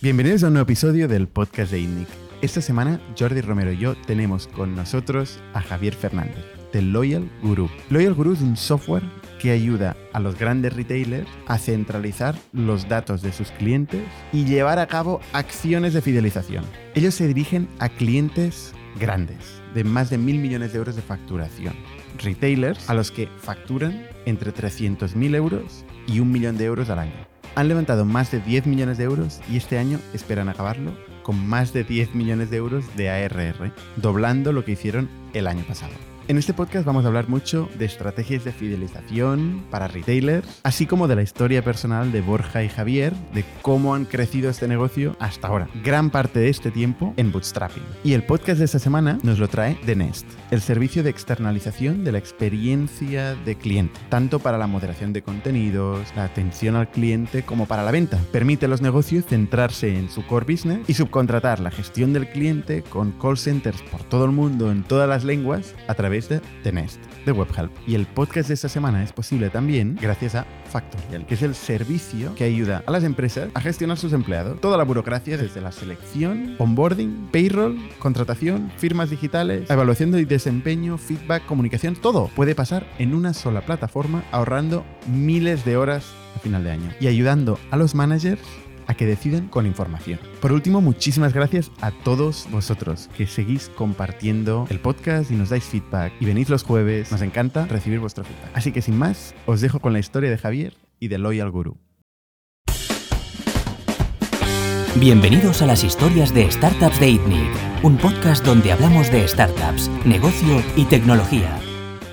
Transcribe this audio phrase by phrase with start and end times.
[0.00, 2.06] Bienvenidos a un nuevo episodio del podcast de INNIC.
[2.40, 7.68] Esta semana Jordi Romero y yo tenemos con nosotros a Javier Fernández, de Loyal Guru.
[7.90, 9.02] Loyal Guru es un software
[9.40, 14.78] que ayuda a los grandes retailers a centralizar los datos de sus clientes y llevar
[14.78, 16.64] a cabo acciones de fidelización.
[16.94, 21.74] Ellos se dirigen a clientes grandes, de más de mil millones de euros de facturación.
[22.22, 27.37] Retailers a los que facturan entre 300.000 euros y un millón de euros al año.
[27.54, 30.92] Han levantado más de 10 millones de euros y este año esperan acabarlo
[31.22, 35.64] con más de 10 millones de euros de ARR, doblando lo que hicieron el año
[35.64, 35.92] pasado.
[36.28, 41.08] En este podcast vamos a hablar mucho de estrategias de fidelización para retailers, así como
[41.08, 45.48] de la historia personal de Borja y Javier, de cómo han crecido este negocio hasta
[45.48, 45.70] ahora.
[45.82, 47.82] Gran parte de este tiempo en bootstrapping.
[48.04, 52.04] Y el podcast de esta semana nos lo trae The Nest, el servicio de externalización
[52.04, 57.42] de la experiencia de cliente, tanto para la moderación de contenidos, la atención al cliente,
[57.42, 58.18] como para la venta.
[58.32, 62.82] Permite a los negocios centrarse en su core business y subcontratar la gestión del cliente
[62.82, 66.72] con call centers por todo el mundo en todas las lenguas a través de The
[66.72, 67.70] Nest, de WebHelp.
[67.86, 71.54] Y el podcast de esta semana es posible también gracias a Factorial, que es el
[71.54, 74.60] servicio que ayuda a las empresas a gestionar sus empleados.
[74.60, 81.46] Toda la burocracia desde la selección, onboarding, payroll, contratación, firmas digitales, evaluación de desempeño, feedback,
[81.46, 86.70] comunicación, todo puede pasar en una sola plataforma ahorrando miles de horas a final de
[86.70, 88.40] año y ayudando a los managers
[88.88, 90.18] a que deciden con información.
[90.40, 95.64] Por último, muchísimas gracias a todos vosotros que seguís compartiendo el podcast y nos dais
[95.64, 97.12] feedback y venís los jueves.
[97.12, 98.50] Nos encanta recibir vuestro feedback.
[98.54, 101.76] Así que sin más, os dejo con la historia de Javier y de Loyal Guru.
[104.96, 110.60] Bienvenidos a las historias de Startups de ITNIC, un podcast donde hablamos de startups, negocio
[110.74, 111.60] y tecnología.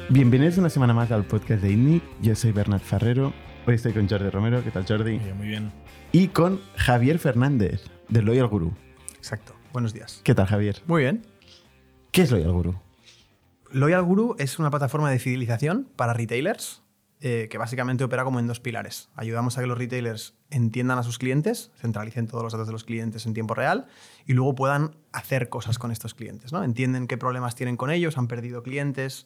[0.10, 2.04] Bienvenidos una semana más al podcast de ITNIC.
[2.22, 3.34] Yo soy Bernat Ferrero.
[3.66, 4.64] Hoy estoy con Jordi Romero.
[4.64, 5.14] ¿Qué tal, Jordi?
[5.14, 5.72] Muy bien, muy bien.
[6.18, 8.72] Y con Javier Fernández, de Loyal Guru.
[9.18, 9.54] Exacto.
[9.74, 10.22] Buenos días.
[10.24, 10.82] ¿Qué tal, Javier?
[10.88, 11.26] Muy bien.
[12.14, 12.80] ¿Qué es Loyal Guru?
[13.70, 16.86] Loyal Guru es una plataforma de fidelización para retailers
[17.20, 19.10] eh, que básicamente opera como en dos pilares.
[19.16, 22.84] Ayudamos a que los retailers entiendan a sus clientes, centralicen todos los datos de los
[22.86, 23.88] clientes en tiempo real
[24.26, 26.54] y luego puedan hacer cosas con estos clientes.
[26.54, 26.64] ¿no?
[26.64, 29.26] Entienden qué problemas tienen con ellos, han perdido clientes,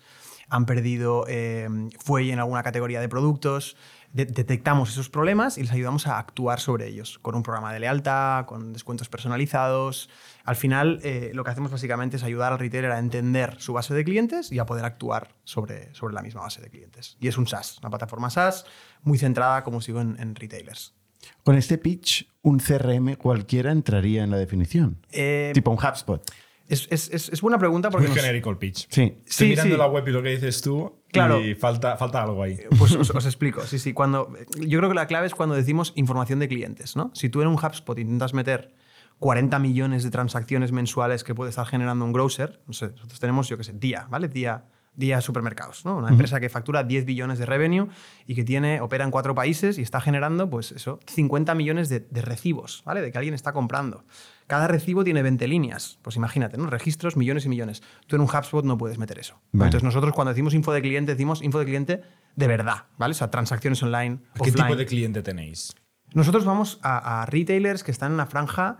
[0.50, 1.68] han perdido eh,
[2.00, 3.76] fuelle en alguna categoría de productos,
[4.14, 7.80] de detectamos esos problemas y les ayudamos a actuar sobre ellos, con un programa de
[7.80, 10.10] lealtad, con descuentos personalizados.
[10.44, 13.94] Al final, eh, lo que hacemos básicamente es ayudar al retailer a entender su base
[13.94, 17.18] de clientes y a poder actuar sobre, sobre la misma base de clientes.
[17.20, 18.66] Y es un SaaS, una plataforma SaaS
[19.04, 20.96] muy centrada, como sigo, en, en retailers.
[21.44, 25.06] Con este pitch, un CRM cualquiera entraría en la definición.
[25.12, 26.24] Eh, tipo un HubSpot.
[26.70, 28.08] Es, es, es, es buena pregunta porque...
[28.08, 28.88] Muy nos- genérico el pitch.
[28.90, 29.02] Sí.
[29.02, 29.80] Estoy Sí, mirando sí.
[29.80, 31.42] la web y lo que dices tú Claro.
[31.42, 32.58] y falta, falta algo ahí.
[32.78, 33.62] Pues os, os explico.
[33.64, 33.94] Sí, sí.
[33.94, 36.96] Cuando, yo creo que la clave es cuando decimos información de clientes.
[36.96, 37.12] ¿no?
[37.16, 38.72] Si tú en un HubSpot intentas meter
[39.18, 43.50] 40 millones de transacciones mensuales que puede estar generando un grocer, no sé, nosotros tenemos,
[43.50, 44.28] yo qué sé, Día, ¿vale?
[44.30, 44.64] Día,
[45.00, 45.98] Día Supermercados, ¿no?
[45.98, 47.88] Una empresa que factura 10 billones de revenue
[48.28, 52.02] y que tiene, opera en cuatro países y está generando, pues eso, 50 millones de,
[52.02, 53.02] de recibos, ¿vale?
[53.02, 54.04] De que alguien está comprando.
[54.46, 56.00] Cada recibo tiene 20 líneas.
[56.02, 56.68] Pues imagínate, ¿no?
[56.68, 57.82] Registros, millones y millones.
[58.08, 59.40] Tú en un HubSpot no puedes meter eso.
[59.52, 59.68] Vale.
[59.68, 62.02] Entonces nosotros cuando decimos info de cliente, decimos info de cliente
[62.36, 63.12] de verdad, ¿vale?
[63.12, 64.56] O sea, transacciones online, ¿Qué offline.
[64.56, 65.74] tipo de cliente tenéis?
[66.14, 68.80] Nosotros vamos a, a retailers que están en una franja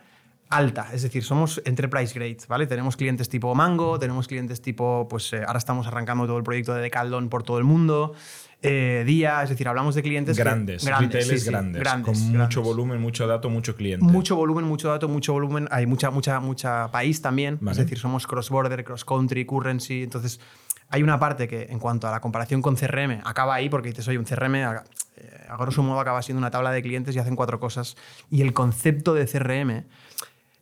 [0.50, 2.66] alta, es decir, somos enterprise grade, ¿vale?
[2.68, 6.74] Tenemos clientes tipo Mango, tenemos clientes tipo, pues eh, ahora estamos arrancando todo el proyecto
[6.74, 8.14] de Decathlon por todo el mundo,
[8.62, 12.06] eh, Día, es decir, hablamos de clientes que- Grandes, grandes, retailers sí, sí, grandes, grandes,
[12.06, 12.40] con grandes.
[12.42, 14.06] mucho volumen, mucho dato, mucho cliente.
[14.06, 15.68] Mucho volumen, mucho dato, mucho volumen.
[15.72, 17.58] Hay mucha, mucha, mucha país también.
[17.62, 17.72] Vale.
[17.72, 20.04] Es decir, somos cross-border, cross-country, currency.
[20.04, 20.42] Entonces,
[20.90, 24.06] hay una parte que, en cuanto a la comparación con CRM, acaba ahí porque dices,
[24.10, 24.84] oye, un CRM, a,
[25.16, 27.96] eh, a grosso modo, acaba siendo una tabla de clientes y hacen cuatro cosas.
[28.30, 29.86] Y el concepto de CRM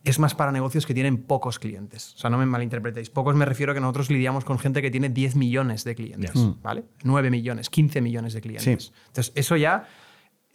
[0.09, 2.13] es más para negocios que tienen pocos clientes.
[2.16, 3.09] O sea, no me malinterpretéis.
[3.09, 6.34] Pocos me refiero a que nosotros lidiamos con gente que tiene 10 millones de clientes,
[6.34, 6.62] Yes.
[6.62, 6.84] ¿vale?
[7.03, 8.94] 9 millones, 15 millones de clientes.
[9.07, 9.88] Entonces, eso ya,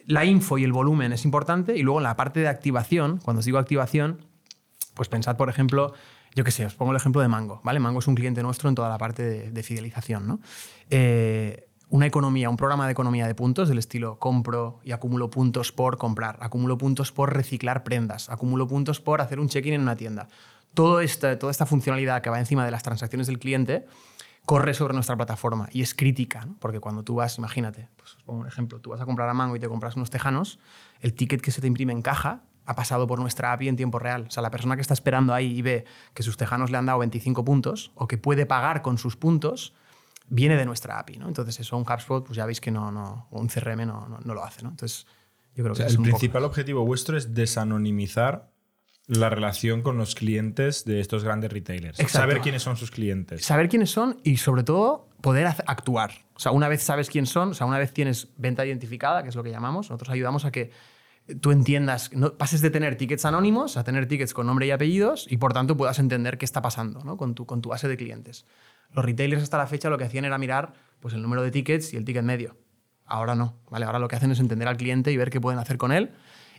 [0.05, 1.77] la info y el volumen es importante.
[1.77, 4.25] Y luego en la parte de activación, cuando os digo activación,
[4.93, 5.93] pues pensad, por ejemplo,
[6.35, 7.79] yo qué sé, os pongo el ejemplo de Mango, ¿vale?
[7.79, 10.39] Mango es un cliente nuestro en toda la parte de, de fidelización, ¿no?
[10.89, 15.71] Eh, una economía, un programa de economía de puntos del estilo compro y acumulo puntos
[15.71, 19.95] por comprar, acumulo puntos por reciclar prendas, acumulo puntos por hacer un check-in en una
[19.95, 20.27] tienda.
[20.73, 23.85] Todo esta, toda esta funcionalidad que va encima de las transacciones del cliente
[24.43, 28.47] corre sobre nuestra plataforma y es crítica, porque cuando tú vas, imagínate, pues pongo un
[28.47, 30.57] ejemplo, tú vas a comprar a Mango y te compras unos tejanos,
[30.99, 33.99] el ticket que se te imprime en caja ha pasado por nuestra API en tiempo
[33.99, 34.25] real.
[34.29, 35.85] O sea, la persona que está esperando ahí y ve
[36.15, 39.75] que sus tejanos le han dado 25 puntos o que puede pagar con sus puntos,
[40.27, 41.17] viene de nuestra API.
[41.17, 41.27] ¿no?
[41.27, 44.33] Entonces, eso un HubSpot, pues ya veis que no, no, un CRM no, no, no
[44.33, 44.63] lo hace.
[44.63, 44.69] ¿no?
[44.69, 45.05] Entonces,
[45.55, 48.51] yo creo O que es el un poco- principal objetivo vuestro es desanonimizar
[49.07, 51.99] la relación con los clientes de estos grandes retailers.
[51.99, 52.19] Exacto.
[52.19, 53.43] Saber quiénes son sus clientes.
[53.45, 56.11] Saber quiénes son y sobre todo poder actuar.
[56.35, 59.29] O sea, una vez sabes quién son, o sea, una vez tienes venta identificada, que
[59.29, 60.71] es lo que llamamos, nosotros ayudamos a que
[61.41, 65.25] tú entiendas, no, pases de tener tickets anónimos a tener tickets con nombre y apellidos
[65.29, 67.15] y por tanto puedas entender qué está pasando ¿no?
[67.17, 68.45] con, tu, con tu base de clientes.
[68.93, 71.93] Los retailers hasta la fecha lo que hacían era mirar pues, el número de tickets
[71.93, 72.57] y el ticket medio.
[73.05, 73.85] Ahora no, ¿vale?
[73.85, 76.11] Ahora lo que hacen es entender al cliente y ver qué pueden hacer con él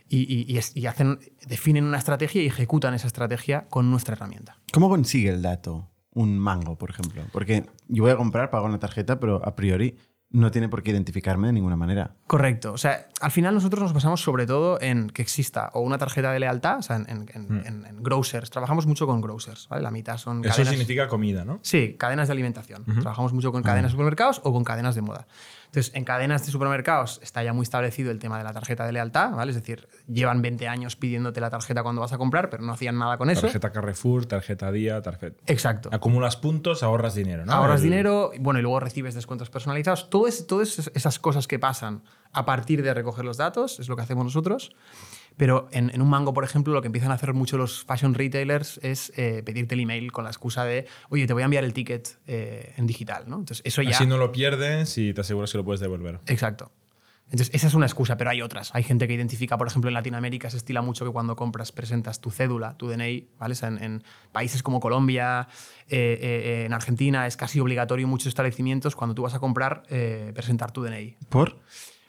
[0.07, 4.57] y, hacen, definen una estrategia y ejecutan esa estrategia con nuestra herramienta.
[4.71, 7.23] ¿Cómo consigue el dato un mango, por ejemplo?
[7.31, 9.97] Porque yo voy a comprar, pago una tarjeta, pero a priori
[10.35, 12.11] no tiene por qué identificarme de ninguna manera.
[12.27, 12.73] Correcto.
[12.73, 16.31] O sea, al final nosotros nos basamos sobre todo en que exista o una tarjeta
[16.31, 18.49] de lealtad, o sea, en, en- en- en- en grocers.
[18.49, 19.81] Trabajamos mucho con grocers, ¿vale?
[19.83, 20.69] La mitad son Eso cadenas...
[20.71, 21.59] significa comida, ¿no?
[21.61, 22.83] Sí, cadenas de alimentación.
[22.85, 25.27] Trabajamos mucho con cadenas de supermercados o con cadenas de moda.
[25.75, 28.93] Entonces, en cadenas de supermercados está ya muy establecido el tema de la tarjeta de
[28.93, 29.51] lealtad, ¿vale?
[29.51, 32.97] Es decir, llevan 20 años pidiéndote la tarjeta cuando vas a comprar, pero no hacían
[32.97, 33.41] nada con eso.
[33.41, 35.35] Tarjeta Carrefour, tarjeta Día, tarjeta.
[35.47, 35.89] Exacto.
[35.91, 37.51] Acumulas puntos, ahorras dinero, ¿no?
[37.51, 40.09] Ahorras El- dinero, y bueno, y luego recibes descuentos personalizados.
[40.09, 43.97] Todo es- Todas esas cosas que pasan a partir de recoger los datos es lo
[43.97, 44.71] que hacemos nosotros.
[45.37, 48.13] Pero en, en un mango, por ejemplo, lo que empiezan a hacer mucho los fashion
[48.13, 51.63] retailers es eh, pedirte el email con la excusa de, oye, te voy a enviar
[51.63, 53.25] el ticket eh, en digital.
[53.27, 53.37] ¿no?
[53.37, 53.91] Entonces, eso ya.
[53.91, 56.19] Así no lo pierdes y te aseguras que lo puedes devolver.
[56.27, 56.71] Exacto.
[57.25, 58.73] Entonces, esa es una excusa, pero hay otras.
[58.75, 62.21] Hay gente que identifica, por ejemplo, en Latinoamérica se estila mucho que cuando compras presentas
[62.21, 63.53] tu cédula, tu DNI, ¿vale?
[63.53, 65.47] O sea, en, en países como Colombia,
[65.89, 69.83] eh, eh, en Argentina es casi obligatorio en muchos establecimientos cuando tú vas a comprar
[69.89, 71.17] eh, presentar tu DNI.
[71.29, 71.57] ¿Por?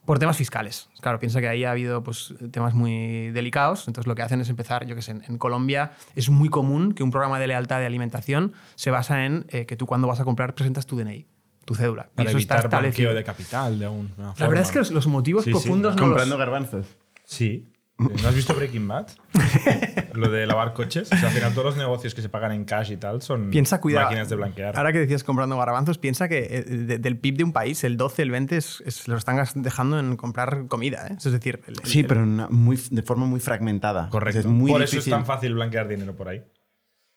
[0.06, 0.88] Por temas fiscales.
[1.03, 3.87] Claro, piensa que ahí ha habido pues, temas muy delicados.
[3.88, 6.93] Entonces, lo que hacen es empezar, yo qué sé, en, en Colombia es muy común
[6.93, 10.20] que un programa de lealtad de alimentación se basa en eh, que tú cuando vas
[10.20, 11.26] a comprar presentas tu DNI,
[11.64, 12.08] tu cédula.
[12.12, 13.11] Y Para eso está evitar establecido.
[13.11, 14.49] blanqueo de capital de alguna La forma.
[14.49, 15.55] verdad es que los, los motivos Sí, sí.
[15.55, 16.87] profundos no los- Comprando garbanzos.
[17.25, 17.69] Sí.
[17.98, 19.06] ¿No has visto Breaking Bad?
[20.12, 21.10] Lo de lavar coches.
[21.10, 23.48] O sea, al final todos los negocios que se pagan en cash y tal son
[23.50, 24.04] Piensa, cuidado.
[24.06, 24.76] máquinas de blanquear.
[24.76, 27.96] Ahora que decías comprando garbanzos, piensa que eh, de- del PIB de un país, el
[27.96, 31.06] 12, el 20 es, es- lo están dejando en comprar comida.
[31.08, 31.14] ¿eh?
[31.16, 34.10] Es decir, el- el- Sí, pero una- muy, de forma muy fragmentada.
[34.10, 34.40] Correcto.
[34.40, 34.99] Es muy Por difícil.
[34.99, 36.44] eso es tan fácil blanquear dinero por ahí.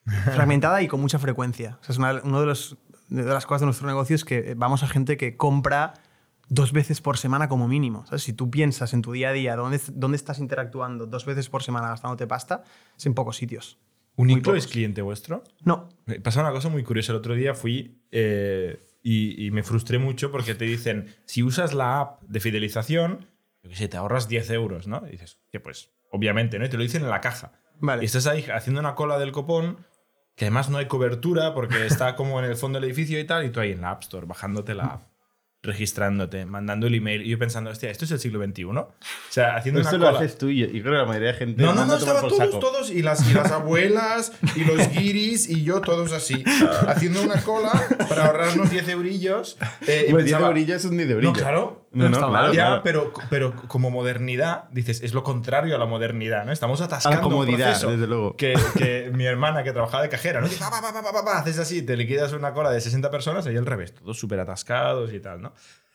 [0.33, 1.77] fragmentada y con mucha frecuencia.
[1.81, 2.77] O sea, es una, uno de, los,
[3.09, 5.93] de las cosas de nuestro negocio es que vamos a gente que compra
[6.49, 8.05] dos veces por semana como mínimo.
[8.05, 8.23] ¿sabes?
[8.23, 11.63] Si tú piensas en tu día a día dónde, dónde estás interactuando dos veces por
[11.63, 12.63] semana gastándote pasta,
[12.97, 13.77] es en pocos sitios.
[14.15, 14.65] ¿Uniclo pocos.
[14.65, 15.43] es cliente vuestro?
[15.63, 15.89] No.
[16.05, 17.13] Me pasa una cosa muy curiosa.
[17.13, 21.73] El otro día fui eh, y, y me frustré mucho porque te dicen, si usas
[21.73, 23.27] la app de fidelización,
[23.63, 25.03] yo qué sé, te ahorras 10 euros, ¿no?
[25.07, 26.65] Y dices, que pues, obviamente, ¿no?
[26.65, 27.53] Y te lo dicen en la caja.
[27.79, 28.03] Vale.
[28.03, 29.85] Y estás ahí haciendo una cola del copón,
[30.35, 33.45] que además no hay cobertura porque está como en el fondo del edificio y tal,
[33.45, 35.03] y tú ahí en la App Store, bajándote la app,
[35.61, 38.63] registrándote, mandando el email, y yo pensando, hostia, esto es el siglo XXI.
[38.65, 38.94] O
[39.29, 40.19] sea, haciendo Esto una lo cola.
[40.25, 41.61] haces tú y, y creo que la mayoría de gente.
[41.63, 42.59] No, no, no, estaban todos, saco.
[42.59, 46.44] todos, y las, y las abuelas, y los guiris, y yo todos así,
[46.88, 47.71] haciendo una cola
[48.07, 49.57] para ahorrarnos 10 eurillos.
[49.88, 51.38] eh, y Bueno, 10 pensaba, eurillos es un 10 No, eurillos.
[51.38, 51.85] claro.
[51.91, 52.56] No, no, está claro, mal.
[52.56, 52.81] ya, claro.
[52.83, 56.51] pero, pero como modernidad, dices, es lo contrario a la modernidad, ¿no?
[56.51, 58.35] Estamos atascando A la comodidad, un proceso desde luego.
[58.38, 60.47] Que, que mi hermana que trabajaba de cajera, ¿no?
[60.47, 63.65] Dice, pa, pa, pa, haces así, te liquidas una cola de 60 personas y al
[63.65, 65.48] revés, todos súper atascados y tal, ¿no?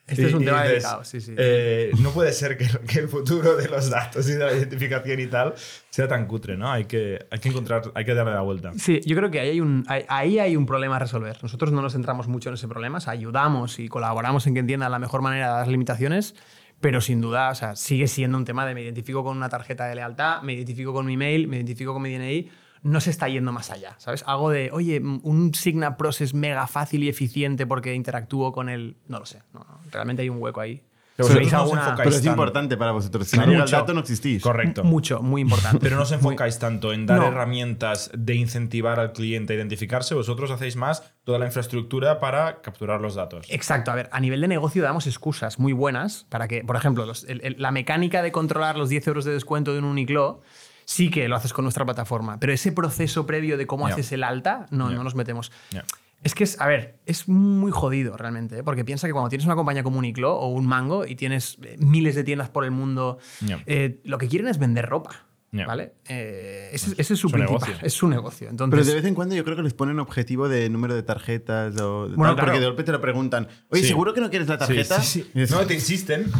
[0.06, 1.34] Este Y- es un tema dices, delicado, sí, sí.
[1.38, 5.18] eh, no puede ser que, que el futuro de los datos y de la identificación
[5.18, 5.54] y tal
[5.88, 6.70] sea tan cutre, ¿no?
[6.70, 8.72] Hay que, hay que encontrar, hay que darle la vuelta.
[8.76, 11.38] Sí, yo creo que ahí hay, un, ahí- hay un problema a resolver.
[11.42, 14.60] Nosotros no nos centramos mucho en ese problema, o sea, ayudamos y colaboramos en que
[14.60, 16.34] entiendan la mejor manera de las limitaciones,
[16.80, 19.86] pero sin duda, o sea, sigue siendo un tema de me identifico con una tarjeta
[19.86, 22.50] de lealtad, me identifico con mi email, me identifico con mi DNI,
[22.84, 24.22] no se está yendo más allá, ¿sabes?
[24.26, 28.96] Algo de, oye, un Signa Pros es mega fácil y eficiente porque interactúo con el...
[29.08, 30.82] No lo sé, no, no, realmente hay un hueco ahí.
[31.16, 32.30] Pero ¿Tenéis vosotros no os alguna- enfocáis Pero es tanto.
[32.42, 33.28] importante para vosotros.
[33.28, 34.42] Si no llega el dato, no existís.
[34.42, 34.82] Correcto.
[34.82, 35.78] Mucho, muy importante.
[35.80, 37.28] Pero no os enfocáis tanto en dar No.
[37.28, 43.00] herramientas de incentivar al cliente a identificarse, vosotros hacéis más toda la infraestructura para capturar
[43.00, 43.46] los datos.
[43.48, 47.06] Exacto, a ver, a nivel de negocio damos excusas muy buenas para que, por ejemplo,
[47.06, 50.42] los- el- el- la mecánica de controlar los 10 euros de descuento de un Uniqlo
[50.84, 54.24] sí que lo haces con nuestra plataforma, pero ese proceso previo de cómo haces el
[54.24, 55.52] alta, no, no nos metemos.
[55.70, 55.84] Ya.
[56.24, 58.62] Es que es, a ver, es muy jodido realmente, ¿eh?
[58.62, 61.76] porque piensa que cuando tienes una compañía como Uniqlo o un Mango y tienes eh,
[61.78, 63.18] miles de tiendas por el mundo,
[63.66, 65.26] eh, lo que quieren es vender ropa.
[65.66, 65.92] ¿Vale?
[66.08, 67.86] Eh, ese, ese es su Su principal, negocio.
[67.86, 68.48] es su negocio.
[68.50, 71.02] Entonces, Pero de vez en cuando yo creo que les ponen objetivo de número de
[71.04, 72.36] tarjetas o Bueno, tal, claro.
[72.46, 73.46] porque de golpe te lo preguntan.
[73.70, 73.88] Oye, Sí.
[73.88, 75.00] ¿seguro que no quieres la tarjeta?
[75.00, 76.30] Sí, sí, No, te insisten.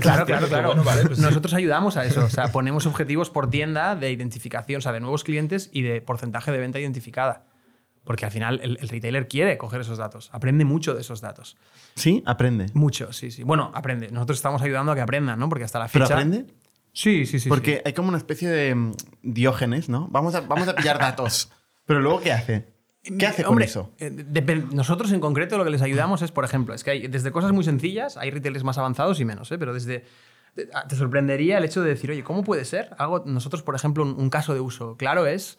[0.00, 0.68] Claro, claro, claro.
[0.68, 1.24] Bueno, vale, pues sí.
[1.24, 2.24] Nosotros ayudamos a eso.
[2.24, 6.00] O sea, ponemos objetivos por tienda de identificación, o sea, de nuevos clientes y de
[6.00, 7.44] porcentaje de venta identificada.
[8.04, 11.56] Porque al final el, el retailer quiere coger esos datos, aprende mucho de esos datos.
[11.94, 12.66] Sí, aprende.
[12.74, 13.42] Mucho, sí, sí.
[13.44, 14.10] Bueno, aprende.
[14.10, 15.48] Nosotros estamos ayudando a que aprendan, ¿no?
[15.48, 16.14] Porque hasta la ¿Pero fecha.
[16.14, 16.44] aprende?
[16.94, 17.48] Sí, sí, sí.
[17.50, 20.08] Porque hay como una especie de mm, diógenes, ¿no?
[20.10, 21.50] Vamos a, vamos a pillar datos.
[21.86, 22.72] Pero luego, ¿qué hace?
[23.18, 23.92] ¿Qué hace con Hombre, eso?
[23.98, 27.06] eh, depen- nosotros en concreto lo que les ayudamos es, por ejemplo, es que hay
[27.08, 29.58] desde cosas muy sencillas, hay retailers más avanzados y menos, ¿eh?
[29.58, 30.04] pero desde...
[30.56, 32.94] de- ah, Te sorprendería el hecho de decir, oye, ¿cómo puede ser?
[32.96, 35.58] Algo, nosotros, por ejemplo, un, un caso de uso claro es,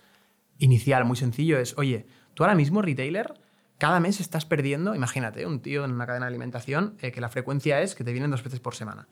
[0.58, 3.34] inicial, muy sencillo, es, oye, tú ahora mismo, retailer,
[3.78, 7.30] cada mes estás perdiendo, imagínate, un tío en una cadena de alimentación, eh, que la
[7.30, 9.08] frecuencia es que te vienen dos veces por semana.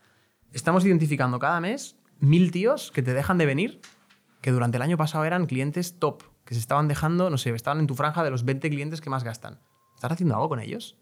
[0.54, 3.82] Estamos identificando cada mes mil tíos que te dejan de venir,
[4.42, 7.80] que durante el año pasado eran clientes top, que se estaban dejando, no sé, estaban
[7.80, 9.60] en tu franja de los 20 clientes que más gastan.
[9.96, 10.98] ¿Estás haciendo algo con ellos?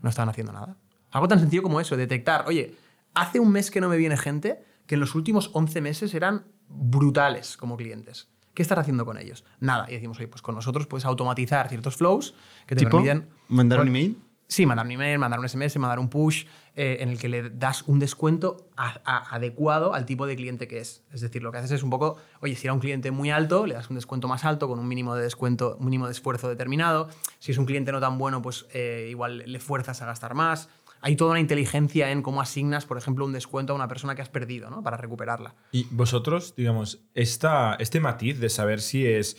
[0.00, 0.76] No estaban haciendo nada.
[1.10, 2.74] Algo tan sencillo como eso, detectar, oye,
[3.14, 6.46] hace un mes que no me viene gente que en los últimos 11 meses eran
[6.68, 8.28] brutales como clientes.
[8.54, 9.44] ¿Qué estás haciendo con ellos?
[9.60, 9.86] Nada.
[9.90, 12.34] Y decimos, oye, pues con nosotros puedes automatizar ciertos flows
[12.66, 12.98] que te ¿Tipo?
[12.98, 13.28] permiten...
[13.48, 14.18] ¿Mandar un Bueno, email?
[14.48, 16.44] Sí, mandar un email, mandar un SMS, mandar un push
[16.76, 21.04] eh, en el que le das un descuento adecuado al tipo de cliente que es.
[21.12, 23.66] Es decir, lo que haces es un poco, oye, si era un cliente muy alto,
[23.66, 27.08] le das un descuento más alto con un mínimo de descuento, mínimo de esfuerzo determinado.
[27.38, 30.68] Si es un cliente no tan bueno, pues eh, igual le fuerzas a gastar más.
[31.00, 34.22] Hay toda una inteligencia en cómo asignas, por ejemplo, un descuento a una persona que
[34.22, 34.82] has perdido, ¿no?
[34.82, 35.54] Para recuperarla.
[35.72, 39.36] Y vosotros, digamos, esta, este matiz de saber si es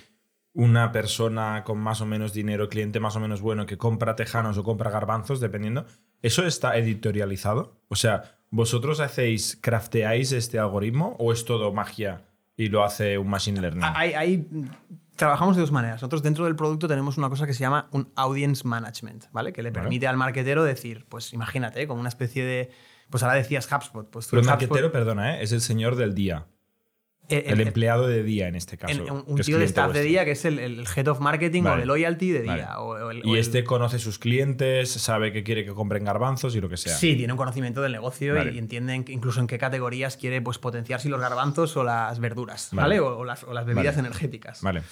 [0.58, 4.58] una persona con más o menos dinero, cliente más o menos bueno, que compra tejanos
[4.58, 5.86] o compra garbanzos, dependiendo,
[6.24, 7.80] ¿eso está editorializado?
[7.90, 12.24] O sea, ¿vosotros hacéis, crafteáis este algoritmo o es todo magia
[12.58, 13.84] y lo hace un machine learning?
[13.84, 14.48] Hay, hay-
[15.16, 15.98] trabajamos de dos maneras.
[15.98, 19.54] Nosotros dentro del producto tenemos una cosa que se llama un audience management, ¿vale?
[19.54, 22.72] Que le permite al marketero decir, pues imagínate, como una especie de...
[23.12, 24.10] Pues ahora decías HubSpot.
[24.10, 25.44] Pues tú Pero el marquetero, perdona, ¿eh?
[25.44, 26.48] es el señor del día.
[27.30, 28.94] Eh, El, eh, empleado de día en este caso.
[28.94, 31.76] en- un, tío de staff de día que es el, el head of marketing o
[31.78, 32.62] de loyalty de Vale.
[32.62, 32.80] día.
[32.80, 36.56] o- o el- o Y este conoce sus clientes, sabe que quiere que compren garbanzos
[36.56, 36.96] y lo que sea.
[36.96, 38.54] Sí, tiene un conocimiento del negocio Vale.
[38.54, 42.20] y entiende en- incluso en qué categorías quiere pues, potenciar si los garbanzos o las
[42.20, 43.00] verduras, Vale.
[43.00, 44.62] O, o las, o las bebidas energéticas.
[44.62, 44.84] Vale.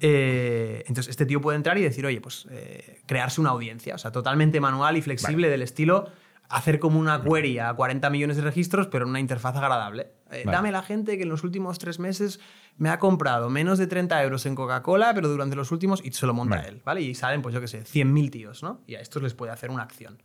[0.00, 3.98] Eh, entonces, este tío puede entrar y decir, oye, pues eh, crearse una audiencia, o
[3.98, 6.10] sea, totalmente manual y flexible del estilo
[6.48, 10.12] hacer como una query a 40 millones de registros, pero en una interfaz agradable.
[10.30, 10.56] Eh, Vale.
[10.56, 12.40] Dame la gente que en los últimos tres meses
[12.78, 16.26] me ha comprado menos de 30 euros en Coca-Cola, pero durante los últimos, y se
[16.26, 16.68] lo monta Vale.
[16.68, 17.00] él, ¿vale?
[17.02, 18.82] Y salen, pues yo qué sé, 100.000 tíos, ¿no?
[18.86, 20.22] Y a estos les puede hacer una acción.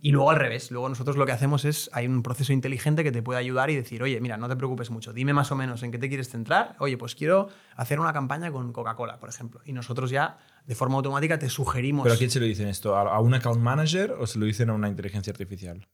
[0.00, 3.12] Y luego al revés, luego nosotros lo que hacemos es, hay un proceso inteligente que
[3.12, 5.82] te puede ayudar y decir, oye, mira, no te preocupes mucho, dime más o menos
[5.82, 9.60] en qué te quieres centrar, oye, pues quiero hacer una campaña con Coca-Cola, por ejemplo.
[9.64, 12.04] Y nosotros ya, de forma automática, te sugerimos...
[12.04, 12.96] ¿Pero a quién se lo dicen esto?
[12.96, 15.86] ¿A un account manager o se lo dicen a una inteligencia artificial?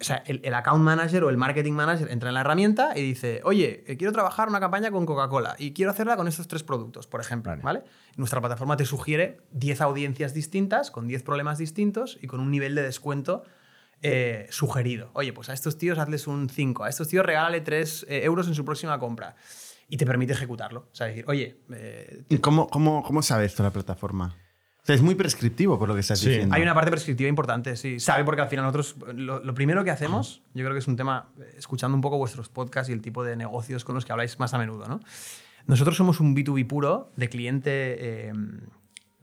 [0.00, 3.02] O sea, el, el account manager o el marketing manager entra en la herramienta y
[3.02, 6.62] dice, oye, eh, quiero trabajar una campaña con Coca-Cola y quiero hacerla con estos tres
[6.62, 7.50] productos, por ejemplo.
[7.50, 7.62] Vale.
[7.62, 7.82] ¿vale?
[8.16, 12.74] Nuestra plataforma te sugiere 10 audiencias distintas, con 10 problemas distintos y con un nivel
[12.74, 13.44] de descuento
[14.02, 15.10] eh, sugerido.
[15.12, 18.48] Oye, pues a estos tíos hazles un 5, a estos tíos regálale 3 eh, euros
[18.48, 19.36] en su próxima compra.
[19.90, 20.88] Y te permite ejecutarlo.
[20.90, 24.36] O sea, decir, oye, eh, ¿Y ¿Cómo, cómo, ¿Cómo sabe esto la plataforma?
[24.82, 26.28] O sea, es muy prescriptivo por lo que estás Sí.
[26.30, 26.54] diciendo.
[26.54, 28.00] Hay una parte prescriptiva importante, sí.
[28.00, 30.96] Sabe porque al final nosotros, lo, lo primero que hacemos, yo creo que es un
[30.96, 34.12] tema, eh, escuchando un poco vuestros podcasts y el tipo de negocios con los que
[34.12, 35.00] habláis más a menudo, ¿no?
[35.66, 38.32] Nosotros somos un B2B puro de cliente eh,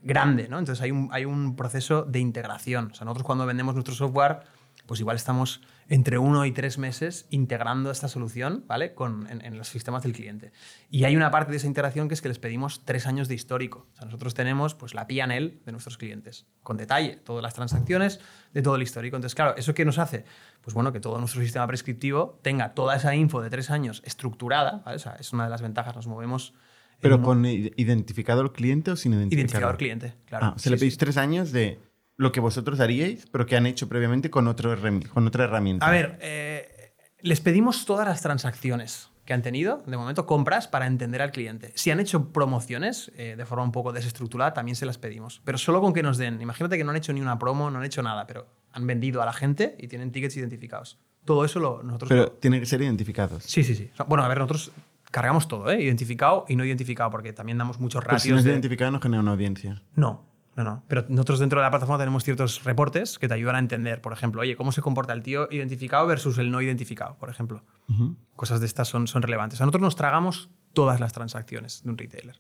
[0.04, 0.60] grande, ¿no?
[0.60, 2.90] Entonces hay un, hay un proceso de integración.
[2.92, 4.42] O sea, nosotros cuando vendemos nuestro software,
[4.86, 8.94] pues igual estamos entre uno y tres meses integrando esta solución, ¿vale?
[8.94, 10.52] Con, en, en los sistemas del cliente.
[10.90, 13.36] Y hay una parte de esa integración que es que les pedimos tres años de
[13.36, 13.88] histórico.
[13.94, 18.20] O sea, nosotros tenemos pues, la P&L de nuestros clientes, con detalle, todas las transacciones
[18.54, 19.16] de todo el histórico.
[19.16, 20.26] Entonces, claro, ¿eso qué nos hace?
[20.62, 24.82] Pues bueno, que todo nuestro sistema prescriptivo tenga toda esa info de tres años estructurada,
[24.86, 24.98] ¿vale?
[24.98, 26.54] O sea, es una de las ventajas, nos movemos...
[27.00, 29.38] ¿Pero con i- identificado el cliente o sin identificador?
[29.40, 30.46] identificador cliente, claro.
[30.48, 30.82] Ah, o sea, le sí.
[30.86, 31.80] pedís tres años de
[32.18, 34.76] lo que vosotros haríais, pero que han hecho previamente con, otro
[35.14, 35.88] con otra herramienta.
[35.88, 40.88] A ver, eh, les pedimos todas las transacciones que han tenido, de momento compras, para
[40.88, 41.72] entender al cliente.
[41.76, 45.42] Si han hecho promociones eh, de forma un poco desestructurada, también se las pedimos.
[45.44, 47.80] Pero solo con que nos den, imagínate que no han hecho ni una promo, no
[47.80, 50.98] han hecho nada, pero han vendido a la gente y tienen tickets identificados.
[51.26, 52.08] Todo eso lo, nosotros...
[52.08, 53.44] Pero lo- tienen que ser identificados.
[53.44, 53.92] Sí, sí, sí.
[54.08, 54.72] Bueno, a ver, nosotros
[55.12, 55.82] cargamos todo, ¿eh?
[55.84, 58.40] identificado y no identificado, porque también damos muchos Pero si no ratios.
[58.40, 59.82] es de- identificado no genera una audiencia.
[59.96, 60.26] no,
[60.58, 60.84] no, no.
[60.88, 64.12] Pero nosotros dentro de la plataforma tenemos ciertos reportes que te ayudan a entender, por
[64.12, 67.64] ejemplo, oye, cómo se comporta el tío identificado versus el no identificado, por ejemplo.
[68.36, 69.62] Cosas de estas son, son relevantes.
[69.62, 72.40] A nosotros nos tragamos todas las transacciones de un retailer.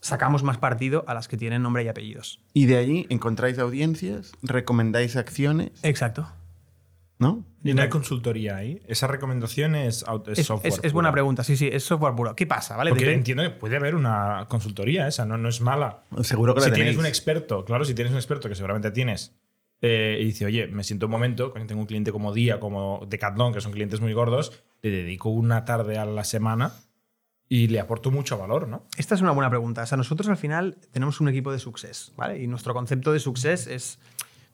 [0.00, 2.40] Sacamos más partido a las que tienen nombre y apellidos.
[2.54, 6.26] Y de ahí encontráis audiencias, recomendáis acciones, Exacto.
[7.22, 7.44] ¿No?
[7.64, 8.82] ¿Y no hay consultoría ahí?
[8.86, 10.72] Esa recomendación es, auto- es Es, software.
[10.74, 11.42] es- es buena pregunta.
[11.44, 12.36] Sí, sí, es software puro.
[12.36, 12.76] ¿Qué pasa?
[12.76, 12.90] ¿Vale?
[12.90, 16.02] Porque ¿De qué- entiendo que puede haber una consultoría esa, no, no es mala.
[16.22, 19.34] Seguro que si la tienes un experto, claro, si tienes un experto que seguramente tienes
[19.80, 23.06] eh, y dice, oye, me siento un momento, cuando tengo un cliente como Día, como
[23.08, 24.52] Decathlon, que son clientes muy gordos,
[24.82, 26.72] le dedico una tarde a la semana
[27.48, 28.86] y le aporto mucho valor, ¿no?
[28.96, 29.82] Esta es una buena pregunta.
[29.82, 32.42] O sea, nosotros al final tenemos un equipo de success, ¿vale?
[32.42, 33.98] Y nuestro concepto de success es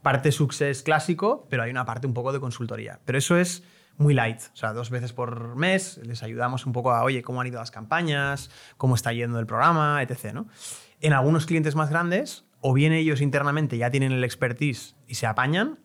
[0.03, 3.01] parte success clásico, pero hay una parte un poco de consultoría.
[3.05, 3.63] Pero eso es
[3.97, 4.41] muy light.
[4.53, 7.59] O sea, dos veces por mes les ayudamos un poco a, oye, cómo han ido
[7.59, 10.33] las campañas, cómo está yendo el programa, etc.
[10.33, 10.47] ¿no?
[11.01, 15.27] En algunos clientes más grandes, o bien ellos internamente ya tienen el expertise y se
[15.27, 15.79] apañan,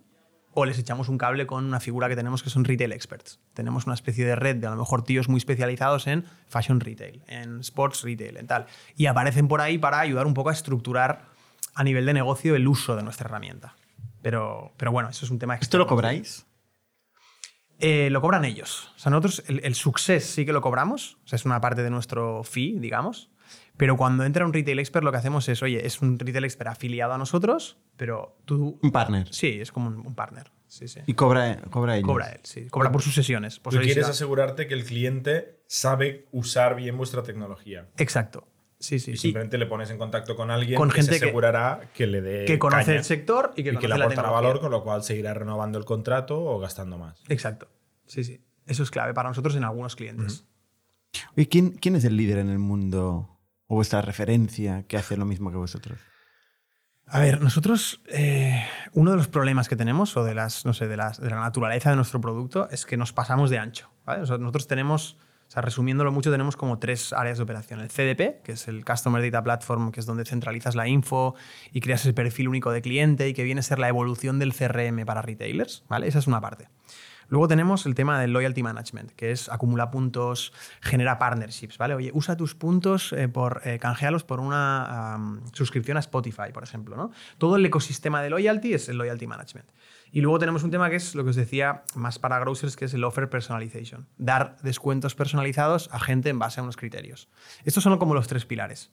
[0.56, 3.40] o les echamos un cable con una figura que tenemos que son retail experts.
[3.54, 7.24] Tenemos una especie de red de a lo mejor tíos muy especializados en fashion retail,
[7.28, 8.68] en sports retail, en tal.
[8.96, 11.26] Y aparecen por ahí para ayudar un poco a estructurar
[11.74, 13.76] a nivel de negocio el uso de nuestra herramienta.
[14.24, 15.96] Pero, pero bueno, eso es un tema ¿Esto lo externo.
[15.96, 16.48] cobráis?
[17.80, 18.92] Eh, lo cobran ellos.
[18.96, 21.84] O sea, nosotros el, el success sí que lo cobramos, o sea, es una parte
[21.84, 23.30] de nuestro fee, digamos.
[23.76, 26.70] Pero cuando entra un retail expert, lo que hacemos es, oye, es un retail expert
[26.70, 28.80] afiliado a nosotros, pero tú.
[28.82, 29.28] Un partner.
[29.34, 30.52] Sí, es como un, un partner.
[30.68, 31.02] Sí, sí.
[31.06, 32.08] Y cobra, cobra ellos.
[32.08, 32.68] Cobra él, sí.
[32.68, 33.60] Cobra por sus sesiones.
[33.60, 37.90] Por Tú quieres asegurarte que el cliente sabe usar bien vuestra tecnología.
[37.98, 38.48] Exacto.
[38.84, 39.12] Sí, sí.
[39.12, 42.06] Y Y simplemente le pones en contacto con alguien Con que gente se asegurará que,
[42.06, 44.72] le dé que conoce caña el sector y que y que le aportará valor, con
[44.72, 47.24] lo cual seguirá renovando el contrato o gastando más.
[47.30, 47.70] Exacto.
[48.08, 48.44] Sí, sí.
[48.66, 50.46] Eso es clave para nosotros en algunos clientes.
[51.38, 55.24] ¿Y quién, quién es el líder en el mundo o vuestra referencia que hace lo
[55.26, 55.98] mismo que vosotros?
[57.06, 60.88] A ver, nosotros, eh, uno de los problemas que tenemos, o de, las, no sé,
[60.88, 63.90] de, las- de la naturaleza de nuestro producto, es que nos pasamos de ancho.
[64.06, 64.24] ¿vale?
[64.24, 65.18] O sea, nosotros tenemos,
[65.54, 67.80] sea, resumiéndolo mucho, tenemos como tres áreas de operación.
[67.80, 71.36] El CDP, que es el Customer Data Platform, que es donde centralizas la info
[71.72, 74.54] y creas ese perfil único de cliente y que viene a ser la evolución del
[74.54, 75.84] CRM para retailers.
[75.88, 76.08] ¿vale?
[76.08, 76.70] Esa es una parte.
[77.30, 81.96] Luego tenemos el tema del loyalty management, que es acumula puntos, genera partnerships, ¿vale?
[81.96, 83.80] Oye, usa tus puntos eh, por eh,
[84.28, 85.20] por una
[85.54, 87.12] suscripción a Spotify, por ejemplo, ¿no?
[87.38, 89.68] Todo el ecosistema de loyalty es el loyalty management.
[90.16, 92.86] Y luego tenemos un tema que es lo que os decía más para grocers, que
[92.86, 94.08] es el offer personalization.
[94.20, 97.30] Dar descuentos personalizados a gente en base a unos criterios.
[97.66, 98.92] Estos son como los tres pilares.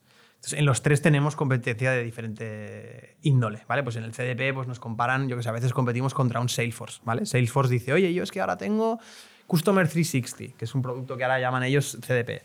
[0.53, 3.83] En los tres tenemos competencia de diferente índole, ¿vale?
[3.83, 6.49] Pues en el CDP pues nos comparan, yo que sé, a veces competimos contra un
[6.49, 7.27] Salesforce, ¿vale?
[7.27, 8.99] Salesforce dice, oye, yo es que ahora tengo
[9.47, 12.45] Customer 360, que es un producto que ahora llaman ellos CDP.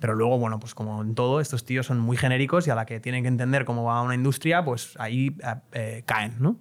[0.00, 2.84] Pero luego, bueno, pues como en todo, estos tíos son muy genéricos y a la
[2.84, 6.56] que tienen que entender cómo va una industria, pues ahí eh, eh, caen, ¿no?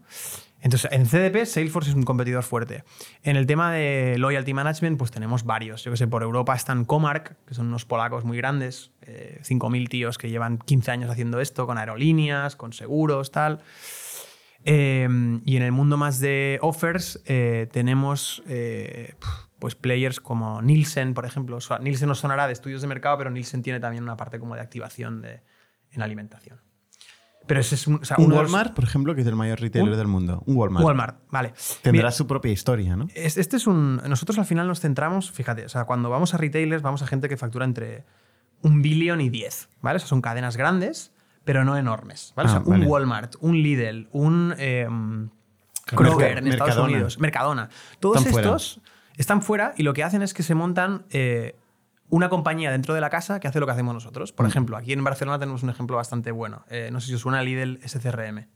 [0.62, 2.84] Entonces, en CDP, Salesforce es un competidor fuerte.
[3.24, 5.84] En el tema de loyalty management, pues tenemos varios.
[5.84, 9.88] Yo que sé, por Europa están Comark, que son unos polacos muy grandes, eh, 5.000
[9.88, 13.62] tíos que llevan 15 años haciendo esto, con aerolíneas, con seguros, tal.
[14.70, 15.08] Eh,
[15.46, 19.16] y en el mundo más de offers eh, tenemos eh,
[19.60, 21.60] pues players como Nielsen, por ejemplo.
[21.80, 24.62] Nielsen nos sonará de estudios de mercado, pero Nielsen tiene también una parte como de
[24.62, 25.42] activación de,
[25.92, 26.67] en alimentación.
[27.48, 29.28] Pero ese es un, o sea, Un uno de los- Walmart, por ejemplo, que es
[29.28, 29.98] el mayor retailer ¿Un?
[29.98, 30.44] del mundo.
[30.46, 30.86] Un Walmart.
[30.86, 31.54] Walmart, vale.
[31.82, 33.08] Tendrá Mira, su propia historia, ¿no?
[33.16, 33.98] es- Este es un.
[34.08, 37.30] Nosotros al final nos centramos, fíjate, o sea, cuando vamos a retailers, vamos a gente
[37.30, 38.04] que factura entre
[38.62, 39.98] un billón y 10, ¿vale?
[39.98, 41.14] O sea, son cadenas grandes,
[41.46, 42.50] pero no enormes, ¿vale?
[42.50, 42.86] O Ah, sea, vale.
[42.86, 45.30] un Walmart, un Lidl, un em,
[45.86, 46.94] Kroger en Estados Mercadona.
[46.94, 47.70] Unidos, Mercadona.
[48.02, 48.48] Todos Están fuera.
[48.48, 48.82] estos
[49.16, 51.56] están fuera y lo que hacen es que se montan eh,
[52.10, 54.32] una compañía dentro de la casa que hace lo que hacemos nosotros.
[54.32, 54.36] Mm.
[54.36, 56.66] Por ejemplo, aquí en Barcelona tenemos un ejemplo bastante bueno.
[56.70, 58.48] Eh, no sé si os suena Lidl SCRM.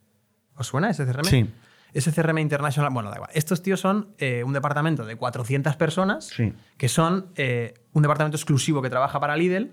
[0.55, 1.25] ¿Os suena SCRM?
[1.25, 1.49] Sí.
[1.93, 3.31] SCRM International, bueno, da igual.
[3.33, 6.53] Estos tíos son eh, un departamento de 400 personas Sí.
[6.77, 9.71] que son eh, un departamento exclusivo que trabaja para Lidl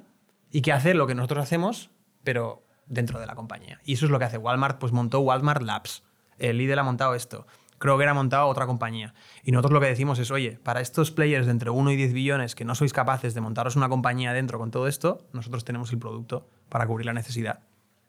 [0.51, 1.91] y que hace lo que nosotros hacemos,
[2.25, 3.81] pero dentro de la compañía.
[3.85, 6.03] Y eso es lo que hace Walmart, pues montó Walmart Labs.
[6.39, 7.47] Eh, Lidl ha montado esto.
[7.79, 9.15] Kroger ha montado otra compañía.
[9.45, 12.13] Y nosotros lo que decimos es, oye, para estos players de entre 1 y 10
[12.13, 15.93] billones que no sois capaces de montaros una compañía dentro con todo esto, nosotros tenemos
[15.93, 17.61] el producto para cubrir la necesidad.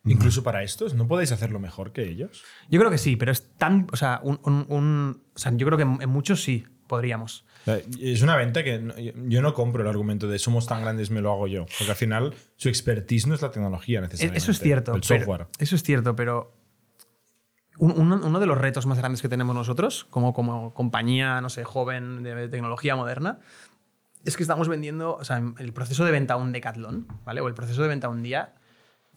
[0.06, 2.42] Incluso para estos, ¿no podéis hacerlo mejor que ellos?
[2.70, 3.86] Yo creo que sí, pero es tan.
[3.92, 7.46] O sea, un, un- un- o sea, yo creo que en, en muchos sí podríamos.
[7.66, 11.12] Sea, Es una venta que no- yo no compro el argumento de somos tan grandes,
[11.12, 11.66] me lo hago yo.
[11.78, 14.38] Porque al final su expertise no es la tecnología necesariamente.
[14.40, 14.96] Eso es cierto.
[14.96, 15.48] El pero- software.
[15.60, 16.56] eso es cierto, pero.
[17.80, 21.50] Un- Uno, uno de los retos más grandes que tenemos nosotros, como, como compañía, no
[21.50, 23.40] sé, joven de tecnología moderna,
[24.26, 25.16] es que estamos vendiendo.
[25.16, 27.42] O sea, el proceso de venta a un Decathlon, ¿vale?
[27.42, 28.54] O el proceso de venta a un día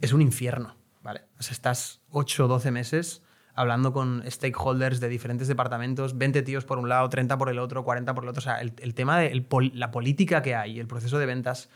[0.00, 1.22] es un infierno, ¿vale?
[1.38, 3.22] O sea, estás 8 o 12 meses
[3.54, 7.84] hablando con stakeholders de diferentes departamentos, 20 tíos por un lado, 30 por el otro,
[7.84, 8.38] 40 por el otro.
[8.40, 11.26] O sea, el, el tema de el pol- la política que hay, el proceso de
[11.26, 11.68] ventas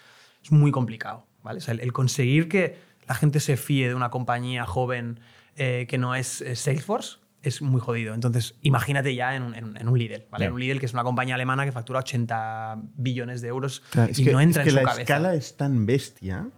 [0.43, 1.59] es muy complicado, ¿vale?
[1.59, 5.21] O sea, el, el conseguir que la gente se fíe de una compañía joven
[5.57, 8.13] eh, que no es eh, Salesforce es muy jodido.
[8.15, 10.45] Entonces, imagínate ya en un, en un- en un Lidl, ¿vale?
[10.45, 10.49] Ya.
[10.49, 14.11] En un Lidl que es una compañía alemana que factura 80 billones de euros Claro,
[14.15, 15.03] y que, no entra es que en su la cabeza.
[15.03, 16.49] escala es tan bestia,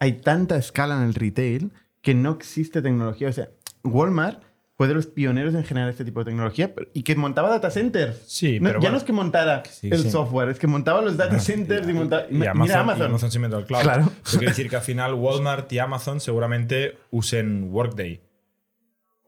[0.00, 3.28] hay tanta escala en el retail que no existe tecnología.
[3.28, 3.50] O sea,
[3.84, 4.42] Walmart
[4.76, 8.18] fue de los pioneros en generar este tipo de tecnología y que montaba data centers.
[8.26, 8.92] Sí, No, pero ya bueno.
[8.92, 10.10] no es que montara Sí, el sí.
[10.10, 12.24] software, es que montaba los data centers y, montaba.
[12.28, 13.02] Y mira Amazon, Amazon.
[13.02, 13.82] y Amazon se inventó el cloud.
[13.82, 14.10] Claro.
[14.26, 18.20] Eso quiere decir que al final Walmart y Amazon seguramente usen Workday,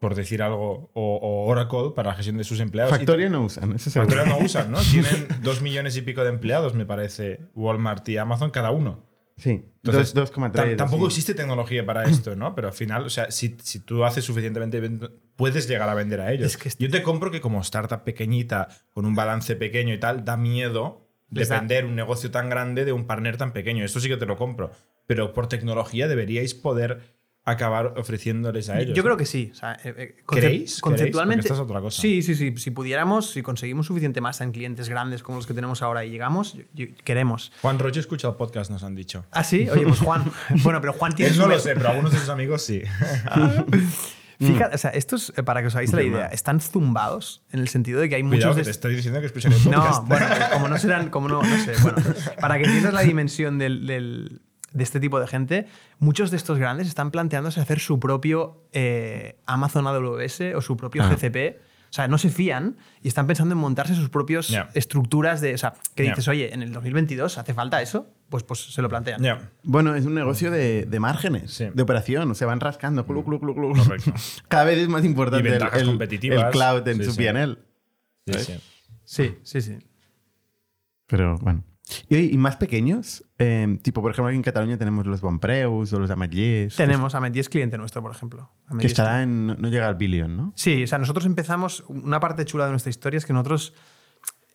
[0.04, 2.90] por decir algo, o, o Oracle para la gestión de sus empleados.
[2.94, 4.14] Factoria no usan, eso seguro.
[4.14, 4.78] Factoria no usan, ¿no?
[4.82, 9.02] Tienen dos millones y pico de empleados, me parece, Walmart y Amazon cada uno.
[9.38, 10.52] Sí, Entonces, dos- 2,3.
[10.52, 12.54] tam- tampoco existe tecnología para esto, ¿no?
[12.54, 14.78] Pero al final, o sea, si, si tú haces suficientemente,
[15.36, 16.46] puedes llegar a vender a ellos.
[16.48, 19.98] Es que es- Yo te compro que como startup pequeñita, con un balance pequeño y
[19.98, 23.86] tal, da miedo Les da- depender un negocio tan grande de un partner tan pequeño.
[23.86, 24.70] Esto sí que te lo compro.
[25.06, 27.00] Pero por tecnología deberíais poder
[27.46, 28.96] acabar ofreciéndoles a ellos.
[28.96, 29.50] Yo creo que sí.
[29.52, 30.80] O sea, eh, eh, ¿Creéis?
[30.80, 31.42] Conceptualmente.
[31.42, 31.52] ¿Creéis?
[31.52, 32.00] Esta es otra cosa.
[32.00, 32.54] Sí, sí, sí.
[32.57, 36.11] Si pudiéramos, si conseguimos suficiente masa en clientes grandes como los que tenemos ahora y
[36.11, 36.57] llegamos,
[37.04, 37.52] queremos.
[37.61, 39.26] Juan Roche escucha el podcast, nos han dicho.
[39.30, 39.68] Ah, sí.
[39.68, 40.24] Oye, pues Juan.
[40.62, 42.83] bueno, pero Juan tiene Él no lo sé, pero algunos de sus amigos sí.
[44.40, 47.68] Fíjate, o sea, estos, eh, para que os hagáis la idea, están zumbados en el
[47.68, 50.26] sentido de que hay Cuidado muchos que te estoy diciendo que escuchan el No, bueno,
[50.52, 51.98] como no serán, como no, no sé, bueno,
[52.40, 54.40] para que entiendas la dimensión del- del-
[54.74, 55.66] de este tipo de gente,
[55.98, 61.02] muchos de estos grandes están planteándose hacer su propio eh, Amazon AWS o su propio
[61.04, 61.08] Ah.
[61.08, 61.58] GCP.
[61.88, 65.54] O sea, no se fían y están pensando en montarse sus propias estructuras de.
[65.54, 68.88] O sea, que dices, oye, en el 2022 hace falta eso, pues, pues se lo
[68.88, 69.22] plantean.
[69.62, 71.68] Bueno, es un negocio de, de márgenes, Sí.
[71.72, 72.28] de operación.
[72.28, 73.06] O sea, van rascando.
[73.06, 73.74] clu, clu, clu, clu.
[73.76, 74.12] Correcto.
[74.48, 77.18] Cada vez es más importante el, el- cloud en Sí, su sí.
[77.18, 77.58] PNL.
[78.26, 78.60] Sí, sí.
[79.04, 79.78] Sí, sí, sí.
[81.06, 81.62] Pero bueno.
[82.09, 85.99] Y, ¿y más pequeños, eh, tipo, por ejemplo, aquí en Cataluña tenemos los Bonpreus o
[86.01, 86.77] los Ametllers.
[86.77, 88.51] Tenemos a Met 10 cliente nuestro, por ejemplo.
[88.70, 89.47] Que 10 estará en.
[89.49, 90.53] No llega al billón, ¿no?
[90.57, 93.75] Sí, o sea, nosotros empezamos, una parte chula de nuestra historia es que nosotros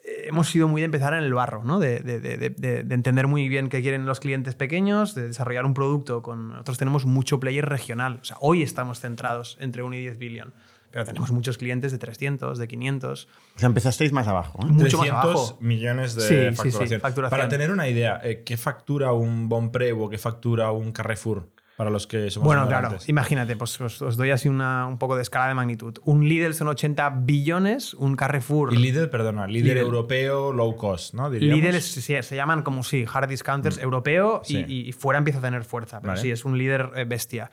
[0.05, 1.77] eh, hemos sido muy de empezar en el barro, ¿no?
[1.79, 5.27] De, de- de- de- de- de entender muy bien qué quieren los clientes pequeños, de
[5.27, 6.49] desarrollar un producto con...
[6.49, 10.53] Nosotros tenemos mucho player regional, o sea, hoy estamos centrados entre 1 y 10 billion,
[10.91, 13.27] pero tenemos muchos clientes de 300, de 500.
[13.55, 14.59] O sea, empezasteis más abajo.
[14.63, 14.65] ¿eh?
[14.67, 15.57] Mucho más 300 abajo.
[15.61, 16.21] millones de
[16.53, 17.29] Sí, sí, sí, facturación.
[17.29, 21.49] Para tener una idea, eh, ¿qué factura un Bonpreu o qué factura un Carrefour?
[21.77, 25.15] Para los que somos Bueno, claro, imagínate, pues os, os doy así una, un poco
[25.15, 25.97] de escala de magnitud.
[26.03, 28.73] Un Lidl son 80 billones, un Carrefour...
[28.73, 29.85] Y Lidl, perdona, líder Lidl.
[29.85, 31.29] europeo low cost, ¿no?
[31.29, 31.57] Diríamos.
[31.63, 34.65] Lidl es- sí, se llaman como sí, hard discounters europeo y- Sí.
[34.67, 36.21] y, y fuera empieza a tener fuerza, pero Vale.
[36.21, 37.49] sí, es un líder eh, bestia.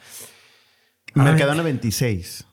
[1.15, 2.47] Mercadona 26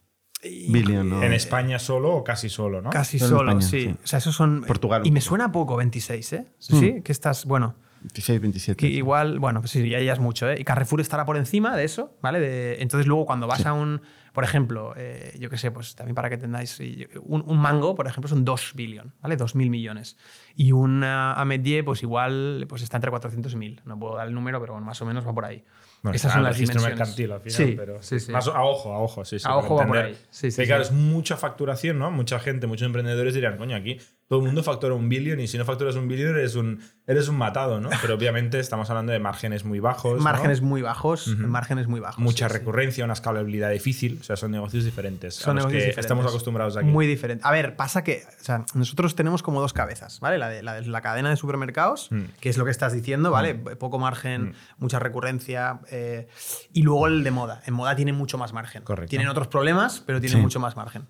[0.69, 1.23] billion, ¿no?
[1.23, 2.89] En España solo o casi solo, ¿no?
[2.89, 3.89] Casi Solo solo, en España, sí.
[3.89, 3.95] sí.
[4.03, 4.63] O sea, esos son.
[4.67, 6.45] Portugal Y me suena poco 26, ¿eh?
[6.57, 7.45] Sí, que estás.
[7.45, 8.77] Bueno, 26, 27.
[8.77, 9.39] que igual.
[9.39, 10.57] Bueno, pues sí, ya, ya es mucho, ¿eh?
[10.59, 12.39] Y Carrefour estará por encima de eso, ¿vale?
[12.39, 14.01] De- entonces, luego cuando vas a un.
[14.33, 16.79] Por ejemplo, eh, yo qué sé, pues también para que entendáis.
[16.79, 19.37] y- Un, un mango, por ejemplo, son 2 billion, ¿vale?
[19.37, 20.17] 2.000 millones.
[20.55, 23.81] Y un Amedie, pues igual pues está entre 400 y 1.000.
[23.85, 25.63] No puedo dar el número, pero bueno, más o menos va por ahí.
[26.03, 26.97] Bueno, Esas son las dimensiones.
[26.97, 28.31] mercantil al final, sí, pero sí, sí.
[28.31, 29.45] Más a ojo, a ojo, sí, sí.
[29.47, 30.17] A ojo va por ahí.
[30.29, 30.89] Sí, claro, sí.
[30.89, 32.11] es mucha facturación, ¿no?
[32.11, 33.97] Mucha gente, muchos emprendedores dirán, coño, aquí
[34.33, 37.27] todo el mundo factura un billón y si no facturas un billón eres un, eres
[37.27, 37.89] un matado, ¿no?
[38.01, 40.17] Pero obviamente estamos hablando de márgenes muy bajos.
[40.17, 40.23] ¿no?
[40.23, 42.17] Márgenes muy bajos, márgenes muy bajos.
[42.17, 42.57] Mucha sí, sí.
[42.57, 45.35] recurrencia, una escalabilidad difícil, o sea, son negocios diferentes.
[45.35, 46.05] Son a los negocios que diferentes.
[46.05, 46.87] estamos acostumbrados aquí.
[46.87, 47.43] Muy diferente.
[47.47, 50.39] A ver, pasa que o sea, nosotros tenemos como dos cabezas, ¿vale?
[50.39, 52.21] La de la, de la cadena de supermercados, Mm.
[52.39, 53.53] que es lo que estás diciendo, ¿vale?
[53.53, 55.79] Poco margen, mucha recurrencia.
[55.91, 56.27] eh,
[56.73, 57.61] y luego el de moda.
[57.67, 58.81] En moda tiene mucho más margen.
[58.83, 59.09] Correcto.
[59.11, 60.41] Tienen otros problemas, pero tienen Sí.
[60.41, 61.03] mucho más margen.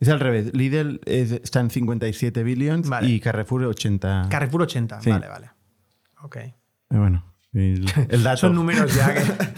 [0.00, 0.54] Es al revés.
[0.54, 3.08] Lidl es- está en 57 billions Vale.
[3.08, 4.26] y Carrefour 80.
[4.30, 5.10] Carrefour 80, Sí.
[5.10, 5.50] vale, vale.
[6.22, 6.36] Ok.
[6.36, 6.54] Eh,
[6.90, 8.36] bueno, el, el dato.
[8.38, 9.20] Son números ya que.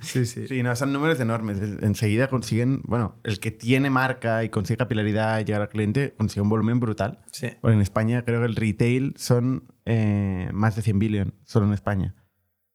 [0.00, 0.46] sí, sí.
[0.48, 1.58] Sí, no, son números enormes.
[1.60, 6.14] Es- Enseguida consiguen, bueno, el que tiene marca y consigue capilaridad y llegar al cliente,
[6.16, 7.20] consigue un volumen brutal.
[7.32, 7.48] Sí.
[7.62, 11.72] Bueno, en España creo que el retail son eh, más de 100 billion, solo en
[11.74, 12.14] España.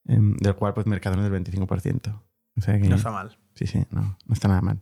[0.05, 2.23] Em, del cual, pues, Mercadona es del 25%.
[2.55, 3.37] O sea que, No está mal.
[3.55, 4.79] Sí, sí, no, no está nada mal.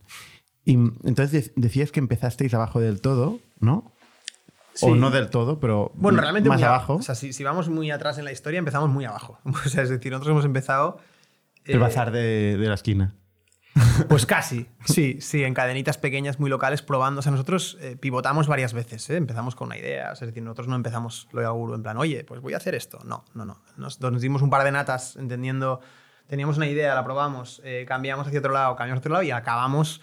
[0.65, 3.91] Y entonces de- decías que empezasteis abajo del todo, ¿no?
[4.73, 4.88] Sí.
[4.89, 6.95] O no del todo, pero Bueno, realmente más muy abajo.
[6.95, 9.39] O sea, si, si vamos muy atrás en la historia, empezamos muy abajo.
[9.45, 10.97] O sea, es decir, nosotros hemos empezado.
[11.63, 13.13] el eh, bazar de, de la esquina.
[14.10, 17.19] Pues casi, sí, sí, en cadenitas pequeñas muy locales probando.
[17.19, 19.15] O sea, nosotros eh, pivotamos varias veces, ¿eh?
[19.17, 22.23] empezamos con una idea, es decir, nosotros no empezamos lo de Guru en plan, oye,
[22.23, 22.99] pues voy a hacer esto.
[23.06, 23.62] No, no, no.
[23.78, 25.80] Nos, nos dimos un par de natas entendiendo,
[26.28, 29.32] teníamos una idea, la probamos, eh, cambiamos hacia otro lado, cambiamos hacia otro lado y
[29.32, 30.01] acabamos.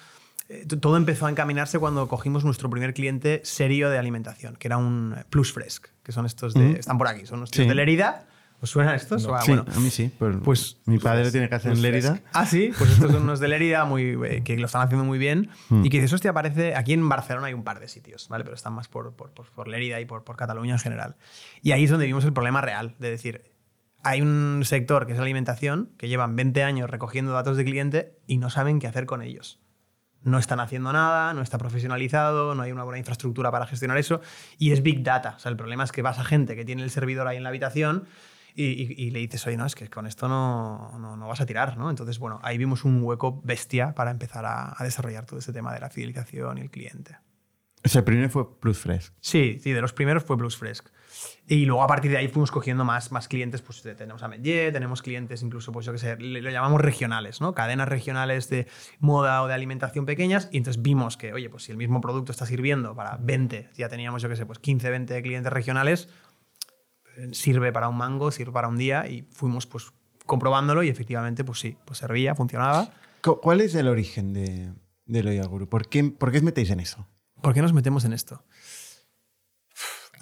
[0.53, 4.77] Eh, todo empezó a encaminarse cuando cogimos nuestro primer cliente serio de alimentación, que era
[4.77, 6.71] un Plus Fresh, que son estos de.
[6.71, 6.77] Ujú.
[6.79, 7.69] Están por aquí, son nuestros Sí.
[7.69, 8.27] de Lerida.
[8.61, 9.27] ¿Os suenan estos?
[9.27, 9.65] Ah, sí, bueno.
[9.75, 10.09] a mí sí.
[10.17, 12.21] Pues, Pues- mi padre tiene casa en Lérida.
[12.33, 15.19] Ah, sí, pues estos son unos de Lérida muy, eh, que lo están haciendo muy
[15.19, 15.51] bien.
[15.69, 15.85] Mm.
[15.85, 16.77] Y que dices, hostia, aparece.
[16.77, 18.45] Aquí en Barcelona hay un par de sitios, ¿vale?
[18.45, 21.17] Pero están más por, por, por, Lérida y por, por Cataluña en general.
[21.61, 23.43] Y ahí es donde vimos el problema real, de decir,
[24.05, 28.37] hay un sector que es alimentación, que llevan 20 años recogiendo datos de cliente y
[28.39, 29.59] no saben qué hacer con ellos.
[30.25, 34.21] No están haciendo nada, no está profesionalizado, no hay una buena infraestructura para gestionar eso
[34.59, 35.35] y es Big Data.
[35.37, 37.43] O sea, el problema es que vas a gente que tiene el servidor ahí en
[37.43, 38.05] la habitación
[38.55, 41.41] y, y- y le dices, oye, no, es que con esto no, no, no vas
[41.41, 41.89] a tirar, ¿no?
[41.91, 45.73] Entonces, bueno, ahí vimos un hueco bestia para empezar a, a desarrollar todo ese tema
[45.73, 47.17] de la fidelización y el cliente.
[47.85, 49.11] O sea, el primero fue Plusfresh.
[49.21, 50.83] Sí, sí, de los primeros fue Plusfresh.
[51.47, 54.73] Y luego a partir de ahí fuimos cogiendo más, más clientes, pues tenemos a Medje,
[54.73, 57.55] tenemos clientes incluso, pues yo qué sé, lo llamamos regionales, ¿no?
[57.55, 58.67] Cadenas regionales de
[59.01, 62.33] moda o de alimentación pequeñas y entonces vimos que, oye, pues si el mismo producto
[62.33, 66.09] está sirviendo para 20, ya teníamos, yo qué sé, pues 15, 20 clientes regionales,
[67.33, 69.93] sirve para un mango, sirve para un día y fuimos pues
[70.27, 72.91] comprobándolo y efectivamente, pues sí, pues servía, funcionaba.
[73.23, 74.73] ¿Cuál es el origen de,
[75.07, 75.69] de Loyal Guru?
[75.69, 77.07] ¿Por qué, ¿Por qué os metéis en eso?
[77.41, 78.45] ¿Por qué nos metemos en esto?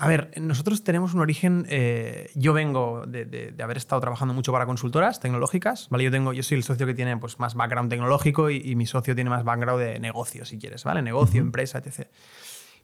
[0.00, 1.66] A ver, nosotros tenemos un origen.
[1.68, 5.88] eh, yo vengo de, de- de haber estado trabajando mucho para consultoras tecnológicas.
[5.90, 6.04] ¿vale?
[6.04, 8.86] Yo, tengo, yo soy el socio que tiene pues, más background tecnológico y, y mi
[8.86, 11.02] socio tiene más background de negocio, si quieres, ¿vale?
[11.02, 12.08] Negocio, empresa, etc.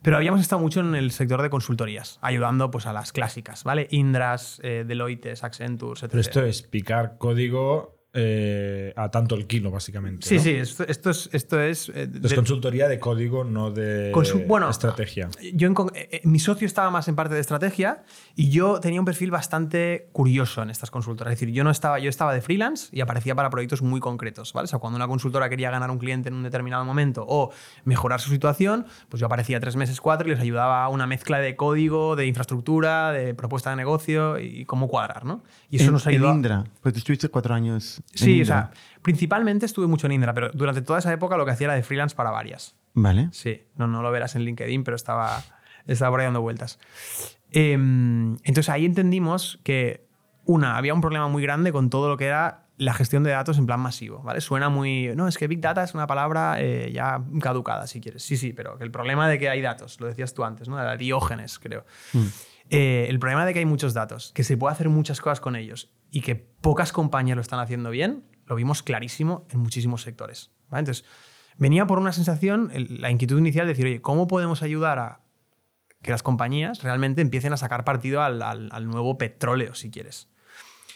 [0.03, 3.87] Pero habíamos estado mucho en el sector de consultorías, ayudando pues, a las clásicas, ¿vale?
[3.89, 6.11] Indras, eh, Deloitte, Accentures, etc.
[6.11, 10.27] Pero esto es picar código eh, a tanto el kilo, básicamente.
[10.27, 10.41] Sí, ¿no?
[10.41, 11.29] sí, esto, esto es.
[11.33, 15.29] Esto es eh, de- consultoría de código, no de Consu- bueno, estrategia.
[15.53, 18.03] Yo en con- eh, eh, mi socio estaba más en parte de estrategia
[18.35, 21.33] y yo tenía un perfil bastante curioso en estas consultoras.
[21.33, 24.53] Es decir, yo no estaba, yo estaba de freelance y aparecía para proyectos muy concretos,
[24.53, 24.65] ¿vale?
[24.65, 27.51] O sea, cuando una consultora quería ganar un cliente en un determinado momento o
[27.83, 31.39] mejorar su situación, pues yo aparecía tres meses, cuatro y les ayudaba a una mezcla
[31.39, 35.43] de código, de infraestructura, de propuesta de negocio y cómo cuadrar, ¿no?
[35.69, 36.33] Y eso en, nos en ayudó.
[36.33, 36.63] Indra.
[36.81, 37.96] Pues tú estuviste cuatro años.
[38.13, 41.51] Sí, o sea, principalmente estuve mucho en Indra, pero durante toda esa época lo que
[41.51, 42.75] hacía era de freelance para varias.
[42.93, 43.29] Vale.
[43.31, 45.43] Sí, no, no lo verás en LinkedIn, pero estaba,
[45.85, 46.79] estaba por ahí dando vueltas.
[47.51, 50.07] Em, entonces ahí entendimos que,
[50.45, 53.57] una, había un problema muy grande con todo lo que era la gestión de datos
[53.57, 54.39] en plan masivo, ¿vale?
[54.39, 55.11] Suena muy...
[55.15, 58.21] No, es que Big Data es una palabra eh, ya caducada, si quieres.
[58.21, 60.79] Sí, sí, pero el problema de que hay datos, lo decías tú antes, ¿no?
[60.79, 61.85] Era Diógenes, creo.
[62.69, 65.55] Eh, el problema de que hay muchos datos, que se puede hacer muchas cosas con
[65.55, 70.51] ellos y que pocas compañías lo están haciendo bien, lo vimos clarísimo en muchísimos sectores.
[70.69, 70.79] ¿vale?
[70.79, 71.05] Entonces,
[71.57, 75.21] venía por una sensación, la inquietud inicial de decir, oye, ¿cómo podemos ayudar a
[76.01, 80.29] que las compañías realmente empiecen a sacar partido al, nuevo petróleo, si quieres?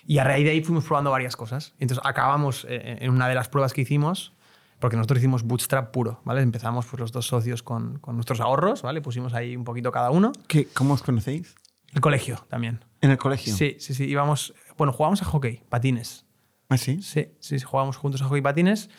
[0.06, 1.76] Y a raíz de ahí fuimos probando varias cosas.
[1.80, 4.34] Entonces, acabamos eh, en una de las pruebas que hicimos,
[4.80, 6.42] porque nosotros hicimos bootstrap puro, ¿vale?
[6.42, 9.02] Empezamos pues, los dos socios con, con nuestros ahorros, ¿vale?
[9.02, 10.32] Pusimos ahí un poquito cada uno.
[10.48, 11.56] ¿Qué, ¿Cómo os conocéis?
[11.94, 12.84] El colegio también.
[13.02, 13.54] En el colegio.
[13.54, 14.06] Sí, sí, sí.
[14.06, 16.26] Íbamos, bueno, jugábamos a hockey, patines.
[16.70, 17.02] ¿Ah, sí?
[17.02, 18.90] Sí, sí, sí, jugábamos juntos a hockey y patines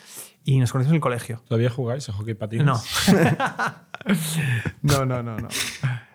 [0.43, 1.41] y nos conocimos en el colegio.
[1.47, 2.65] ¿Todavía jugáis a hockey patines?
[2.65, 2.79] No.
[4.83, 5.47] no, no, no, no.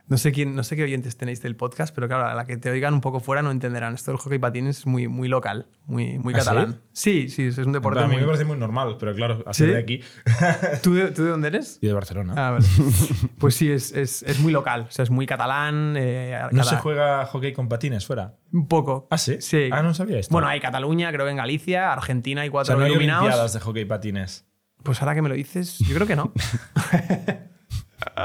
[0.09, 2.57] No sé, quién, no sé qué oyentes tenéis del podcast, pero claro, a la que
[2.57, 3.92] te oigan un poco fuera no entenderán.
[3.94, 6.44] Esto del hockey patines es muy, muy local, muy, muy ¿Ah, sí?
[6.47, 6.81] catalán.
[6.92, 8.21] Sí, sí, es un deporte a mí muy...
[8.23, 9.66] me parece muy normal, pero claro, a ¿Sí?
[9.66, 10.01] de aquí
[10.83, 11.79] ¿Tú, de, tú de dónde eres?
[11.83, 12.33] y de Barcelona.
[12.37, 12.66] Ah, vale.
[13.38, 15.94] Pues sí, es, es, es muy local, o sea, es muy catalán.
[15.97, 18.35] eh, ¿No se juega hockey con patines fuera?
[18.53, 19.07] Un poco.
[19.11, 19.37] ¿Ah, sí?
[19.40, 19.68] Sí.
[19.71, 20.33] Ah, no sabía esto.
[20.33, 23.25] Bueno, hay Cataluña, creo que en Galicia, Argentina hay o cuatro sea, no hay iluminados.
[23.25, 24.47] olimpiadas de hockey patines.
[24.83, 26.33] Pues ahora que me lo dices, yo creo que no.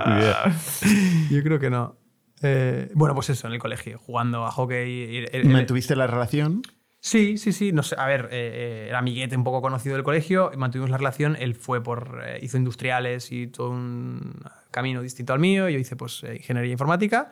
[0.06, 1.30] Bien.
[1.30, 1.98] yo creo que no.
[2.42, 4.90] Eh, bueno, pues eso, en el colegio, jugando a hockey.
[4.92, 6.62] y- y- ¿Y ¿Mantuviste la relación?
[7.00, 7.72] Sí, sí, sí.
[7.74, 10.98] No sé, a ver, eh, eh, era amiguete un poco conocido del colegio, mantuvimos la
[10.98, 11.36] relación.
[11.40, 12.22] Él fue por.
[12.26, 15.68] eh, hizo industriales y todo un camino distinto al mío.
[15.70, 17.32] Yo hice, pues, eh, ingeniería informática.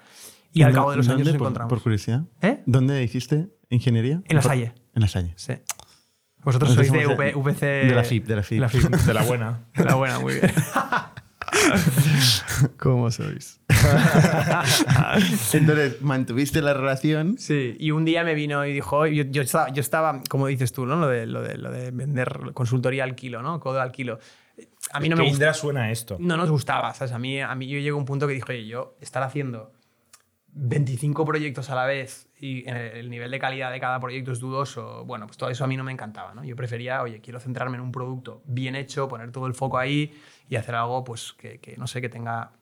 [0.54, 1.70] Y al ¿Dó- cabo de los años nos por- encontramos.
[1.70, 2.24] Por, curiosidad.
[2.42, 2.62] ¿Eh?
[2.66, 4.22] ¿Dónde hiciste ingeniería?
[4.28, 4.74] En La Por- Salle.
[4.94, 5.34] En la Salle.
[5.38, 5.54] Sí.
[6.44, 7.62] Vosotros sois de somos de- UP- UPC.
[7.88, 8.62] de la FIP, de la FIP.
[8.62, 9.68] De la buena.
[9.76, 10.52] De la buena, muy bien.
[12.78, 13.60] ¿Cómo sois?
[15.54, 17.38] Entonces, mantuviste la relación.
[17.38, 20.74] Sí, y un día me vino y dijo, yo, yo estaba, yo estaba, como dices
[20.74, 20.96] tú, ¿no?
[20.96, 23.60] Lo de, lo, de, lo de vender consultoría al kilo, ¿no?
[23.60, 24.20] Codo al kilo.
[24.92, 25.54] A mí no ¿Qué me gusta.
[25.54, 26.18] Suena esto?
[26.20, 27.12] No nos gustaba, ¿sabes?
[27.14, 29.72] A mí, a mí yo llego a un punto que dije, oye, yo estar haciendo
[30.54, 35.06] 25 proyectos a la vez y el nivel de calidad de cada proyecto es dudoso,
[35.06, 36.44] bueno, pues todo eso a mí no me encantaba, ¿no?
[36.44, 40.12] Yo prefería, oye, quiero centrarme en un producto bien hecho, poner todo el foco ahí
[40.50, 42.54] y hacer algo, pues, que, que, no sé, que tenga,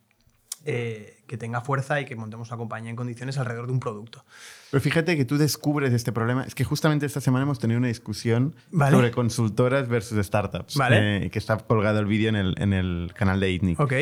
[0.65, 4.25] eh, que tenga fuerza y que montemos una compañía en condiciones alrededor de un producto.
[4.69, 6.43] Pero fíjate que tú descubres este problema.
[6.43, 8.93] Es que justamente esta semana hemos tenido una discusión Vale.
[8.93, 10.75] sobre consultoras versus startups.
[10.75, 11.27] Vale.
[11.27, 13.79] eh, que está colgado el vídeo en el, en el canal de ITNIC.
[13.79, 13.93] Ok.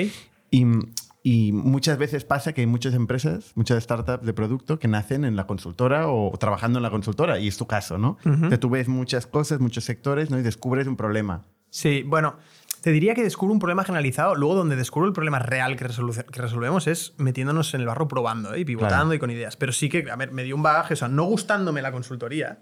[0.50, 0.66] Y,
[1.30, 5.36] y muchas veces pasa que hay muchas empresas, muchas startups de producto que nacen en
[5.36, 8.18] la consultora o trabajando en la consultora, y es tu caso, ¿no?
[8.26, 8.50] Ujú.
[8.50, 10.40] Que tú ves muchas cosas, muchos sectores, ¿no?
[10.40, 11.44] Y descubres un problema.
[11.70, 12.38] Sí, bueno,
[12.82, 14.36] te diría que descubro un problema generalizado.
[14.36, 15.86] Luego, donde descubro el problema real que,
[16.32, 18.62] que resolvemos es metiéndonos en el barro probando ¿eh?
[18.62, 19.13] y pivotando Claro.
[19.16, 19.58] y con ideas.
[19.58, 22.60] Pero sí que, a ver, me dio un bagaje, o sea, no gustándome la consultoría,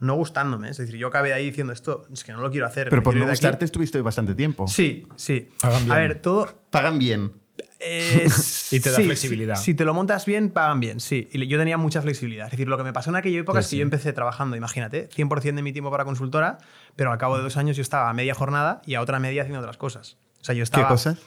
[0.00, 0.70] no gustándome.
[0.70, 2.88] Es decir, yo acabé ahí diciendo esto, es que no lo quiero hacer.
[2.90, 3.30] Pero por no de aquí.
[3.32, 4.66] gustarte estuviste bastante tiempo.
[4.66, 5.48] Sí, sí.
[5.60, 5.92] Pagan bien.
[5.92, 6.48] A ver, todo.
[6.70, 7.32] Pagan bien.
[7.78, 8.28] Eh,
[8.70, 9.56] Y te da sí, flexibilidad.
[9.56, 11.28] Si, si te lo montas bien, pagan bien, sí.
[11.32, 12.46] Y yo tenía mucha flexibilidad.
[12.46, 13.76] Es decir, lo que me pasó en aquella época es que sí.
[13.78, 16.58] yo empecé trabajando, imagínate, 100% de mi tiempo para consultora,
[16.96, 19.42] pero al cabo de dos años yo estaba a media jornada y a otra media
[19.42, 20.16] haciendo otras cosas.
[20.40, 20.88] O sea, yo ¿Qué estaba.
[20.88, 21.18] cosas?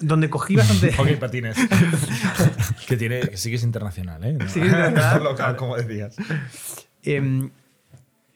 [0.00, 0.92] Donde cogí bastante.
[0.96, 1.56] Hockey patines.
[2.86, 4.32] que tiene, que sí que es internacional, ¿eh?
[4.32, 6.16] No, Sí internacional, local, como decías.
[7.04, 7.50] Em,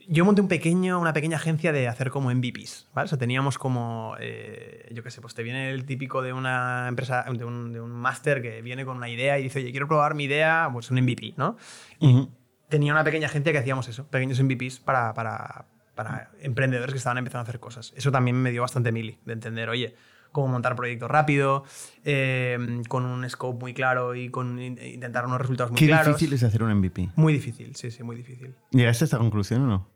[0.09, 3.07] yo monté un pequeño, una pequeña agencia de hacer como MVPs, ¿vale?
[3.07, 6.87] O sea, teníamos como, eh, yo qué sé, pues te viene el típico de una
[6.88, 9.88] empresa, de un, de un máster que viene con una idea y dice, oye, quiero
[9.88, 11.57] probar mi idea, pues un MVP, ¿no?
[12.01, 12.31] Ujú.
[12.69, 17.19] Tenía una pequeña agencia que hacíamos eso, pequeños MVPs para, para, para emprendedores que estaban
[17.19, 17.92] empezando a hacer cosas.
[17.97, 19.95] Eso también me dio bastante mili, de entender, oye,
[20.33, 21.64] cómo montar proyectos rápido,
[22.05, 26.09] eh, con un scope muy claro y con in- intentar unos resultados muy Qué claros.
[26.09, 27.11] difícil es hacer un MVP.
[27.16, 28.55] Muy difícil, sí, sí, muy difícil.
[28.71, 29.95] ¿Llegaste a esta conclusión o no?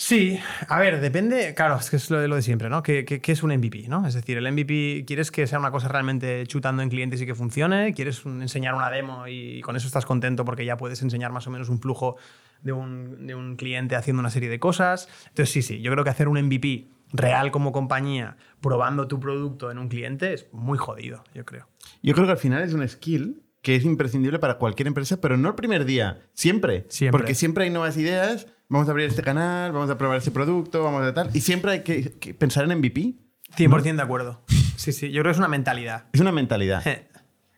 [0.00, 2.84] Sí, a ver, depende, claro, es que es lo de, lo de siempre, ¿no?
[2.84, 4.06] ¿Qué, qué, qué es un MVP, ¿no?
[4.06, 7.34] Es decir, el MVP, ¿quieres que sea una cosa realmente chutando en clientes y que
[7.34, 7.92] funcione?
[7.94, 11.48] ¿Quieres un- enseñar una demo y con eso estás contento porque ya puedes enseñar más
[11.48, 12.14] o menos un flujo
[12.62, 15.08] de un, de un cliente haciendo una serie de cosas?
[15.30, 19.72] Entonces, sí, sí, yo creo que hacer un MVP real como compañía, probando tu producto
[19.72, 21.66] en un cliente, es muy jodido, yo creo.
[22.04, 25.36] Yo creo que al final es un skill que es imprescindible para cualquier empresa, pero
[25.36, 26.86] no el primer día, siempre.
[26.88, 27.18] Siempre.
[27.18, 30.82] Porque siempre hay nuevas ideas, vamos a abrir este canal, vamos a probar este producto,
[30.82, 33.14] vamos a tal, y siempre hay que, que pensar en MVP.
[33.56, 34.42] 100% de acuerdo.
[34.76, 36.04] Sí, sí, yo creo que es una mentalidad.
[36.12, 36.82] Es una mentalidad.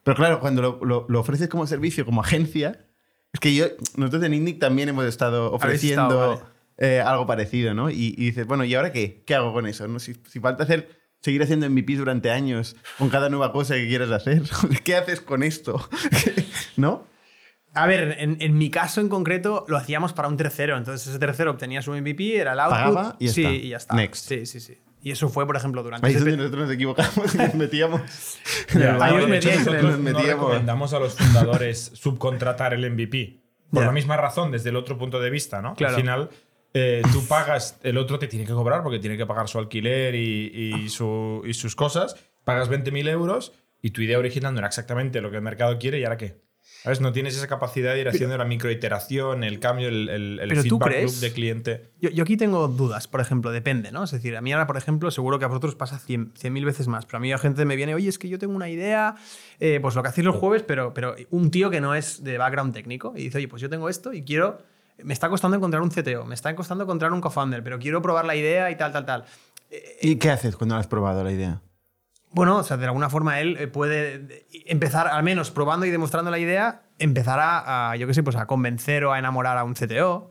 [0.05, 2.87] Pero claro, cuando lo, lo- lo ofreces como servicio, como agencia,
[3.33, 6.29] es que yo, nosotros en Indic también hemos estado ofreciendo estado,
[6.79, 6.97] vale.
[6.97, 7.91] eh, algo parecido, ¿no?
[7.91, 9.23] Y, y dices, bueno, ¿y ahora qué?
[9.27, 9.87] ¿Qué hago con eso?
[9.89, 9.99] ¿No?
[9.99, 10.89] Si, si falta hacer,
[11.21, 14.43] seguir haciendo MVPs durante años con cada nueva cosa que quieras hacer,
[14.85, 15.87] ¿qué haces con esto?
[16.77, 17.05] ¿No?
[17.75, 20.77] A ver, en, en mi caso en concreto lo hacíamos para un tercero.
[20.77, 22.79] Entonces ese tercero obtenía su MVP, era el output.
[22.79, 23.55] Pagaba y ya sí, está.
[23.55, 23.95] y ya está.
[23.95, 24.29] Next.
[24.29, 24.79] Sí, sí, sí.
[25.03, 28.01] Y eso fue, por ejemplo, durante Ahí es donde nosotros nos equivocamos y nos metíamos.
[28.75, 29.15] El ahí os barro.
[29.15, 30.45] de hecho, metíais en el- nosotros nos no metíamos.
[30.45, 33.39] recomendamos a los fundadores subcontratar el MVP.
[33.71, 33.87] Por Ya.
[33.87, 35.75] la misma razón, desde el otro punto de vista, ¿no?
[35.75, 35.95] Claro.
[35.95, 36.31] Al final,
[36.75, 40.15] eh, tú pagas, el otro te tiene que cobrar porque tiene que pagar su alquiler
[40.17, 40.53] y,
[40.85, 42.17] y su- y sus cosas.
[42.45, 45.99] Pagas 20.000 euros y tu idea original no era exactamente lo que el mercado quiere
[46.01, 46.37] y ahora qué.
[46.83, 47.01] ¿Sabes?
[47.03, 50.63] No tienes esa capacidad de ir haciendo la microiteración, el cambio, el, el, el Pero
[50.65, 51.91] tú feedback crees- loop de cliente.
[52.01, 54.05] Yo, yo aquí tengo dudas, por ejemplo, depende, ¿no?
[54.05, 56.89] Es decir, a mí ahora, por ejemplo, seguro que a vosotros pasa 100 100.000 veces
[56.89, 59.17] más, pero a mí la gente me viene, oye, es que yo tengo una idea,
[59.59, 62.39] eh, pues lo que hacéis los jueves, pero, pero un tío que no es de
[62.39, 64.59] background técnico y dice, oye, pues yo tengo esto y quiero,
[65.03, 68.25] me está costando encontrar un CTO, me está costando encontrar un co-founder, pero quiero probar
[68.25, 69.25] la idea y tal, tal, tal.
[70.01, 71.61] ¿Y qué haces cuando has probado la idea?
[72.33, 76.31] Bueno, o sea, de alguna forma él eh, puede empezar, al menos probando y demostrando
[76.31, 79.65] la idea, empezar a, a, yo qué sé, pues a convencer o a enamorar a
[79.65, 80.31] un CTO,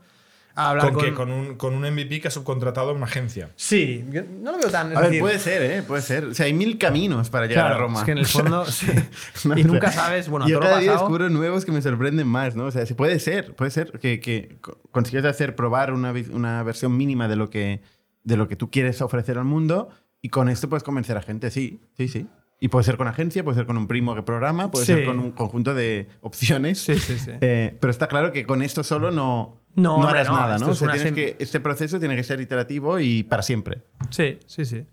[0.56, 1.04] a hablar ¿Con, con...
[1.06, 1.14] qué?
[1.14, 3.50] Con un, con un MVP que ha subcontratado a una agencia.
[3.56, 4.88] Sí, yo no lo veo tan...
[4.96, 5.84] A ver, decir, puede ser, ¿eh?
[5.84, 6.26] Puede ser.
[6.26, 8.00] O sea, hay mil caminos para llegar Claro, a Roma.
[8.00, 8.66] es que en el fondo...
[8.66, 8.88] sí.
[9.46, 11.08] No, y nunca sabes, bueno, a yo todo lo cada día pasado...
[11.08, 12.66] descubro nuevos que me sorprenden más, ¿no?
[12.66, 16.64] O sea, se puede ser, puede ser que, que co- consigues hacer probar una, una
[16.64, 17.82] versión mínima de lo, que,
[18.24, 19.90] de lo que tú quieres ofrecer al mundo
[20.22, 22.28] y con esto puedes convencer a gente, sí, sí, sí.
[22.62, 24.94] Y puede ser con agencia, puede ser con un primo que programa, puede Sí.
[24.94, 26.80] ser con un conjunto de opciones.
[26.82, 27.32] Sí, sí, sí.
[27.42, 30.68] Eh, pero está claro que con esto solo no, No, hombre, harás no, nada, ¿no?
[30.68, 33.84] O es sea, sem- que, este proceso tiene que ser iterativo y para siempre.
[34.10, 34.86] Sí, sí, sí.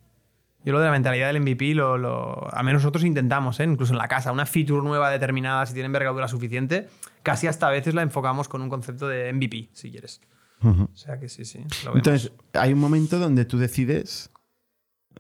[0.65, 3.65] Yo lo de la mentalidad del MVP, lo, lo, al menos nosotros intentamos, ¿eh?
[3.65, 6.89] incluso en la casa, una feature nueva determinada, si tiene envergadura suficiente,
[7.25, 10.21] casi hasta a veces la enfocamos con un concepto de MVP, si quieres.
[10.63, 11.59] O sea que sí, sí.
[11.85, 11.97] lo vemos.
[11.97, 14.31] Entonces, hay un momento donde tú decides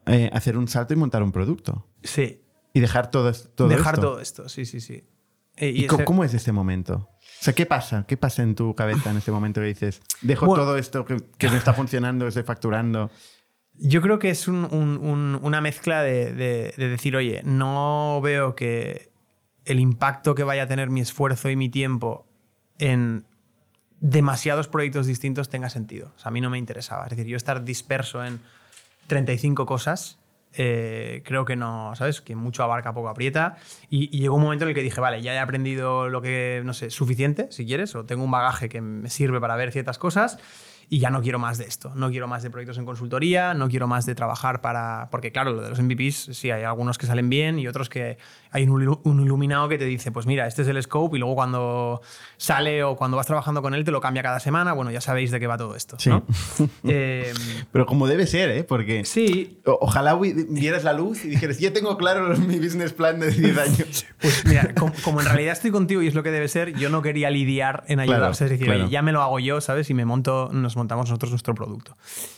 [0.07, 1.87] eh, hacer un salto y montar un producto.
[2.03, 2.43] sí,
[2.73, 4.07] Y dejar todo, todo dejar esto.
[4.09, 5.05] todo esto, sí, sí, sí.
[5.57, 7.09] Eh, ¿Y, y cómo es este momento?
[7.41, 8.05] O sea, ¿qué pasa?
[8.07, 10.65] ¿Qué pasa en tu cabeza en este momento que dices, dejo Bueno.
[10.65, 13.11] todo esto que, que me está funcionando, estoy facturando?
[13.79, 18.21] Yo creo que es un- un- un- una mezcla de, de- de decir, oye, no
[18.23, 19.11] veo que
[19.65, 22.27] el impacto que vaya a tener mi esfuerzo y mi tiempo
[22.79, 23.25] en
[24.01, 26.13] demasiados proyectos distintos tenga sentido.
[26.17, 27.05] O sea, a mí no me interesaba.
[27.05, 28.41] Es decir, yo estar disperso en
[29.07, 30.19] 35 cosas,
[30.55, 32.21] eh, creo que no, ¿sabes?
[32.21, 33.57] Que mucho abarca, poco aprieta.
[33.91, 36.63] Y, y llegó un momento en el que dije, vale, ya he aprendido lo que,
[36.65, 39.99] no sé, suficiente, si quieres, o tengo un bagaje que me sirve para ver ciertas
[39.99, 40.39] cosas.
[40.89, 41.93] Y ya no quiero más de esto.
[41.95, 45.09] No quiero más de proyectos en consultoría, no quiero más de trabajar para...
[45.11, 48.19] Porque claro, lo de los MVPs, sí, hay algunos que salen bien y otros que
[48.53, 51.19] hay un, ilu- un iluminado que te dice, pues mira, este es el scope y
[51.21, 52.01] luego cuando
[52.37, 54.73] sale o cuando vas trabajando con él te lo cambia cada semana.
[54.75, 55.97] Bueno, ya sabéis de qué va todo esto.
[55.99, 56.11] Sí.
[56.11, 56.23] ¿no?
[56.89, 57.33] Eh,
[57.73, 58.63] Pero como debe ser, ¿eh?
[58.65, 63.19] Porque sí, ojalá vi- vieras la luz y dijeras, ya tengo claro mi business plan
[63.19, 64.07] de 10 años.
[64.19, 66.89] Pues mira, com- como, en realidad estoy contigo y es lo que debe ser, yo
[66.89, 68.19] no quería lidiar en ayudar.
[68.21, 68.81] Claro, es decir, claro.
[68.85, 69.91] oye, ya me lo hago yo, ¿sabes?
[69.91, 71.97] Y me monto, nos montamos nosotros nuestro producto.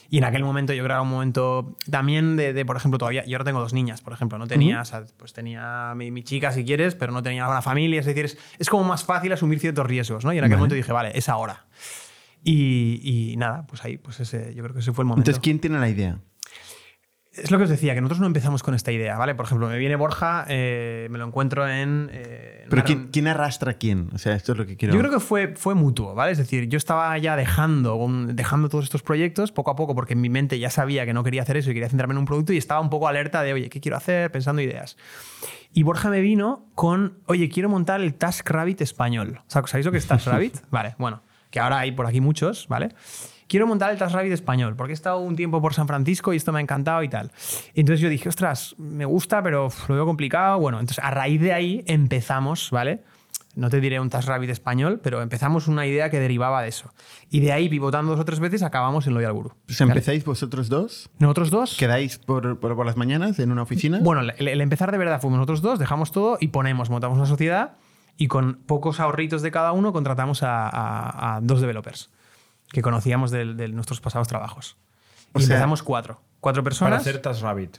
[0.09, 2.99] Y en aquel momento yo creo que era un momento también de, de, por ejemplo,
[2.99, 6.11] todavía, yo ahora tengo dos niñas, por ejemplo, no tenía, o sea, pues tenía mi,
[6.11, 9.05] mi chica si quieres, pero no tenía una familia, es decir, es, es como más
[9.05, 10.33] fácil asumir ciertos riesgos, ¿no?
[10.33, 10.59] Y en aquel Vale.
[10.61, 11.67] momento dije, vale, es ahora.
[12.45, 13.01] Y,
[13.33, 15.31] y nada, pues ahí, pues ese, yo creo que ese fue el momento.
[15.31, 16.19] Entonces, ¿quién tiene la idea?
[17.43, 19.35] Es lo que os decía, que nosotros no empezamos con esta idea, ¿vale?
[19.35, 22.11] Por ejemplo, me viene Borja, eh, me lo encuentro en...
[22.13, 24.11] eh, Pero ¿quién, arrastra a quién?
[24.15, 24.95] O sea, esto es lo que quiero.
[24.95, 26.33] Yo creo que fue, fue mutuo, ¿vale?
[26.33, 30.15] Es decir, yo estaba ya dejando, un- dejando todos estos proyectos poco a poco porque
[30.15, 32.25] en mi mente ya sabía que no quería hacer eso y quería centrarme en un
[32.25, 34.31] producto y estaba un poco alerta de, oye, ¿qué quiero hacer?
[34.31, 34.97] Pensando ideas.
[35.73, 39.41] Y Borja me vino con, oye, quiero montar el TaskRabbit español.
[39.41, 40.57] O sea, ¿Sabéis lo que es TaskRabbit?
[40.71, 42.91] vale, bueno, que ahora hay por aquí muchos, ¿vale?
[43.49, 46.53] Quiero montar el TaskRabbit español porque he estado un tiempo por San Francisco y esto
[46.53, 47.33] me ha encantado y tal.
[47.75, 50.59] Entonces yo dije, ostras, me gusta, pero lo veo complicado.
[50.61, 53.03] Bueno, entonces a raíz de ahí empezamos, ¿vale?
[53.55, 56.93] No te diré un TaskRabbit español, pero empezamos una idea que derivaba de eso.
[57.29, 59.53] Y de ahí, pivotando dos o tres veces, acabamos en Loyal Guru.
[59.67, 61.11] Sea, ¿empezáis vosotros dos?
[61.19, 61.77] Nosotros dos.
[61.77, 63.99] ¿Quedáis por, por, por las mañanas en una oficina?
[64.01, 67.27] Bueno, el, el empezar de verdad fuimos nosotros dos, dejamos todo y ponemos, montamos una
[67.27, 67.73] sociedad
[68.17, 72.11] y con pocos ahorritos de cada uno contratamos a, a- a dos developers
[72.71, 74.77] que conocíamos de, de nuestros pasados trabajos.
[75.33, 76.21] O Y sea- empezamos cuatro.
[76.41, 77.01] Cuatro Para personas.
[77.01, 77.79] hacer TaskRabbit.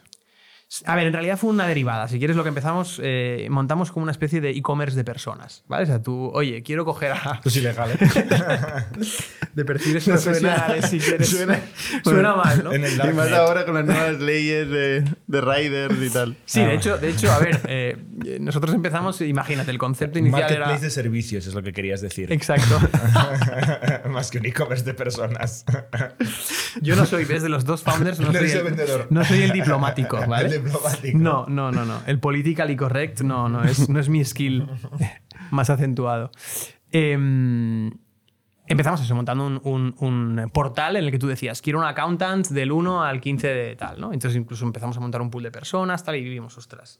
[0.85, 2.07] A ver, en realidad fue una derivada.
[2.07, 5.63] Si quieres, lo que empezamos, eh, montamos como una especie de e-commerce de personas.
[5.67, 5.83] ¿Vale?
[5.83, 7.33] O sea, tú, oye, quiero coger a.
[7.37, 7.97] Esto es ilegal, ¿eh?
[9.55, 11.27] de perfiles Suena- profesionales, si quieres.
[11.27, 11.59] suena-
[12.03, 12.71] Suena mal, ¿no?
[12.73, 16.37] En el y más ahora con las nuevas leyes de, de riders y tal.
[16.45, 16.67] Sí, Ah.
[16.67, 17.97] de hecho, de hecho, a ver, eh,
[18.39, 20.79] nosotros empezamos, imagínate, el concepto inicial Marketplace era.
[20.81, 22.31] de servicios es lo que querías decir.
[22.31, 22.79] Exacto.
[24.09, 25.65] Más que un e-commerce de personas.
[26.81, 29.07] Yo no soy, ves, de los dos founders, no, No soy, el, el vendedor.
[29.09, 30.58] no soy el diplomático, ¿vale?
[30.63, 31.17] Diplomático.
[31.17, 32.01] No, no, no, no.
[32.07, 34.67] El politically correct, no, no, es, no es mi skill
[35.51, 36.31] más acentuado.
[36.91, 37.91] Em,
[38.67, 42.47] empezamos eso, montando un, un- un portal en el que tú decías, quiero un accountant
[42.49, 44.13] del 1 al 15 de tal, ¿no?
[44.13, 46.99] Entonces incluso empezamos a montar un pool de personas, tal, y vivimos, ostras,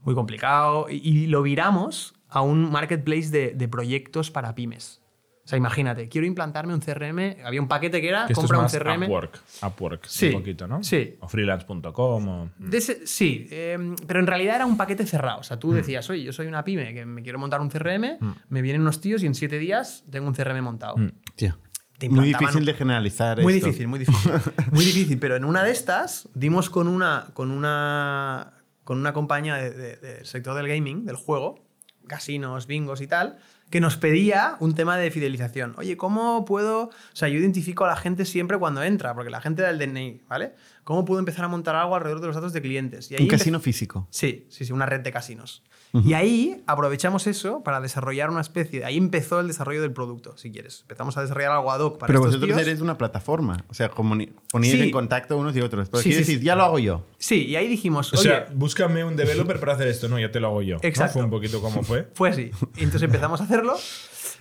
[0.00, 0.86] muy complicado.
[0.90, 5.00] Y, y lo viramos a un marketplace de, de proyectos para pymes.
[5.44, 8.46] O sea, imagínate, quiero implantarme un CRM, había un paquete que era, Que esto es
[8.50, 9.02] compra un más CRM.
[9.04, 9.40] Upwork.
[9.62, 10.82] Upwork, Sí, un poquito, ¿no?
[10.82, 11.16] sí.
[11.20, 12.28] O freelance.com.
[12.28, 12.50] O...
[12.72, 15.40] Ese- sí, eh, pero en realidad era un paquete cerrado.
[15.40, 18.18] O sea, tú decías, oye, yo soy una pyme que me quiero montar un CRM,
[18.48, 20.94] me vienen unos tíos y en siete días tengo un CRM montado.
[21.36, 21.58] Tío,
[21.98, 23.66] Te muy difícil de generalizar Muy esto.
[23.66, 24.32] difícil, muy difícil.
[24.72, 29.56] muy difícil, pero en una de estas dimos con una, con una, con una compañía
[29.56, 31.66] de- de- del sector del gaming, del juego,
[32.06, 33.38] casinos, bingos y tal,
[33.70, 35.74] que nos pedía un tema de fidelización.
[35.78, 36.84] Oye, ¿cómo puedo...?
[36.84, 39.78] O sea, yo identifico a la gente siempre cuando entra, porque la gente da el
[39.78, 40.54] DNI, ¿vale?
[40.84, 43.10] ¿Cómo puedo empezar a montar algo alrededor de los datos de clientes?
[43.10, 44.06] Y ahí Un casino físico.
[44.10, 45.62] Sí, sí, sí, una red de casinos.
[46.04, 48.80] Y ahí aprovechamos eso para desarrollar una especie.
[48.80, 50.80] de- Ahí empezó el desarrollo del producto, si quieres.
[50.82, 52.66] Empezamos a desarrollar algo ad hoc para Pero estos vosotros tíos.
[52.68, 53.64] eres una plataforma.
[53.68, 54.80] O sea, poníais Sí.
[54.82, 55.88] en contacto unos y otros.
[55.90, 56.44] Pero Sí, sí, decir, sí.
[56.44, 57.06] ya lo hago yo.
[57.16, 60.08] Sí, y ahí dijimos, O oye, sea, búscame un developer para hacer esto.
[60.08, 60.74] No, ya te lo hago yo.
[60.76, 60.80] ¿no?
[60.82, 61.12] Exacto.
[61.14, 62.08] Fue un poquito como fue.
[62.12, 62.50] fue así.
[62.76, 63.76] Y entonces empezamos a hacerlo.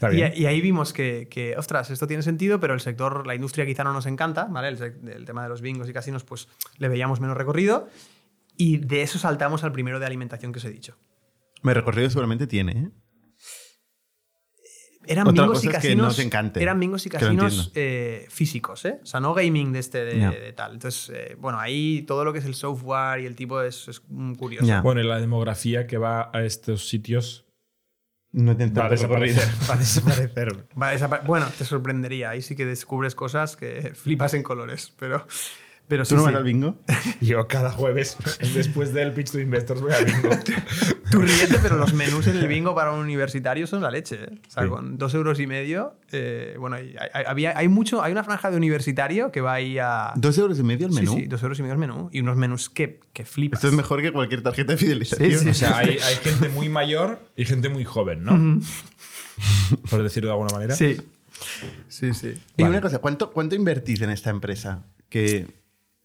[0.03, 0.33] Está Y, bien.
[0.35, 3.83] y ahí vimos que, que, ostras, esto tiene sentido, pero el sector, la industria quizá
[3.83, 4.69] no nos encanta, ¿vale?
[4.69, 6.47] El, tema de los bingos y casinos, pues
[6.77, 7.87] le veíamos menos recorrido.
[8.57, 10.97] Y de eso saltamos al primero de alimentación que os he dicho.
[11.63, 12.89] Mi recorrido seguramente tiene, ¿eh?
[15.05, 15.97] Eran Otra bingos y es que casinos.
[15.97, 18.99] no os encante, eran bingos y que casinos eh, físicos, ¿eh?
[19.03, 20.73] O sea, no gaming de este de, de tal.
[20.73, 23.99] Entonces, eh, bueno, ahí todo lo que es el software y el tipo es, es
[24.37, 24.65] curioso.
[24.65, 24.81] Ya.
[24.81, 27.42] Bueno, y la demografía que va a estos sitios
[28.33, 29.47] No tiene va a desaparecer.
[29.69, 30.67] Va a desaparecer.
[30.81, 32.31] Va a bueno, te sorprendería.
[32.31, 34.91] Ahí sí que descubres cosas que flipas en colores.
[34.99, 35.25] Pero,
[35.87, 36.25] pero ¿Tú sí, no sí.
[36.27, 36.75] vas al bingo?
[37.21, 38.17] Yo cada jueves,
[38.53, 40.29] después del pitch to investors, voy a bingo.
[41.11, 44.15] Tú ríete, pero los menús en el bingo para un universitario son la leche.
[44.23, 44.29] ¿eh?
[44.47, 44.69] O sea, Sí.
[44.69, 45.95] con dos euros y medio.
[46.11, 49.77] eh, bueno, hay, hay- había, hay mucho, hay una franja de universitario que va ahí
[49.77, 50.13] a.
[50.15, 51.15] ¿Dos euros y medio el Sí, menú?
[51.15, 52.09] sí, dos euros y medio el menú.
[52.11, 53.59] Y unos menús que, que flipas.
[53.59, 55.29] Esto es mejor que cualquier tarjeta de fidelización.
[55.31, 58.59] Sí, sí, O sea, hay, hay gente muy mayor y gente muy joven, ¿no?
[59.89, 60.75] Por decirlo de alguna manera.
[60.75, 60.97] Sí.
[61.89, 62.33] Sí, sí.
[62.57, 64.83] Y una cosa, ¿cuánto, ¿cuánto invertís en esta empresa?
[65.09, 65.47] Que,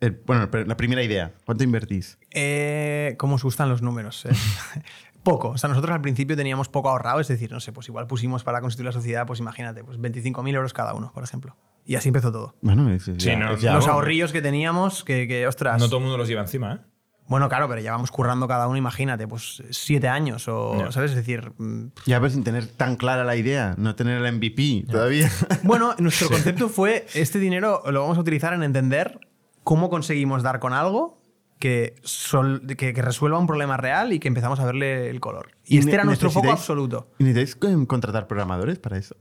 [0.00, 2.18] el- bueno, la primera idea, ¿cuánto invertís?
[2.30, 4.24] Eh, ¿Cómo os gustan los números?
[4.26, 4.30] eh?
[5.22, 5.48] Poco.
[5.50, 8.44] O sea, nosotros al principio teníamos poco ahorrado, es decir, no sé, pues igual pusimos
[8.44, 11.56] para constituir la sociedad, pues imagínate, pues 25.000 euros cada uno, por ejemplo.
[11.84, 12.54] Y así empezó todo.
[12.62, 13.96] Bueno, es, es Sí, ya- no, es ya Los algo.
[13.96, 15.80] ahorrillos que teníamos, que, que, ostras.
[15.80, 16.78] No todo el mundo los lleva encima, ¿eh?
[17.26, 20.92] Bueno, claro, pero llevamos currando cada uno, imagínate, pues siete años o, Ya.
[20.92, 21.10] ¿sabes?
[21.10, 24.86] Es decir, mm, Ya, pero sin tener tan clara la idea, no tener el MVP
[24.90, 25.30] todavía.
[25.62, 29.20] Bueno, nuestro concepto fue, este dinero lo vamos a utilizar en entender
[29.68, 31.20] cómo conseguimos dar con algo
[31.58, 35.50] que, sol- que, que resuelva un problema real y que empezamos a verle el color.
[35.66, 37.10] Y, ¿Y este era nuestro foco absoluto.
[37.18, 39.14] ¿Y necesitáis contratar programadores para eso?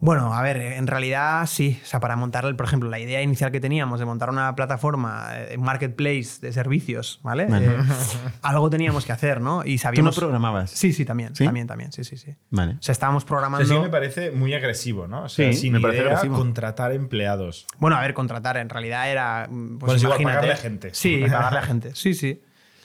[0.00, 1.80] Bueno, a ver, en realidad sí.
[1.82, 4.54] O sea, para montar, el- por ejemplo, la idea inicial que teníamos de montar una
[4.54, 7.46] plataforma, eh, marketplace de servicios, ¿vale?
[7.46, 7.66] Vale.
[7.66, 7.76] Eh,
[8.42, 9.62] algo teníamos que hacer, ¿no?
[9.64, 10.16] Y ¿Tú no sabíamos...
[10.16, 10.70] programabas?
[10.70, 11.34] Sí, sí, también.
[11.34, 11.44] ¿Sí?
[11.44, 11.90] También, también.
[11.90, 12.36] Sí, sí, sí.
[12.50, 12.74] Vale.
[12.74, 13.66] O sea, estábamos O programando...
[13.66, 15.24] sea, sí me parece muy agresivo, ¿no?
[15.24, 16.36] O sea, Sí, sin me parece idea, agresivo.
[16.36, 17.66] contratar empleados.
[17.78, 19.48] Bueno, a ver, contratar en realidad era.
[19.50, 20.46] mm, Pues Bueno, es igual, imagínate.
[20.46, 20.90] pagarle a gente.
[20.94, 21.90] Sí, pagarle a gente.
[21.96, 22.40] Sí, sí.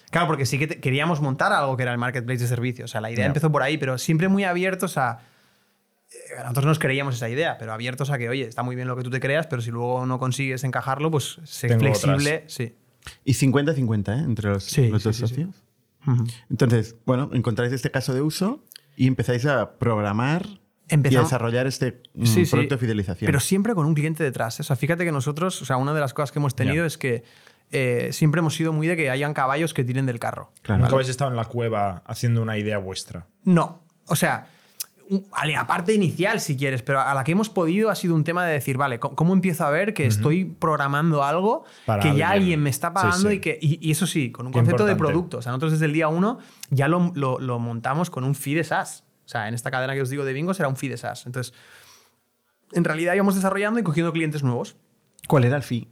[0.10, 2.90] Claro, porque sí que queríamos montar algo que era el marketplace de servicios.
[2.90, 5.20] O sea, la idea empezó por ahí, pero siempre muy abiertos a.
[6.30, 8.96] eh, Nosotros nos creíamos esa idea, pero abiertos a que, oye, está muy bien lo
[8.96, 12.44] que tú te creas, pero si luego no consigues encajarlo, pues sé Tengo flexible.
[12.48, 12.76] Sí.
[13.26, 14.24] Y 50-50, ¿eh?
[14.24, 15.28] Entre los, Sí, los sí, dos sí, sí.
[15.28, 15.64] socios.
[16.50, 18.64] Entonces, bueno, encontráis este caso de uso
[18.96, 22.52] y empezáis a programar y a Empezamos- desarrollar este mm, Sí, sí.
[22.52, 23.26] producto de fidelización.
[23.28, 24.60] Pero siempre con un cliente detrás.
[24.60, 24.62] ¿eh?
[24.62, 26.98] O sea, fíjate que nosotros, o sea, una de las cosas que hemos tenido es
[26.98, 27.24] que
[27.72, 30.52] eh, siempre hemos sido muy de que hayan caballos que tiren del carro.
[30.62, 30.82] Claro.
[30.84, 33.26] Nunca habéis estado en la cueva haciendo una idea vuestra.
[33.46, 33.84] No.
[34.08, 34.48] O sea,
[35.16, 38.16] un- a la parte inicial, si quieres, pero a la que hemos podido ha sido
[38.16, 42.16] un tema de decir, vale, ¿cómo, empiezo a ver que estoy programando algo Para que
[42.16, 42.62] ya alguien.
[42.62, 43.36] me está pagando sí.
[43.36, 43.58] y que.
[43.62, 45.38] Y, y eso sí, con un Qué concepto de producto.
[45.38, 46.40] O sea, nosotros desde el día uno
[46.70, 49.04] ya lo, lo- lo montamos con un fee de SaaS.
[49.26, 51.26] O sea, en esta cadena que os digo de bingo será un fee de SaaS.
[51.26, 51.54] Entonces,
[52.74, 54.76] en realidad íbamos desarrollando y cogiendo clientes nuevos.
[55.28, 55.88] ¿Cuál era el fee?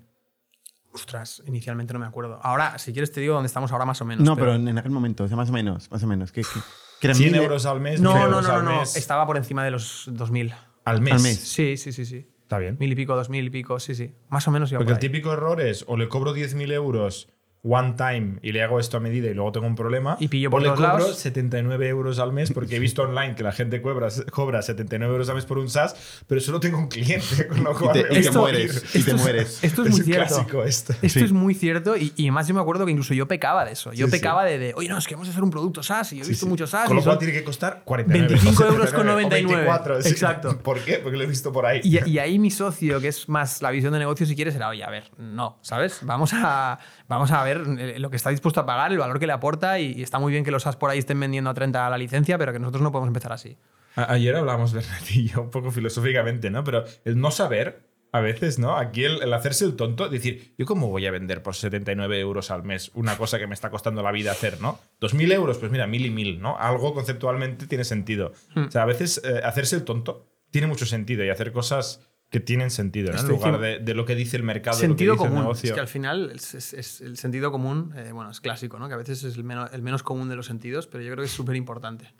[0.93, 2.39] Ostras, inicialmente no me acuerdo.
[2.43, 4.25] Ahora, si quieres, te digo dónde estamos ahora más o menos.
[4.25, 6.33] No, pero en, en aquel momento, o sea, más o menos, más o menos.
[6.33, 6.59] Que, que,
[7.01, 8.95] que eran 100 mil- euros al mes, No, 1000 no, no, no, mes.
[8.95, 10.53] Estaba por encima de los 2000.
[10.85, 11.13] Al mes.
[11.15, 11.37] Al mes.
[11.39, 12.27] Sí, sí, sí, sí.
[12.43, 12.77] Está bien.
[12.79, 14.13] Mil y pico, dos mil y pico, sí, sí.
[14.29, 15.09] Más o menos iba Porque el por ahí.
[15.09, 17.27] típico error es o le cobro 10.000 euros
[17.63, 20.17] one time y le hago esto a medida y luego tengo un problema.
[20.19, 21.17] Y pillo por le cobro lados.
[21.19, 25.29] 79 euros al mes porque he visto online que la gente cobra, cobra 79 euros
[25.29, 27.99] al mes por un SaaS, pero solo tengo un cliente, con lo Y cual te,
[28.19, 28.35] y te mueres.
[28.35, 28.71] morir.
[28.71, 29.63] Y te Esto es- mueres.
[29.63, 30.27] Esto es, Es muy un cierto.
[30.35, 30.93] clásico esto.
[31.01, 31.25] Esto Sí.
[31.25, 33.93] es muy cierto y, y además yo me acuerdo que incluso yo pecaba de eso.
[33.93, 34.17] Yo Sí, sí.
[34.17, 36.25] pecaba de, de, oye, no, es que vamos a hacer un producto SaaS y yo
[36.25, 36.49] he visto sí.
[36.49, 36.87] muchos SaaS.
[36.87, 39.55] Con lo cual tiene que costar 49 25 o euros con 99.
[39.65, 40.09] 24, sí.
[40.09, 40.57] Exacto.
[40.63, 40.97] ¿Por qué?
[40.97, 41.81] Porque lo he visto por ahí.
[41.83, 44.69] Y, y ahí mi socio, que es más la visión de negocio, si quieres, era,
[44.69, 45.99] oye, a ver, no, ¿sabes?
[46.01, 49.27] Vamos a, vamos a ver eh, lo que está dispuesto a pagar, el valor que
[49.27, 51.53] le aporta y, y está muy bien que los SaaS por ahí estén vendiendo a
[51.53, 53.57] 30 la licencia, pero que nosotros no podemos empezar así.
[53.95, 56.63] A- Ayer hablábamos, Bernat y yo, un poco filosóficamente, ¿no?
[56.63, 58.77] Pero el no saber, a veces, ¿no?
[58.77, 62.51] Aquí el, el hacerse el tonto, decir, ¿yo cómo voy a vender por 79 euros
[62.51, 64.79] al mes una cosa que me está costando la vida hacer, ¿no?
[64.99, 66.57] 2.000 euros, pues mira, mil y mil, ¿no?
[66.57, 68.33] Algo conceptualmente tiene sentido.
[68.55, 68.65] Hmm.
[68.65, 72.01] O sea, a veces eh, hacerse el tonto tiene mucho sentido y hacer cosas
[72.31, 73.19] que tienen sentido, ¿no?
[73.19, 75.37] En lugar de, de lo que dice el mercado, sentido lo que dice común.
[75.39, 75.67] el negocio.
[75.69, 78.87] Es que al final es, es- es el sentido común, eh, bueno, es clásico, ¿no?
[78.87, 81.23] Que a veces es el menos, el menos común de los sentidos, pero yo creo
[81.23, 82.13] que es súper importante.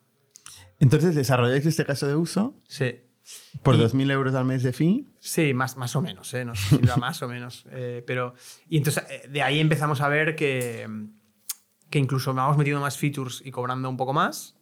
[0.79, 2.99] Entonces desarrolláis este caso de uso Sí.
[3.63, 5.07] por Y- 2.000 euros al mes de fee.
[5.19, 6.43] Sí, más, más o menos, ¿eh?
[6.43, 7.65] No sé si más o menos.
[7.71, 8.33] eh, pero,
[8.67, 10.87] y entonces eh, de ahí empezamos a ver que,
[11.89, 14.57] que incluso vamos metiendo más features y cobrando un poco más.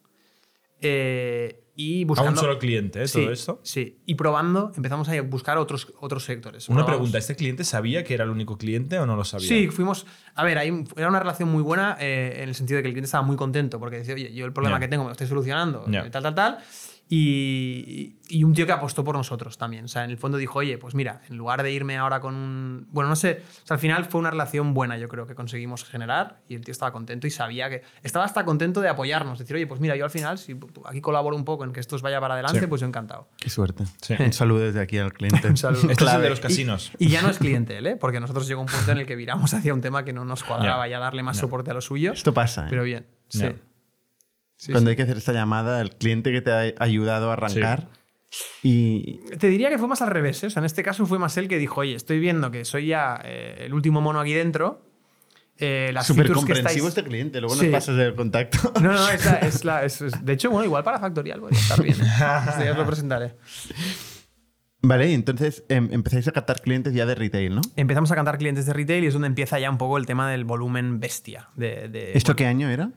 [0.82, 2.32] eh, y A buscando.
[2.32, 3.07] un solo cliente, ¿eh?
[3.07, 3.59] Sí, Todo esto.
[3.63, 6.67] Sí, y probando empezamos a buscar otros, otros sectores.
[6.67, 9.47] Una Probamos- pregunta, ¿este cliente sabía que era el único cliente o no lo sabía?
[9.47, 10.05] Sí, fuimos.
[10.36, 12.93] A ver, ahí era una relación muy buena eh, en el sentido de que el
[12.93, 15.27] cliente estaba muy contento porque decía, oye, yo el problema que tengo me lo estoy
[15.27, 16.01] solucionando, Ya.
[16.05, 16.57] eh, tal, tal, tal.
[17.12, 19.86] Y, y un tío que apostó por nosotros también.
[19.86, 22.36] O sea, en el fondo dijo, oye, pues mira, en lugar de irme ahora con
[22.36, 22.88] un.
[22.91, 23.41] Bueno, no sé.
[23.64, 26.62] O sea, al final fue una relación buena, yo creo, que conseguimos generar y el
[26.64, 27.82] tío estaba contento y sabía que.
[28.03, 29.39] Estaba hasta contento de apoyarnos.
[29.39, 30.55] Decir, oye, pues mira, yo al final, si
[30.86, 32.68] aquí colaboro un poco en que esto os vaya para adelante, Sí.
[32.68, 33.28] pues yo encantado.
[33.38, 33.86] Qué suerte.
[34.01, 34.14] Sí.
[34.20, 35.47] Un saludo desde aquí al cliente.
[35.49, 35.89] Un saludo.
[35.89, 36.91] Este es el de los casinos.
[36.99, 37.95] Y ya no es cliente él, ¿eh?
[37.95, 40.43] Porque nosotros llegó un punto en el que viramos hacia un tema que no nos
[40.43, 40.91] cuadraba Ya.
[40.91, 42.12] ya darle más soporte a lo suyo.
[42.12, 42.66] Esto pasa.
[42.66, 42.68] ¿eh?
[42.70, 43.45] Pero bien, sí.
[44.62, 44.91] Sí, Cuando sí.
[44.91, 47.88] hay que hacer esta llamada, el cliente que te ha ayudado a arrancar
[48.62, 50.43] y Te diría que fue más al revés.
[50.43, 50.47] ¿eh?
[50.47, 52.88] O sea, en este caso fue más él que dijo, oye, estoy viendo que soy
[52.88, 54.86] ya eh, el último mono aquí dentro.
[55.57, 56.97] Eh, las súper features que comprensivo estáis...
[56.97, 57.39] este cliente.
[57.39, 57.64] Luego Sí.
[57.68, 58.74] nos pasas el contacto.
[58.82, 59.84] No, no, es la...
[59.86, 61.95] es- es- De hecho, bueno, igual para Factorial podría estar bien.
[62.01, 62.05] ¿eh?
[62.49, 63.36] Este ya os lo presentaré.
[64.82, 67.62] Vale, y entonces em, empezáis a captar clientes ya de retail, ¿no?
[67.76, 70.30] Empezamos a cantar clientes de retail y es donde empieza ya un poco el tema
[70.32, 71.49] del volumen bestia.
[71.55, 72.91] De, de- ¿Esto qué año era?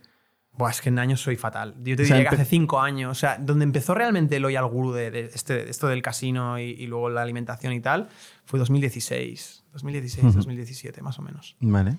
[0.55, 1.75] Buah, es que en años soy fatal.
[1.83, 4.43] Yo te O sea, diría que hace cinco años, o sea, donde empezó realmente el
[4.43, 8.09] Loyal Guru de, de este, esto del casino y, y luego la alimentación y tal,
[8.45, 11.57] fue 2016, 2016, 2017, más o menos.
[11.61, 11.97] Vale.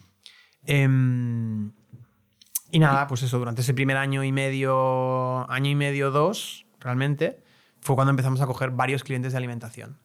[0.66, 1.72] Em,
[2.70, 7.44] Y nada, pues eso, durante ese primer año y medio, año y medio, dos, realmente,
[7.82, 9.98] fue cuando empezamos a coger varios clientes de alimentación.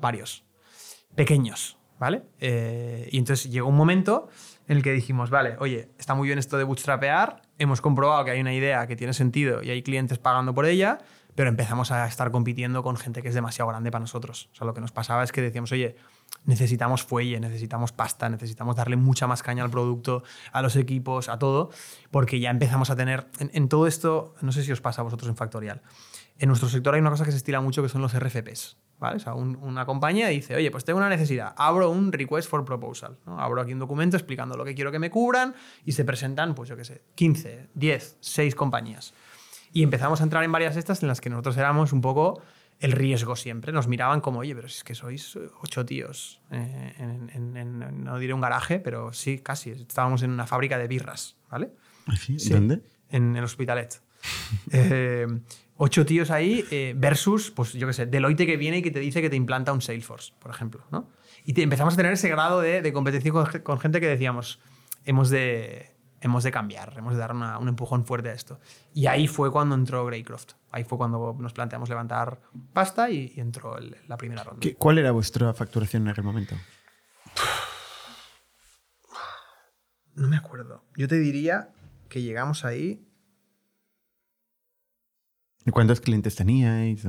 [0.00, 0.44] Varios.
[1.14, 2.22] Pequeños, ¿vale?
[2.40, 4.28] Eh, y entonces llegó un momento
[4.66, 8.32] en el que dijimos, vale, oye, está muy bien esto de bootstrapear, hemos comprobado que
[8.32, 10.98] hay una idea que tiene sentido y hay clientes pagando por ella,
[11.34, 14.48] pero empezamos a estar compitiendo con gente que es demasiado grande para nosotros.
[14.52, 15.96] O sea, lo que nos pasaba es que decíamos, oye,
[16.44, 21.38] necesitamos fuelle, necesitamos pasta, necesitamos darle mucha más caña al producto, a los equipos, a
[21.38, 21.70] todo,
[22.10, 25.28] porque ya empezamos a tener, en, todo esto, no sé si os pasa a vosotros
[25.28, 25.82] en Factorial,
[26.38, 28.76] en nuestro sector hay una cosa que se estila mucho que son los RFPs.
[28.98, 29.16] ¿Vale?
[29.16, 33.18] O sea, una compañía dice, oye, pues tengo una necesidad, abro un request for proposal,
[33.26, 33.40] ¿no?
[33.40, 36.68] abro aquí un documento explicando lo que quiero que me cubran y se presentan, pues
[36.68, 39.14] yo qué sé, 15, 10, 6 compañías.
[39.72, 42.40] Y empezamos a entrar en varias estas en las que nosotros éramos un poco
[42.80, 43.72] el riesgo siempre.
[43.72, 48.34] Nos miraban como, oye, pero si es que sois ocho tíos eh, en, no diré
[48.34, 49.70] un garaje, pero sí, casi.
[49.70, 51.72] Estábamos en una fábrica de birras, ¿vale?
[52.06, 52.36] ¿Ah, ¿Sí?
[52.50, 52.82] ¿Dónde?
[53.10, 54.00] En el Hospitalet.
[54.72, 55.26] Eh,
[55.76, 59.00] ocho tíos ahí eh, versus, pues yo qué sé, Deloitte que viene y que te
[59.00, 61.08] dice que te implanta un Salesforce, por ejemplo, ¿no?
[61.44, 63.30] Y empezamos a tener ese grado de, de competencia
[63.62, 64.60] con, gente que decíamos,
[65.04, 68.58] hemos de, hemos de cambiar, hemos de dar un empujón fuerte a esto.
[68.94, 70.52] Y ahí fue cuando entró Greycroft.
[70.70, 72.40] Ahí fue cuando nos planteamos levantar
[72.72, 73.76] pasta y, entró
[74.08, 74.66] la primera ronda.
[74.78, 76.56] ¿Cuál era vuestra facturación en aquel momento?
[80.16, 80.84] No me acuerdo.
[80.96, 81.70] Yo te diría
[82.08, 83.04] que llegamos ahí.
[85.66, 87.04] ¿Y cuántos clientes teníais?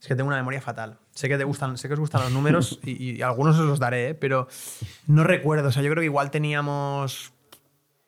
[0.00, 0.98] Es que tengo una memoria fatal.
[1.10, 4.10] Sé que, te gustan, sé que os gustan los números y, algunos os los daré,
[4.10, 4.14] ¿eh?
[4.14, 4.46] pero
[5.06, 5.68] no recuerdo.
[5.68, 7.32] O sea, yo creo que igual teníamos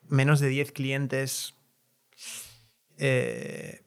[0.09, 1.55] menos de 10 clientes.
[2.99, 3.83] Eh,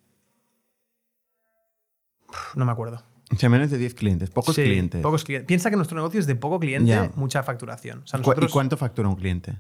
[2.56, 3.02] no me acuerdo.
[3.32, 5.02] O sea, menos de 10 clientes, pocos clientes.
[5.02, 5.48] Pocos clientes.
[5.48, 8.04] Piensa que nuestro negocio es de poco cliente, mucha facturación.
[8.42, 9.58] ¿Y cuánto factura un cliente?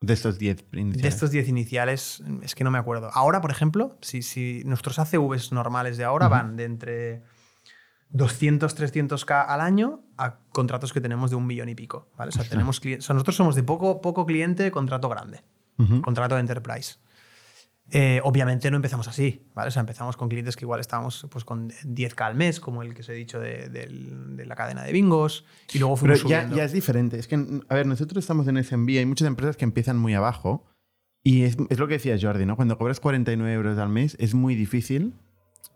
[0.00, 1.02] De estos 10 iniciales.
[1.02, 3.10] De estos 10 iniciales, es que no me acuerdo.
[3.12, 7.22] Ahora, por ejemplo, si, si nuestros ACVs normales de ahora van de entre
[8.10, 12.08] 200, 300k al año a contratos que tenemos de un millón y pico.
[12.16, 12.30] ¿vale?
[12.30, 15.42] O sea, tenemos nosotros somos de poco, poco cliente, contrato grande
[16.02, 16.96] contrato de enterprise.
[17.92, 19.68] Eh, obviamente no empezamos así, ¿vale?
[19.68, 22.94] O sea, empezamos con clientes que igual estábamos pues, con 10k al mes, como el
[22.94, 26.64] que os he dicho de, la cadena de bingos, y luego fuimos Pero ya, ya,
[26.64, 27.18] es diferente.
[27.18, 27.34] Es que,
[27.68, 30.66] a ver, nosotros estamos en SMB, hay muchas empresas que empiezan muy abajo,
[31.22, 32.56] y es, es lo que decía Jordi, ¿no?
[32.56, 35.14] Cuando cobras 49 euros al mes es muy difícil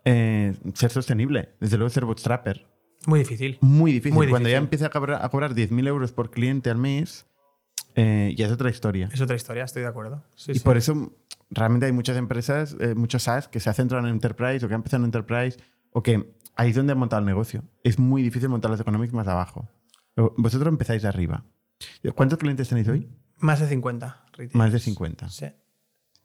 [0.05, 2.67] eh, ser sostenible, desde luego ser bootstrapper.
[3.07, 3.59] Muy difícil.
[3.61, 4.31] Muy difícil.
[4.31, 7.27] Cuando ya empieza a cobrar, a cobrar 10.000 euros por cliente al mes,
[7.97, 9.09] eh, y es otra historia.
[9.13, 10.25] Es otra historia, estoy de acuerdo.
[10.49, 11.13] y por eso
[11.51, 14.81] realmente hay muchas empresas, eh, muchos SaaS que se centrado en Enterprise o que han
[14.81, 15.59] empezado en Enterprise
[15.91, 17.63] o que ahí es donde han montado el negocio.
[17.83, 19.69] Es muy difícil montar los economics más abajo.
[20.37, 21.45] Vosotros empezáis de arriba.
[22.15, 23.09] ¿Cuántos clientes tenéis hoy?
[23.39, 24.25] Más de 50.
[24.53, 25.29] Más de 50.
[25.29, 25.47] Sí.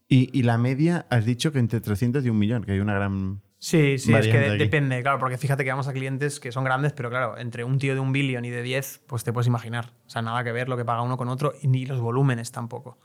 [0.08, 2.96] Y, y, la media, has dicho que entre 300 y un millón, que hay una
[2.96, 6.64] gran Sí, sí, es que depende, claro, porque fíjate que vamos a clientes que son
[6.64, 9.48] grandes, pero claro, entre un tío de un billón y de 10, pues te puedes
[9.48, 9.92] imaginar.
[10.08, 12.54] O sea, nada que ver lo que paga uno con otro y ni los volúmenes
[12.54, 12.98] tampoco.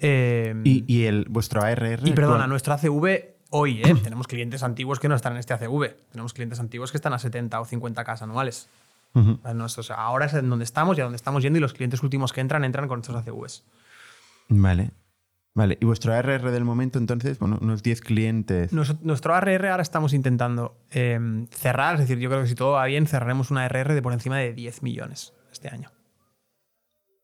[0.00, 2.00] Eh, ¿Y, el, vuestro ARR?
[2.06, 3.94] Y perdona, nuestro ACV hoy, ¿eh?
[4.02, 5.94] tenemos clientes antiguos que no están en este ACV.
[6.10, 8.68] Tenemos clientes antiguos que están a 70 o 50 casas anuales.
[9.94, 12.40] ahora es en donde estamos y a donde estamos yendo y los clientes últimos que
[12.40, 13.64] entran, entran con estos ACVs.
[14.48, 14.90] Vale.
[15.52, 18.72] Vale, y vuestro ARR del momento entonces, bueno, unos 10 clientes.
[18.72, 22.84] nuestro ARR ahora estamos intentando em, cerrar, es decir, yo creo que si todo va
[22.86, 25.90] bien, cerraremos un ARR de por encima de 10 millones este año.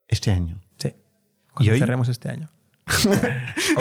[0.09, 0.59] ¿Este año?
[0.77, 0.93] Sí.
[1.59, 1.79] ¿Y hoy?
[1.79, 2.49] cerremos este año.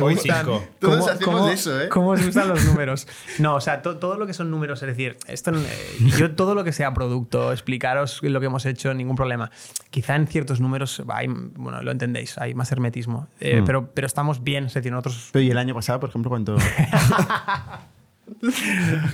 [0.00, 1.88] hoy, cinco, Todos hacemos eso, ¿eh?
[1.88, 3.08] ¿Cómo os gustan los números?
[3.38, 6.62] No, o sea, todo lo que son números, es decir, esto, eh, yo todo lo
[6.62, 9.50] que sea producto, explicaros lo que hemos hecho, ningún problema.
[9.88, 13.64] Quizá en ciertos números, hay, bueno, lo entendéis, hay más hermetismo, eh, mm.
[13.64, 15.30] pero, pero estamos bien, es decir, nosotros...
[15.32, 16.56] Pero ¿y el año pasado, por ejemplo, cuánto...?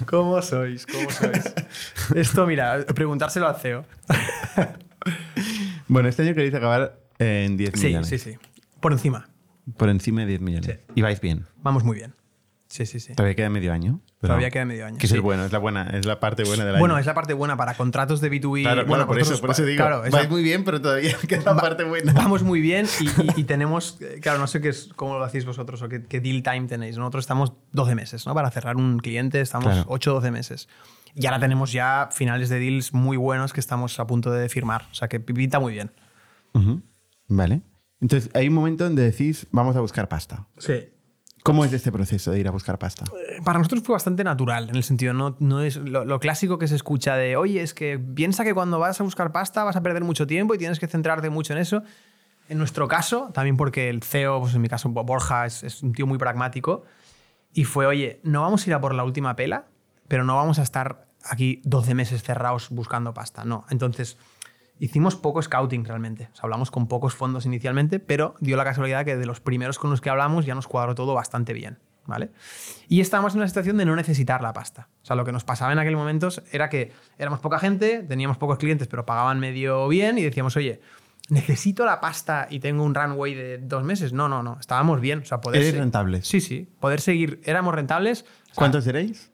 [0.07, 0.87] ¿Cómo sois?
[0.87, 1.55] ¿Cómo sois?
[2.15, 3.85] Esto, mira, preguntárselo al CEO.
[5.89, 8.09] bueno, este año queréis acabar en 10 millones.
[8.09, 8.39] Sí, sí, sí.
[8.81, 9.29] Por encima.
[9.77, 10.81] Por encima de 10 millones.
[10.95, 11.47] Y vais bien.
[11.63, 12.15] Vamos muy bien.
[12.69, 13.15] Sí, sí, sí.
[13.15, 14.01] Todavía queda medio año.
[14.21, 14.99] Todavía queda medio año.
[14.99, 16.81] Que es el bueno, es la buena, es la parte buena del año.
[16.81, 18.63] Bueno, es la parte buena para contratos de B2B.
[18.63, 19.77] Claro, bueno, por, eso, por eso digo.
[19.77, 22.13] Claro, vais muy bien, pero todavía queda la parte buena.
[22.13, 22.87] Vamos muy bien
[23.37, 26.67] y, tenemos, claro, no sé qué es, cómo lo hacéis vosotros o qué, deal time
[26.67, 26.99] tenéis.
[26.99, 28.35] Nosotros estamos 12 meses, ¿no?
[28.35, 30.69] Para cerrar un cliente estamos 8 o 12 meses.
[31.15, 34.87] Y ahora tenemos ya finales de deals muy buenos que estamos a punto de firmar.
[34.91, 35.93] O sea que pinta muy bien.
[37.29, 37.63] Vale.
[38.01, 40.47] Entonces, hay un momento donde decís, vamos a buscar pasta.
[40.59, 40.89] Sí.
[41.43, 43.05] ¿Cómo es este proceso de ir a buscar pasta?
[43.05, 46.67] Eh, para nosotros fue bastante natural, en el sentido, no, no es lo, clásico que
[46.67, 49.83] se escucha de, oye, es que piensa que cuando vas a buscar pasta vas a
[49.83, 51.85] perder mucho tiempo y tienes que centrarte mucho en eso.
[52.49, 55.93] en nuestro caso, también porque el CEO, pues en mi caso Borja, es, es un
[55.93, 56.83] tío muy pragmático,
[57.53, 59.67] y fue, oye, no vamos a ir a por la última pela,
[60.09, 63.65] pero no vamos a estar aquí 12 meses cerrados buscando pasta, no.
[63.71, 64.19] Entonces,
[64.79, 66.29] hicimos poco scouting realmente.
[66.33, 69.79] O sea, hablamos con pocos fondos inicialmente, pero dio la casualidad que de los primeros
[69.79, 71.79] con los que hablamos ya nos cuadró todo bastante bien.
[72.07, 72.31] ¿Vale?
[72.87, 74.89] Y estábamos en una situación de no necesitar la pasta.
[75.03, 78.39] O sea, lo que nos pasaba en aquel momento era que éramos poca gente, teníamos
[78.39, 80.81] pocos clientes, pero pagaban medio bien y decíamos, oye,
[81.29, 84.13] necesito la pasta y tengo un runway de dos meses.
[84.13, 84.57] No, no, no.
[84.61, 85.21] Estábamos bien.
[85.21, 86.23] O sea, poder ¿Eres rentable?
[86.23, 86.69] Sí, sí.
[86.79, 87.41] Poder seguir.
[87.45, 88.23] Éramos rentables.
[88.23, 89.33] O sea, ¿Cuántos erais?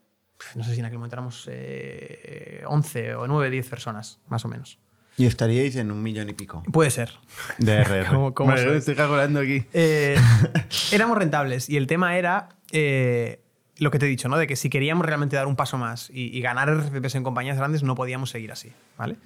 [0.55, 4.49] No sé si en aquel momento éramos eh, 11 o 9, 10 personas, más o
[4.49, 4.79] menos.
[5.17, 7.11] Y estaríais en un millón y pico Puede ser.
[7.59, 8.07] de RR.
[8.11, 9.65] ¿Cómo- cómo Vale, estoy calculando aquí.
[9.73, 10.17] Eh,
[10.93, 13.41] éramos rentables y el tema era eh,
[13.79, 14.39] lo que te he dicho, ¿no?
[14.39, 17.57] De que si queríamos realmente dar un paso más y, y ganar RFPs en compañías
[17.59, 19.17] grandes, no podíamos seguir así, ¿vale?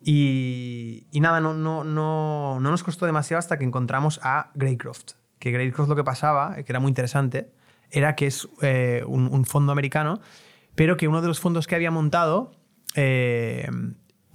[0.00, 5.12] Y, y nada, no, no, no, no nos costó demasiado hasta que encontramos a Greycroft.
[5.38, 7.50] Que Greycroft lo que pasaba, que era muy interesante,
[7.90, 10.20] era que es eh, un, un fondo americano,
[10.74, 12.52] pero que uno de los fondos que había montado
[12.94, 13.68] eh,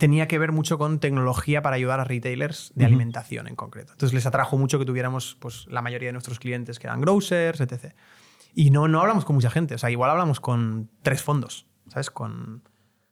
[0.01, 3.91] tenía que ver mucho con tecnología para ayudar a retailers de alimentación en concreto.
[3.91, 7.61] Entonces les atrajo mucho que tuviéramos pues, la mayoría de nuestros clientes que eran grocers,
[7.61, 7.93] etc.
[8.55, 12.09] Y no, no hablamos con mucha gente, o sea, igual hablamos con tres fondos, ¿sabes?
[12.09, 12.63] Con,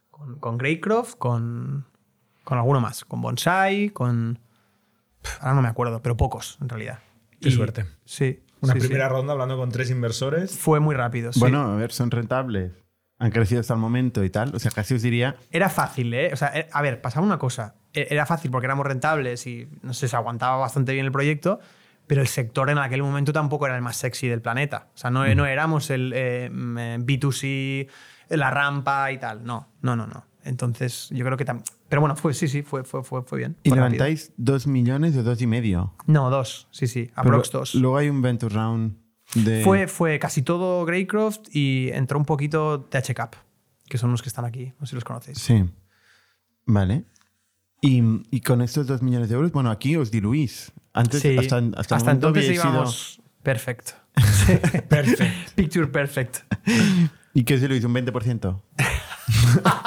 [0.09, 1.85] con, con Greycroft, con,
[2.43, 4.39] con alguno más, con Bonsai, con...
[5.21, 7.01] Pff, Ahora no me acuerdo, pero pocos en realidad.
[7.39, 7.85] Qué suerte.
[8.05, 8.41] Sí.
[8.61, 8.87] Una sí, sí.
[8.87, 10.57] primera ronda hablando con tres inversores.
[10.57, 11.33] Fue muy rápido.
[11.33, 11.39] sí.
[11.39, 12.71] Bueno, a ver, son rentables.
[13.19, 14.55] Han crecido hasta el momento y tal.
[14.55, 15.35] O sea, casi os diría.
[15.51, 16.31] Era fácil, ¿eh?
[16.33, 17.75] O sea, eh, a ver, pasaba una cosa.
[17.93, 21.59] E- Era fácil porque éramos rentables y, no sé, se aguantaba bastante bien el proyecto,
[22.07, 24.87] pero el sector en aquel momento tampoco era el más sexy del planeta.
[24.95, 27.87] O sea, no, no éramos el eh, mm, eh, B2C,
[28.29, 29.43] la rampa y tal.
[29.43, 30.25] No, no, no, no.
[30.45, 31.65] Entonces, yo creo que también...
[31.89, 33.57] Pero bueno, fue, sí, sí, fue, fue, fue, fue bien.
[33.63, 33.93] Y Fue rápido.
[33.97, 35.93] levantáis dos millones o dos y medio.
[36.05, 37.11] No, dos, sí, sí.
[37.15, 37.75] Aprox dos.
[37.75, 38.95] Luego hay un venture round
[39.35, 39.63] de.
[39.63, 43.35] Fue, fue casi todo Greycroft y entró un poquito TH Cap,
[43.87, 44.73] que son los que están aquí.
[44.79, 45.37] No sé si los conocéis.
[45.39, 45.65] Sí.
[46.65, 47.03] Vale.
[47.81, 48.01] Y,
[48.31, 50.71] y con estos dos millones de euros, bueno, aquí os diluís.
[50.93, 53.91] Antes, Sí, hasta, hasta, el entonces sido- íbamos perfect.
[54.89, 55.23] Perfecto.
[55.55, 56.37] Picture perfect.
[57.33, 57.83] ¿Y qué os diluís?
[57.85, 58.61] ¿Un 20%?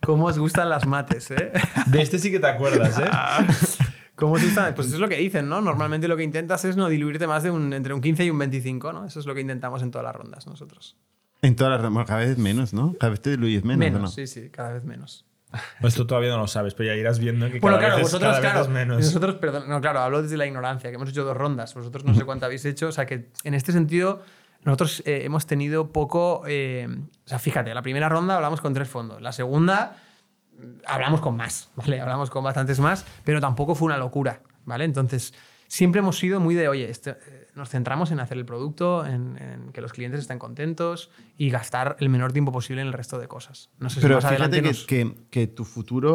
[0.00, 1.52] ¿Cómo os gustan las mates, eh?
[1.86, 3.10] De este sí que te acuerdas, ¿eh?
[4.16, 4.74] ¿Cómo os gustan?
[4.74, 5.60] Pues eso es lo que dicen, ¿no?
[5.60, 8.38] Normalmente lo que intentas es no diluirte más de un, entre un 15 y un
[8.38, 9.04] 25, ¿no?
[9.06, 10.96] Eso es lo que intentamos en todas las rondas nosotros.
[11.42, 12.94] En todas las bueno, cada vez menos, ¿no?
[12.98, 14.08] Cada vez te diluyes menos, Menos, ¿o no?
[14.08, 15.26] sí, sí, cada vez menos.
[15.82, 18.12] Esto todavía no lo sabes, pero ya irás viendo que Bueno, cada claro, vez, es-
[18.12, 19.04] vosotros, cada vez claro, es menos.
[19.04, 22.14] nosotros, perdón, no, claro, hablo desde la ignorancia, que hemos hecho dos rondas, vosotros no
[22.14, 24.22] sé cuánto habéis hecho, o sea que en este sentido
[24.64, 26.88] nosotros eh, hemos tenido poco, eh,
[27.24, 29.96] o sea, fíjate, la primera ronda hablamos con tres fondos, la segunda
[30.86, 32.00] hablamos con más, ¿vale?
[32.00, 34.84] Hablamos con bastantes más, pero tampoco fue una locura, ¿vale?
[34.84, 35.34] Entonces,
[35.68, 39.36] siempre hemos sido muy de, oye, este, eh, nos centramos en hacer el producto, en,
[39.40, 43.18] en que los clientes estén contentos y gastar el menor tiempo posible en el resto
[43.18, 43.70] de cosas.
[43.78, 46.14] No sé si Pero más fíjate que, nos- que, que tu futuro,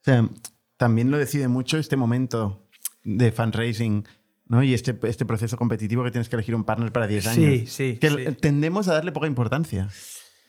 [0.00, 0.28] o sea,
[0.76, 2.66] también lo decide mucho este momento
[3.04, 4.06] de fundraising,
[4.46, 4.62] ¿no?
[4.62, 7.50] Y este, este proceso competitivo que tienes que elegir un partner para 10 años.
[7.60, 8.36] Sí, sí, Que sí.
[8.40, 9.88] tendemos a darle poca importancia.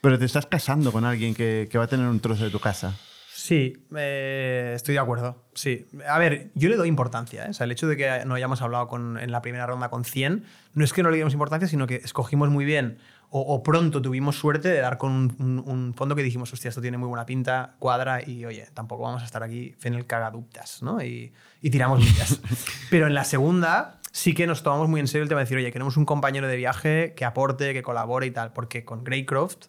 [0.01, 2.59] Pero te estás casando con alguien que, que va a tener un trozo de tu
[2.59, 2.97] casa.
[3.35, 5.43] Sí, eh, estoy de acuerdo.
[5.53, 5.87] Sí.
[6.07, 7.45] A ver, yo le doy importancia.
[7.45, 7.49] ¿eh?
[7.49, 10.05] O sea, el hecho de que no hayamos hablado con, en la primera ronda con
[10.05, 13.63] 100, no es que no le diéramos importancia, sino que escogimos muy bien o, o
[13.63, 16.99] pronto tuvimos suerte de dar con un, un- un fondo que dijimos, hostia, esto tiene
[16.99, 21.03] muy buena pinta, cuadra y oye, tampoco vamos a estar aquí en el cagaduptas, ¿no?
[21.03, 22.39] Y, y tiramos millas.
[22.91, 25.57] Pero en la segunda sí que nos tomamos muy en serio el tema de decir,
[25.57, 29.65] oye, queremos un compañero de viaje que aporte, que colabore y tal, porque con Greycroft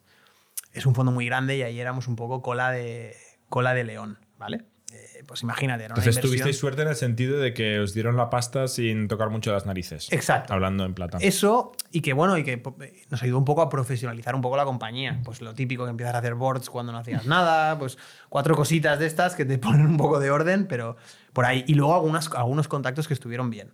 [0.75, 3.17] es un fondo muy grande y ahí éramos un poco cola de,
[3.55, 4.65] cola de león, ¿vale?
[4.93, 7.95] Eh, pues imagínate, era una Entonces inversión- tuvisteis suerte en el sentido de que os
[7.95, 10.13] dieron la pasta sin tocar mucho las narices.
[10.13, 10.53] Exacto.
[10.53, 11.19] Hablando en plata.
[11.21, 12.77] Eso, y que bueno, y que po-
[13.11, 15.21] nos ayudó un poco a profesionalizar un poco la compañía.
[15.25, 17.97] Pues lo típico que empiezas a hacer boards cuando no hacías nada, pues
[18.29, 20.97] cuatro cositas de estas que te ponen un poco de orden, pero
[21.33, 21.65] por ahí.
[21.67, 23.71] Y luego algunas, algunos contactos que estuvieron bien.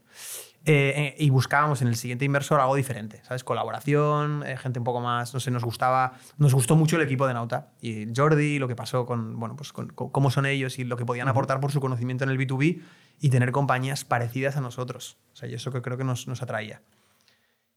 [0.67, 3.45] Eh, eh, y buscábamos en el siguiente inversor algo diferente, ¿sabes?
[3.45, 7.27] Colaboración, eh, gente un poco más, no sé, nos gustaba, nos gustó mucho el equipo
[7.27, 10.79] de Nauta y Jordi, lo que pasó con, bueno, pues con, con cómo son ellos
[10.79, 12.83] y lo que podían aportar por su conocimiento en el B2B
[13.21, 15.17] y tener compañías parecidas a nosotros.
[15.33, 16.83] O sea, y eso que creo que nos, nos atraía.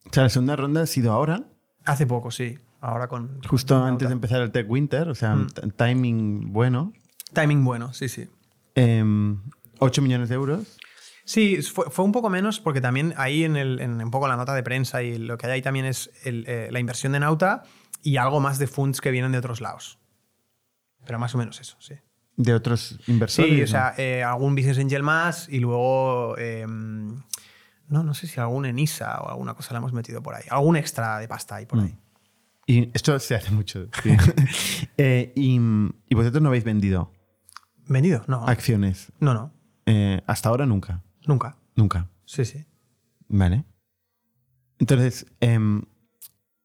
[0.06, 1.44] O sea, la segunda ronda ha sido ahora,
[1.86, 2.60] Hace poco, sí.
[2.82, 3.42] Ahora con.
[3.48, 6.92] justo con antes de empezar el Tech Winter, o sea, t- timing bueno.
[7.34, 8.28] Timing bueno, sí, sí.
[8.76, 9.42] Em,
[9.80, 10.78] 8 millones de euros.
[11.26, 14.36] Sí, fue, fue un poco menos porque también ahí en, el, en un poco la
[14.36, 17.20] nota de prensa y lo que hay ahí también es el, eh, la inversión de
[17.22, 17.64] Nauta
[18.02, 20.00] y algo más de funds que vienen de otros lados.
[21.06, 21.96] Pero más o menos eso, sí.
[22.36, 23.50] de otros inversores.
[23.52, 23.68] Sí, o ¿no?
[23.68, 26.36] sea, eh, algún Business Angel más y luego.
[26.38, 30.44] eh, no, no sé si algún Enisa o alguna cosa le hemos metido por ahí.
[30.50, 31.98] Algún extra de pasta ahí por ahí.
[32.66, 33.88] Y esto se hace mucho.
[34.02, 34.16] sí.
[34.98, 35.56] Eh, y,
[36.10, 37.12] y vosotros no habéis vendido
[37.88, 38.24] ¿Vendido?
[38.28, 38.46] No.
[38.48, 39.12] acciones.
[39.20, 39.54] No, no.
[40.28, 41.02] Hasta ahora nunca.
[41.28, 41.58] Nunca.
[41.76, 42.10] Nunca.
[42.26, 42.66] Sí, sí.
[43.28, 43.66] Vale.
[44.80, 45.84] Entonces, em,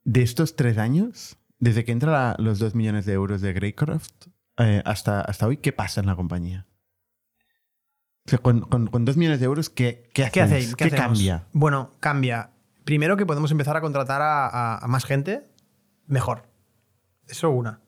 [0.04, 4.28] de estos tres años, desde que entra la- los dos millones de euros de Greycroft
[4.58, 6.66] eh, hasta, hasta hoy, ¿qué pasa en la compañía?
[8.26, 10.74] O sea, con, con- con dos millones de euros, ¿qué, qué, ¿Qué hacéis?
[10.76, 11.46] ¿Qué, cambia?
[11.52, 12.50] Bueno, cambia.
[12.84, 15.48] Primero que podemos empezar a contratar a, a- a más gente,
[16.06, 16.48] mejor.
[17.26, 17.80] Eso una.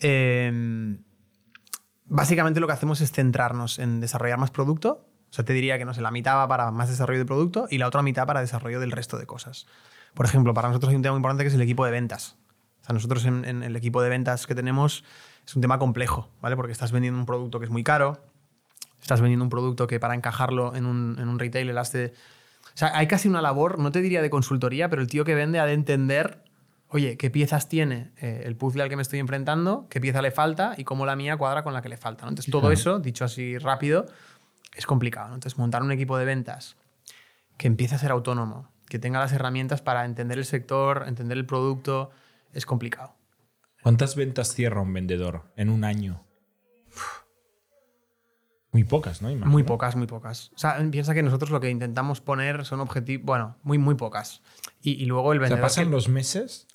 [0.00, 0.96] Eh,
[2.04, 5.08] básicamente lo que hacemos es centrarnos en desarrollar más producto.
[5.32, 7.66] O sea, te diría que no sé, la mitad va para más desarrollo de producto
[7.70, 9.66] y la otra mitad para desarrollo del resto de cosas.
[10.12, 12.36] Por ejemplo, para nosotros hay un tema muy importante que es el equipo de ventas.
[12.82, 15.04] O sea, nosotros en, en el equipo de ventas que tenemos
[15.46, 16.54] es un tema complejo, ¿vale?
[16.54, 18.20] Porque estás vendiendo un producto que es muy caro,
[19.00, 22.12] estás vendiendo un producto que para encajarlo en un, en un retailer has de...
[22.66, 25.34] O sea, hay casi una labor, no te diría de consultoría, pero el tío que
[25.34, 26.44] vende ha de entender,
[26.88, 30.30] oye, qué piezas tiene eh, el puzzle al que me estoy enfrentando, qué pieza le
[30.30, 32.24] falta y cómo la mía cuadra con la que le falta.
[32.24, 32.30] ¿no?
[32.30, 32.74] Entonces, todo Claro.
[32.74, 34.06] eso, dicho así rápido,
[34.74, 35.28] es complicado.
[35.28, 35.34] ¿no?
[35.34, 36.76] Entonces, montar un equipo de ventas
[37.58, 41.46] que empiece a ser autónomo, que tenga las herramientas para entender el sector, entender el
[41.46, 42.10] producto,
[42.52, 43.14] es complicado.
[43.82, 46.24] ¿Cuántas ventas cierra un vendedor en un año?
[48.70, 49.28] Muy pocas, ¿no?
[49.30, 49.50] Imagino.
[49.50, 50.50] Muy pocas, muy pocas.
[50.54, 54.42] O sea, piensa que nosotros lo que intentamos poner son objetivos, bueno, muy, muy pocas.
[54.80, 55.62] Y, y luego el O sea, vendedor...
[55.68, 56.68] pasan que- los meses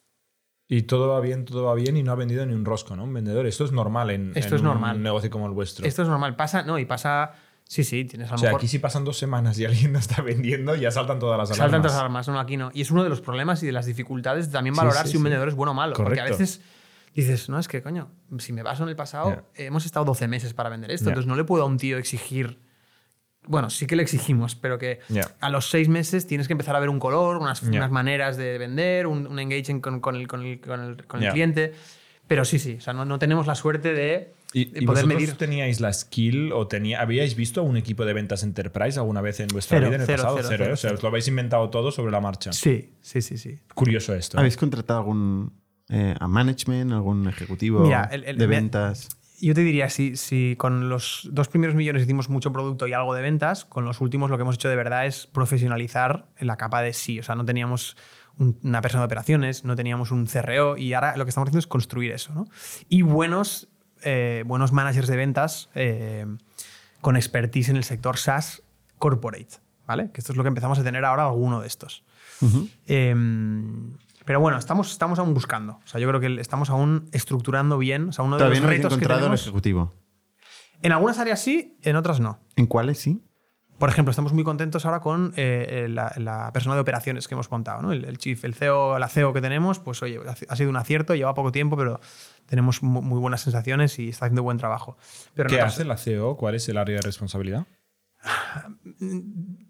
[0.68, 3.06] y todo va bien, todo va bien y no ha vendido ni un rosco, ¿no?
[3.06, 3.48] Un vendedor.
[3.48, 4.98] Esto es normal en, Esto en es normal.
[4.98, 5.88] un negocio como el vuestro.
[5.88, 6.36] Esto es normal.
[6.36, 7.34] Pasa, no, y pasa...
[7.68, 8.60] Sí, sí, tienes a lo o sea, mejor...
[8.62, 11.58] aquí si pasan dos semanas y alguien no está vendiendo, ya saltan todas las alarmas.
[11.66, 12.72] Saltan todas las alarmas, no, aquí no.
[12.74, 15.18] Y es uno de los problemas y de las dificultades de también valorar sí, si
[15.18, 15.96] un vendedor es bueno o malo.
[15.96, 16.62] Porque a veces
[17.14, 18.10] dices, no, es que coño,
[18.40, 21.36] si me baso en el pasado, hemos estado 12 meses para vender esto, entonces no
[21.36, 22.60] le puedo a un tío exigir.
[23.50, 25.00] Bueno, sí que le exigimos, pero que
[25.40, 29.08] a los seis meses tienes que empezar a ver un color, unas, maneras de vender,
[29.08, 30.58] un, un engagement con, con el, con el-
[31.06, 31.74] con el- cliente.
[32.28, 35.08] Pero sí, sí, o sea, no, no tenemos la suerte de, ¿Y, y poder vosotros
[35.08, 35.34] medir.
[35.36, 39.50] teníais la skill o tenía, habíais visto un equipo de ventas enterprise alguna vez en
[39.50, 40.38] vuestra Cero, vida en el cero, pasado?
[40.38, 40.74] cero, Cero, cero, ¿eh?
[40.74, 42.54] O sea, os lo habéis inventado todo sobre la marcha.
[42.54, 43.60] Sí, sí, sí, sí.
[43.76, 44.38] Curioso esto.
[44.38, 44.40] ¿eh?
[44.40, 45.54] ¿Habéis contratado algún
[45.90, 49.10] eh, a management, algún ejecutivo Mira, el- el- de ventas?
[49.40, 53.14] Yo te diría, si, si con los dos primeros millones hicimos mucho producto y algo
[53.14, 56.58] de ventas, con los últimos lo que hemos hecho de verdad es profesionalizar en la
[56.58, 57.20] capa de sí.
[57.20, 57.98] O sea, no teníamos
[58.38, 61.60] un- una persona de operaciones, no teníamos un CRO y ahora lo que estamos haciendo
[61.60, 62.34] es construir eso.
[62.34, 62.48] ¿no?
[62.90, 63.68] Y buenos,
[64.04, 66.26] eh, buenos managers de ventas eh,
[67.02, 68.64] con expertise en el sector SaaS
[68.98, 69.58] corporate.
[69.88, 70.12] ¿vale?
[70.12, 72.04] Que esto es lo que empezamos a tener ahora alguno de estos.
[72.86, 73.16] Eh,
[74.26, 75.80] pero bueno, estamos, estamos aún buscando.
[75.86, 78.10] O sea, yo creo que estamos aún estructurando bien.
[78.10, 79.42] O sea, uno de los no retos que el tenemos.
[79.42, 79.94] ejecutivo.
[80.82, 82.40] En algunas áreas sí, en otras no.
[82.58, 83.24] ¿En cuáles sí?
[83.78, 87.36] Por ejemplo, estamos muy contentos ahora con eh, eh, la, la persona de operaciones que
[87.36, 87.92] hemos montado, ¿no?
[87.92, 90.20] El, el chief, el CEO, la CEO que tenemos, pues oye,
[90.50, 92.00] ha sido un acierto, lleva poco tiempo, pero
[92.48, 94.98] tenemos mu- muy buenas sensaciones y está haciendo buen trabajo.
[95.36, 96.38] Pero ¿Qué hace la CEO?
[96.38, 97.68] ¿Cuál es el área de responsabilidad?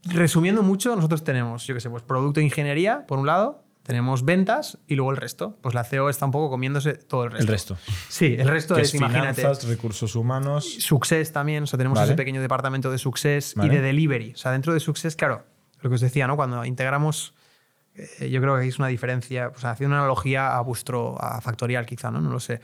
[0.06, 4.26] Resumiendo mucho, nosotros tenemos, yo qué sé, pues producto e ingeniería, por un lado, tenemos
[4.26, 5.58] ventas y luego el resto.
[5.62, 7.44] Pues la CEO está un poco comiéndose todo el resto.
[7.44, 7.78] El resto.
[8.10, 9.42] Sí, el resto Que es, es imagínate.
[9.42, 10.66] finanzas, recursos humanos.
[10.80, 12.10] Success también, o sea, tenemos Vale.
[12.10, 13.74] ese pequeño departamento de Success Vale.
[13.74, 14.34] y de Delivery.
[14.34, 15.46] O sea, dentro de Success, claro,
[15.80, 16.36] lo que os decía, ¿no?
[16.36, 17.34] Cuando integramos,
[17.96, 21.86] eh, yo creo que hay una diferencia, sea, haciendo una analogía a vuestro, a Factorial
[21.86, 22.20] quizá, ¿no?
[22.20, 22.60] No lo sé.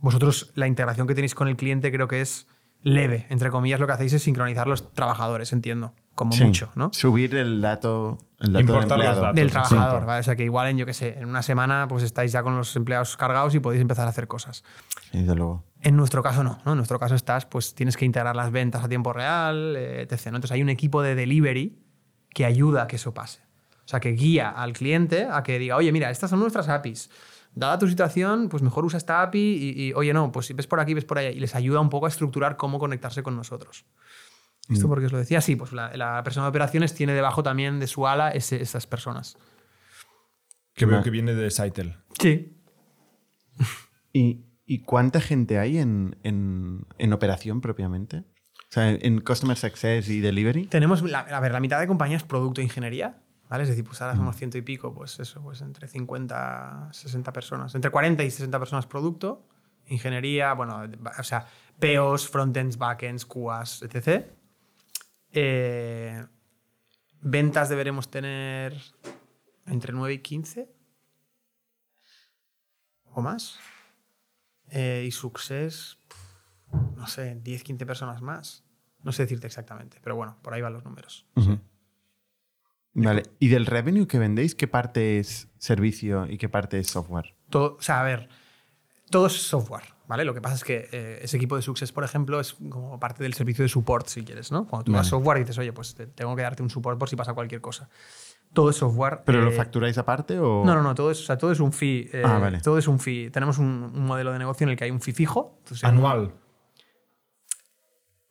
[0.00, 2.46] Vosotros, la integración que tenéis con el cliente creo que es
[2.82, 6.42] leve, entre comillas, lo que hacéis es sincronizar los trabajadores, entiendo, como Sí.
[6.44, 6.90] mucho, ¿no?
[6.92, 9.20] Subir el dato, el dato del empleado.
[9.20, 9.36] datos.
[9.36, 9.52] Del Sí.
[9.52, 10.20] trabajador, ¿vale?
[10.20, 12.56] O sea, que igual en, yo qué sé, en una semana pues estáis ya con
[12.56, 14.64] los empleados cargados y podéis empezar a hacer cosas.
[15.12, 15.62] Sí, Desde luego.
[15.82, 16.72] En nuestro caso no, ¿no?
[16.72, 20.26] En nuestro caso estás, pues tienes que integrar las ventas a tiempo real, eh, etc.
[20.32, 20.36] ¿no?
[20.38, 21.78] Entonces hay un equipo de delivery
[22.30, 23.40] que ayuda a que eso pase.
[23.84, 27.08] O sea, que guía al cliente a que diga, oye, mira, estas son nuestras APIs.
[27.54, 30.66] Dada tu situación, pues mejor usa esta API y, y, oye, no, pues si ves
[30.66, 31.30] por aquí, ves por allá.
[31.30, 33.84] Y les ayuda un poco a estructurar cómo conectarse con nosotros.
[34.68, 35.40] ¿Esto por qué os lo decía?
[35.40, 38.86] Sí, pues la, la persona de operaciones tiene debajo también de su ala ese- esas
[38.86, 39.36] personas.
[40.74, 41.96] Que veo que viene de Saitel.
[42.20, 42.52] Sí.
[44.12, 48.18] ¿Y, y cuánta gente hay en, en- en operación propiamente?
[48.68, 50.66] O sea, en Customer Success y Delivery.
[50.66, 53.62] Tenemos, la, a ver, la mitad de compañía es producto e ingeniería, ¿vale?
[53.62, 57.74] Es decir, pues ahora somos ciento y pico, pues eso, pues entre 50, 60 personas.
[57.74, 59.46] Entre 40 y 60 personas producto,
[59.86, 60.82] ingeniería, bueno,
[61.18, 61.46] o sea,
[61.78, 64.26] POs, frontends, backends, QAs, etc.
[65.38, 66.24] Eh,
[67.20, 68.74] ventas deberemos tener
[69.66, 70.72] entre 9 y 15
[73.12, 73.58] o más.
[74.70, 75.98] Eh, y success,
[76.96, 78.64] no sé, 10, 15 personas más.
[79.02, 81.26] No sé decirte exactamente, pero bueno, por ahí van los números.
[82.94, 83.22] Vale.
[83.38, 87.34] ¿Y del revenue que vendéis, qué parte es servicio y qué parte es software?
[87.50, 88.30] Todo, o sea, a ver,
[89.10, 90.24] todo es software, ¿vale?
[90.24, 93.22] Lo que pasa es que eh, ese equipo de Success, por ejemplo, es como parte
[93.22, 94.66] del servicio de support, si quieres, ¿no?
[94.66, 95.04] Cuando tú Vale.
[95.04, 97.60] software y dices, oye, pues te- tengo que darte un support por si pasa cualquier
[97.60, 97.88] cosa.
[98.52, 99.20] Todo es software.
[99.26, 100.64] ¿Pero lo eh, facturáis aparte o...?
[100.64, 102.08] No, no, no, todo es, o sea, todo es un fee.
[102.12, 102.60] eh, Ah, vale.
[102.60, 103.30] Todo es un fee.
[103.30, 105.56] Tenemos un, un modelo de negocio en el que hay un fee fijo.
[105.58, 106.32] Entonces, Anual.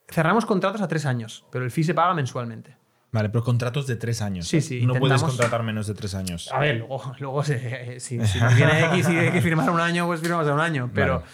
[0.08, 2.78] Cerramos contratos a tres años, pero el fee se paga mensualmente.
[3.12, 4.48] Vale, pero contratos de tres años.
[4.48, 6.50] Sí, sí, No puedes contratar menos de tres años.
[6.52, 9.80] A ver, luego, luego se- si, si nos viene X y hay que firmar un
[9.80, 10.92] año, pues firmamos a un año.
[10.94, 11.32] Pero Vale.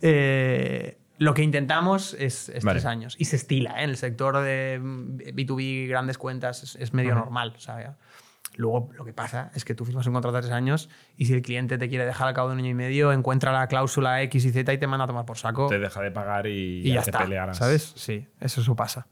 [0.00, 2.74] Eh, lo que intentamos es, es Vale.
[2.80, 3.14] tres años.
[3.18, 3.84] Y se estila, ¿eh?
[3.84, 7.54] En el sector de mm, B2B, grandes cuentas, es, es medio normal.
[7.56, 7.96] O sea, ya.
[8.56, 10.88] Luego lo que pasa es que tú firmas un contrato a tres años
[11.18, 13.52] y si el cliente te quiere dejar al cabo de un año y medio, encuentra
[13.52, 15.66] la cláusula X y Z y te manda a tomar por saco.
[15.68, 17.18] Te deja de pagar y, y ya te está.
[17.18, 17.58] pelearás.
[17.58, 17.92] ¿Sabes?
[17.96, 19.08] Sí, eso, eso pasa.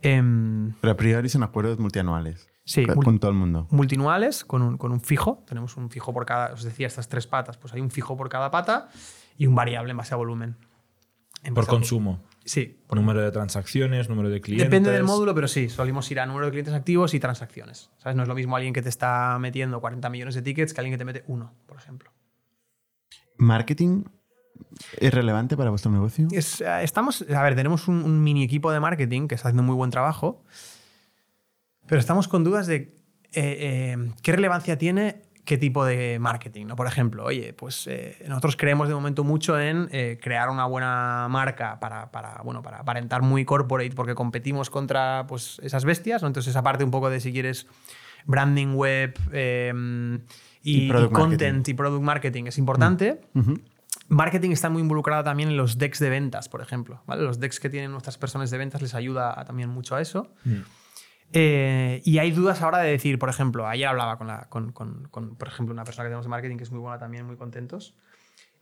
[0.00, 2.48] Em, Pero a priori son acuerdos multianuales.
[2.64, 3.66] Sí, Con, todo el mundo.
[3.70, 5.44] multinuales con un, con un fijo.
[5.48, 8.28] Tenemos un fijo por cada, os decía, estas tres patas, pues hay un fijo por
[8.28, 8.88] cada pata
[9.36, 10.56] y un variable en base a volumen.
[11.42, 12.22] En Por consumo.
[12.44, 12.80] Sí.
[12.90, 14.68] Número de transacciones, número de clientes.
[14.68, 17.90] Depende del módulo, pero sí, solimos ir a número de clientes activos y transacciones.
[17.98, 18.16] ¿Sabes?
[18.16, 20.94] No es lo mismo alguien que te está metiendo 40 millones de tickets que alguien
[20.94, 22.10] que te mete uno, por ejemplo.
[23.38, 24.04] ¿Marketing
[24.98, 26.28] es relevante para vuestro negocio?
[26.32, 29.62] Es, eh, estamos, a ver, tenemos un, un mini equipo de marketing que está haciendo
[29.62, 30.44] muy buen trabajo,
[31.86, 33.02] pero estamos con dudas de
[33.34, 36.66] eh, eh, qué relevancia tiene qué tipo de marketing.
[36.66, 36.76] ¿no?
[36.76, 41.26] Por ejemplo, oye, pues eh, nosotros creemos de momento mucho en eh, crear una buena
[41.28, 46.22] marca para, para, bueno, para aparentar muy corporate porque competimos contra pues, esas bestias.
[46.22, 46.28] ¿no?
[46.28, 47.66] Entonces esa parte un poco de, si quieres,
[48.24, 49.72] branding web eh,
[50.62, 51.70] y, Y product y content marketing.
[51.72, 53.20] y product marketing es importante.
[53.34, 53.60] Ujú.
[54.08, 57.02] Marketing está muy involucrado también en los decks de ventas, por ejemplo.
[57.06, 57.22] ¿vale?
[57.22, 60.28] Los decks que tienen nuestras personas de ventas les ayuda a- también mucho a eso.
[60.44, 60.52] Mm.
[61.32, 65.08] Eh, y hay dudas ahora de decir, por ejemplo, ayer hablaba con, la, con, con-
[65.10, 67.36] con, por ejemplo, una persona que tenemos de marketing que es muy buena también, muy
[67.36, 67.94] contentos,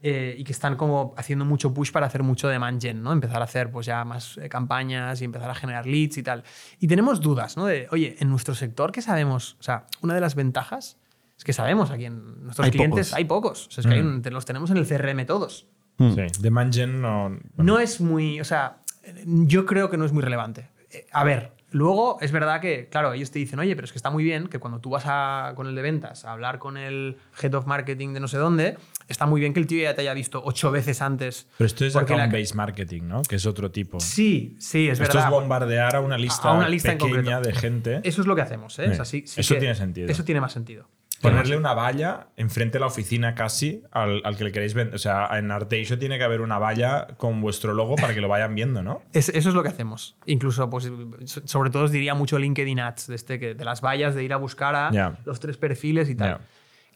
[0.03, 3.13] eh, y que están como haciendo mucho push para hacer mucho demand gen, ¿no?
[3.13, 6.43] Empezar a hacer pues ya más eh, campañas y empezar a generar leads y tal.
[6.79, 7.67] Y tenemos dudas, ¿no?
[7.67, 9.57] De, oye, en nuestro sector, ¿qué sabemos?
[9.61, 10.97] O sea, una de las ventajas
[11.37, 13.17] es que sabemos aquí en nuestros Hay clientes pocos.
[13.19, 13.67] hay pocos.
[13.67, 14.07] O sea, es que hay Mm.
[14.07, 15.67] un- te- los tenemos en el CRM todos.
[15.99, 16.13] Mm.
[16.15, 16.23] Sí.
[16.41, 17.37] De Mangen no.
[17.57, 18.41] No es muy.
[18.41, 18.79] O sea,
[19.27, 20.69] yo creo que no es muy relevante.
[20.91, 23.99] Eh, A ver, luego es verdad que, claro, ellos te dicen, oye, pero es que
[23.99, 26.77] está muy bien que cuando tú vas a- con el de ventas a hablar con
[26.77, 28.77] el head of marketing de no sé dónde,
[29.09, 31.47] está muy bien que el tío ya te haya visto ocho veces antes.
[31.59, 33.23] Pero esto es porque la- account-based marketing, ¿no?
[33.23, 34.01] Que es otro tipo.
[34.01, 35.25] Sí, sí, es esto verdad.
[35.25, 38.01] es bombardear a una lista, A una lista en pequeña de gente.
[38.05, 38.87] Eso es lo que hacemos, ¿eh?
[38.87, 38.91] Sí.
[38.91, 40.09] O sea, sí- sí Eso que- tiene sentido.
[40.09, 40.89] Eso tiene más sentido.
[41.21, 44.95] Ponerle una valla enfrente de la oficina casi al, al que le queréis vender.
[44.95, 48.29] O sea, en Arteixo tiene que haber una valla con vuestro logo para que lo
[48.29, 49.03] vayan viendo, ¿no?
[49.13, 50.17] Es- eso es lo que hacemos.
[50.27, 50.91] Incluso, pues,
[51.27, 54.25] so- sobre todo os diría mucho LinkedIn Ads, de, este, que, de las vallas, de
[54.25, 54.91] ir a buscar a
[55.27, 56.29] los tres perfiles y tal.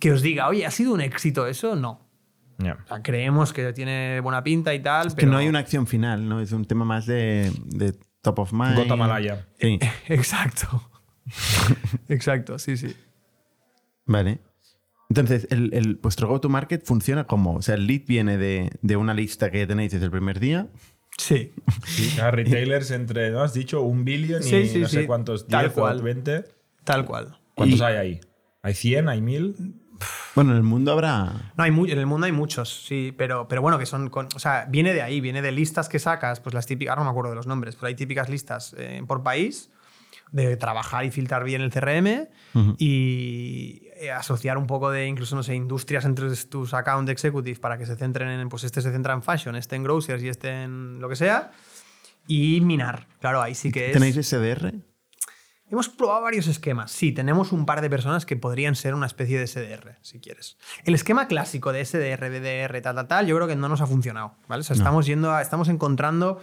[0.00, 1.76] Que os diga, oye, ¿ha sido un éxito eso?
[1.76, 2.00] No.
[2.58, 2.78] Ya.
[2.84, 5.08] O sea, creemos que tiene buena pinta y tal.
[5.08, 6.40] Es que no hay una acción final, ¿no?
[6.40, 8.76] Es un tema más de, de top of mind.
[8.76, 9.20] Guatemala.
[9.60, 10.88] Sí, Exacto.
[12.08, 12.94] Exacto, sí, sí.
[14.06, 14.40] Vale.
[15.10, 19.14] Entonces, el, el- vuestro go-to-market funciona como, o sea, el lead viene de, de una
[19.14, 20.68] lista que tenéis desde el primer día.
[21.18, 21.52] Sí.
[21.86, 23.42] Sí, a retailers entre, ¿no?
[23.42, 25.06] Has dicho un billón y Sí, sí, no sé sí.
[25.06, 26.00] cuántos, Tal 10 cual.
[26.00, 26.44] o 20.
[26.84, 27.38] Tal cual.
[27.54, 28.20] ¿Cuántos Y- hay ahí?
[28.62, 29.08] ¿Hay 100?
[29.08, 29.54] ¿Hay 1000?
[30.34, 31.52] Bueno, en el mundo habrá...
[31.56, 34.10] No, hay mu- en el mundo hay muchos, sí, pero, pero bueno, que son.
[34.10, 37.02] con- o sea, viene de ahí, viene de listas que sacas, pues las típicas, ahora
[37.02, 39.70] no me acuerdo de los nombres, pero hay típicas listas eh, por país
[40.32, 42.74] de trabajar y filtrar bien el CRM Ujú.
[42.78, 47.78] y eh, asociar un poco de incluso, no sé, industrias entre tus account executive para
[47.78, 50.62] que se centren en, pues este se centra en fashion, este en grocers y este
[50.64, 51.52] en lo que sea.
[52.26, 53.92] Y minar, claro, ahí sí que es.
[53.92, 54.72] ¿Tenéis SDR?
[55.70, 56.92] Hemos probado varios esquemas.
[56.92, 60.56] Sí, tenemos un par de personas que podrían ser una especie de SDR, si quieres.
[60.84, 63.86] El esquema clásico de SDR, BDR, tal, tal, tal, yo creo que no nos ha
[63.86, 64.36] funcionado.
[64.46, 64.60] ¿vale?
[64.60, 64.82] O sea, No.
[64.82, 66.40] estamos yendo a- estamos encontrando.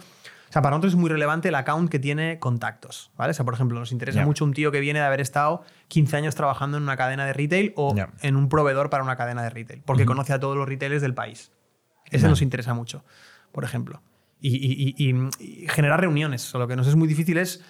[0.52, 3.10] O sea, para nosotros es muy relevante el account que tiene contactos.
[3.16, 3.30] ¿vale?
[3.30, 4.26] O sea, por ejemplo, nos interesa Ya.
[4.26, 7.32] mucho un tío que viene de haber estado 15 años trabajando en una cadena de
[7.32, 8.10] retail o Ya.
[8.20, 11.14] en un proveedor para una cadena de retail, porque conoce a todos los retailers del
[11.14, 11.52] país.
[12.10, 12.28] Ese Ya.
[12.28, 13.02] nos interesa mucho,
[13.50, 14.02] por ejemplo.
[14.42, 16.54] Y, y- y- y- generar reuniones.
[16.54, 17.64] O lo que nos es muy difícil es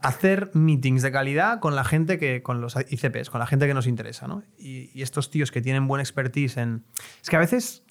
[0.00, 3.74] hacer meetings de calidad con la gente que, con los ICPs, con la gente que
[3.74, 4.44] nos interesa, ¿no?
[4.58, 6.84] Y, estos tíos que tienen buen expertise en.
[7.20, 7.82] Es que a veces.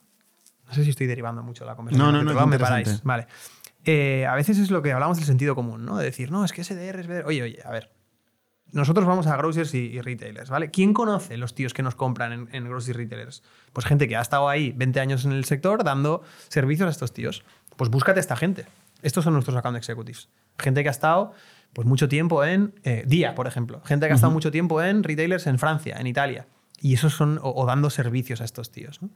[0.68, 2.14] No sé si estoy derivando mucho la conversación.
[2.14, 3.04] No, no, no, va, me paráis.
[3.04, 3.28] Vale.
[3.86, 5.98] Eh, a veces es lo que hablamos del sentido común, ¿no?
[5.98, 7.26] De decir, no, es que SDR es BDR.
[7.26, 7.92] Oye, oye, a ver.
[8.72, 10.72] Nosotros vamos a grocers y, y retailers, ¿vale?
[10.72, 13.44] ¿Quién conoce los tíos que nos compran en, en grocers y retailers?
[13.74, 17.12] Pues gente que ha estado ahí 20 años en el sector dando servicios a estos
[17.12, 17.44] tíos.
[17.76, 18.66] Pues búscate a esta gente.
[19.02, 20.30] Estos son nuestros account executives.
[20.58, 21.34] Gente que ha estado
[21.74, 23.82] pues, mucho tiempo en eh, Día, por ejemplo.
[23.84, 26.48] Gente que ha estado mucho tiempo en retailers en Francia, en Italia.
[26.80, 29.02] Y esos son, o, o dando servicios a estos tíos.
[29.02, 29.10] ¿no?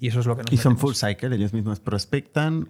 [0.00, 0.98] Y eso es lo que nos Y son metemos.
[0.98, 2.68] full cycle, ellos mismos prospectan,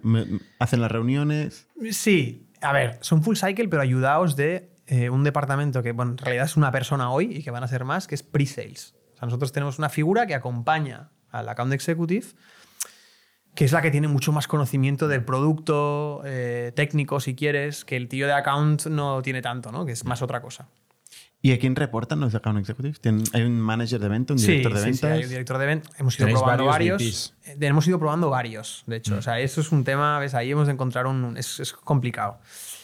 [0.59, 1.67] hacen las reuniones.
[1.91, 6.17] Sí, a ver, son full cycle, pero ayudaos de eh, un departamento que, bueno, en
[6.19, 8.95] realidad es una persona hoy y que van a ser más, que es pre-sales.
[9.15, 12.27] O sea, nosotros tenemos una figura que acompaña al account executive,
[13.55, 17.95] que es la que tiene mucho más conocimiento del producto eh, técnico, si quieres, que
[17.95, 19.85] el tío de account no tiene tanto, ¿no?
[19.85, 20.69] Que es más otra cosa.
[21.45, 22.99] ¿Y a quién reportan los account executives?
[22.99, 25.11] ¿Tienen- ¿Hay un manager de venta, un Sí, director de sí, sí, ventas?
[25.11, 25.91] hay un director de ventas.
[25.99, 27.33] Hemos ido probando varios varios.
[27.45, 29.15] Eh, hemos ido probando varios, de hecho.
[29.17, 30.33] O sea, eso es un tema, ¿ves?
[30.33, 31.37] Ahí hemos de encontrar un.
[31.37, 32.39] Es, es complicado.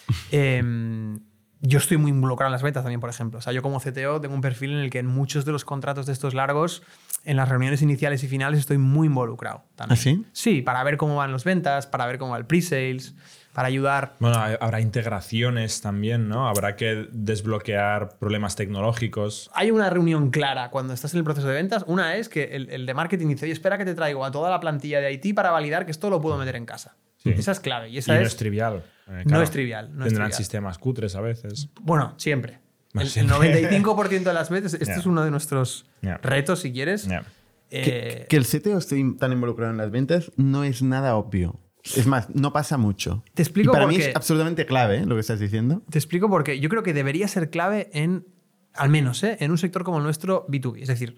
[0.31, 1.19] Em,
[1.61, 3.39] yo estoy muy involucrado en las ventas también, por ejemplo.
[3.39, 5.63] O sea, yo como CTO tengo un perfil en el que en muchos de los
[5.65, 6.83] contratos de estos largos,
[7.23, 9.63] en las reuniones iniciales y finales, estoy muy involucrado.
[9.75, 9.97] También.
[9.97, 10.25] ¿Ah, sí?
[10.33, 13.15] Sí, para ver cómo van las ventas, para ver cómo va el pre-sales,
[13.53, 14.15] para ayudar.
[14.19, 16.47] Bueno, habrá integraciones también, ¿no?
[16.47, 19.49] Habrá que desbloquear problemas tecnológicos.
[19.53, 21.83] Hay una reunión clara cuando estás en el proceso de ventas.
[21.87, 24.49] Una es que el, el de marketing dice, oye, espera que te traigo a toda
[24.49, 26.95] la plantilla de IT para validar que esto lo puedo meter en casa.
[27.17, 27.29] Sí.
[27.31, 27.89] Esa es clave.
[27.89, 28.83] Y no es, es trivial.
[29.07, 30.33] Eh, No es trivial, no es Tendrán trivial.
[30.33, 31.69] sistemas cutres a veces.
[31.81, 32.59] Bueno, siempre.
[32.93, 33.35] El, el siempre.
[33.81, 35.85] 95% de las veces, este es uno de nuestros
[36.21, 37.07] retos, si quieres.
[37.69, 41.59] Eh, Que, que el CTO esté tan involucrado en las ventas no es nada obvio.
[41.83, 43.23] Es más, no pasa mucho.
[43.33, 45.05] Te explico y para mí es absolutamente clave ¿eh?
[45.05, 45.81] lo que estás diciendo.
[45.89, 48.25] Te explico porque yo creo que debería ser clave en,
[48.73, 49.37] al menos, ¿eh?
[49.39, 50.81] en un sector como el nuestro, B2B.
[50.81, 51.17] Es decir,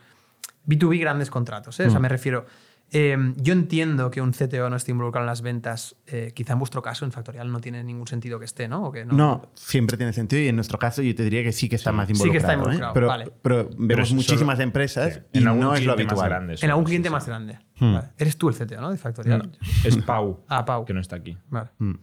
[0.65, 1.79] B2B grandes contratos.
[1.79, 1.87] ¿eh?
[1.87, 2.03] O sea, Mm.
[2.03, 2.45] me refiero,
[2.93, 5.95] eh, yo entiendo que un CTO no esté involucrado en las ventas.
[6.07, 8.85] eh, quizá en vuestro caso, en Factorial, no tiene ningún sentido que esté, ¿no?
[8.85, 9.13] O que no.
[9.13, 11.91] No, siempre tiene sentido y en nuestro caso yo te diría que sí que está
[11.91, 12.39] más Sí que involucrado.
[12.39, 12.55] está ¿eh?
[12.57, 13.31] involucrado, Pero, vale.
[13.41, 16.29] pero vemos muchísimas empresas Sí, y en algún no es lo cliente más habitual.
[16.29, 17.13] grande En algún cliente sí.
[17.13, 17.59] más grande.
[17.79, 17.93] Hmm.
[17.95, 18.07] Vale.
[18.17, 18.91] Eres tú el CTO, ¿no?
[18.91, 19.51] De Factorial.
[19.51, 20.85] No, es Pau, Ah, Pau.
[20.85, 21.37] que no está aquí.
[21.49, 21.71] Vale.
[21.79, 21.93] Mm.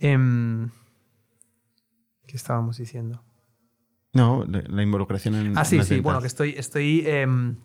[0.00, 0.70] Em,
[2.26, 3.22] ¿Qué estábamos diciendo?
[4.14, 5.94] No, la, involucración en Ah, sí, las sí.
[5.94, 6.04] ventas.
[6.04, 6.54] Bueno, que estoy.
[6.56, 7.56] estoy em,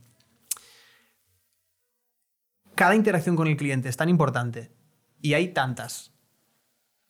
[2.77, 4.71] cada interacción con el cliente es tan importante
[5.19, 6.13] y hay tantas,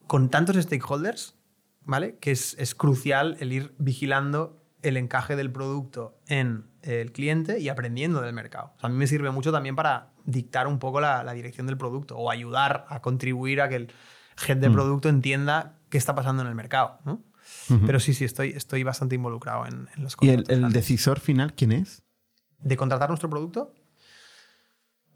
[0.07, 1.35] con tantos stakeholders,
[1.81, 2.17] ¿vale?
[2.19, 7.67] Que es, es crucial el ir vigilando el encaje del producto en el cliente y
[7.67, 8.71] aprendiendo del mercado.
[8.77, 11.67] O sea, a mí me sirve mucho también para dictar un poco la, la dirección
[11.67, 13.93] del producto o ayudar a contribuir a que el
[14.47, 16.99] head de producto entienda qué está pasando en el mercado.
[17.03, 17.21] ¿no?
[17.85, 21.19] Pero sí, sí, estoy, estoy bastante involucrado en, en los ¿Y el, contratos el decisor
[21.19, 22.03] final quién es?
[22.59, 23.73] de contratar nuestro producto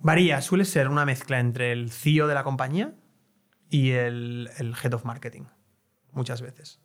[0.01, 2.93] varía, suele ser una mezcla entre el CEO de la compañía
[3.69, 5.43] y el, Head of Marketing,
[6.11, 6.79] muchas veces.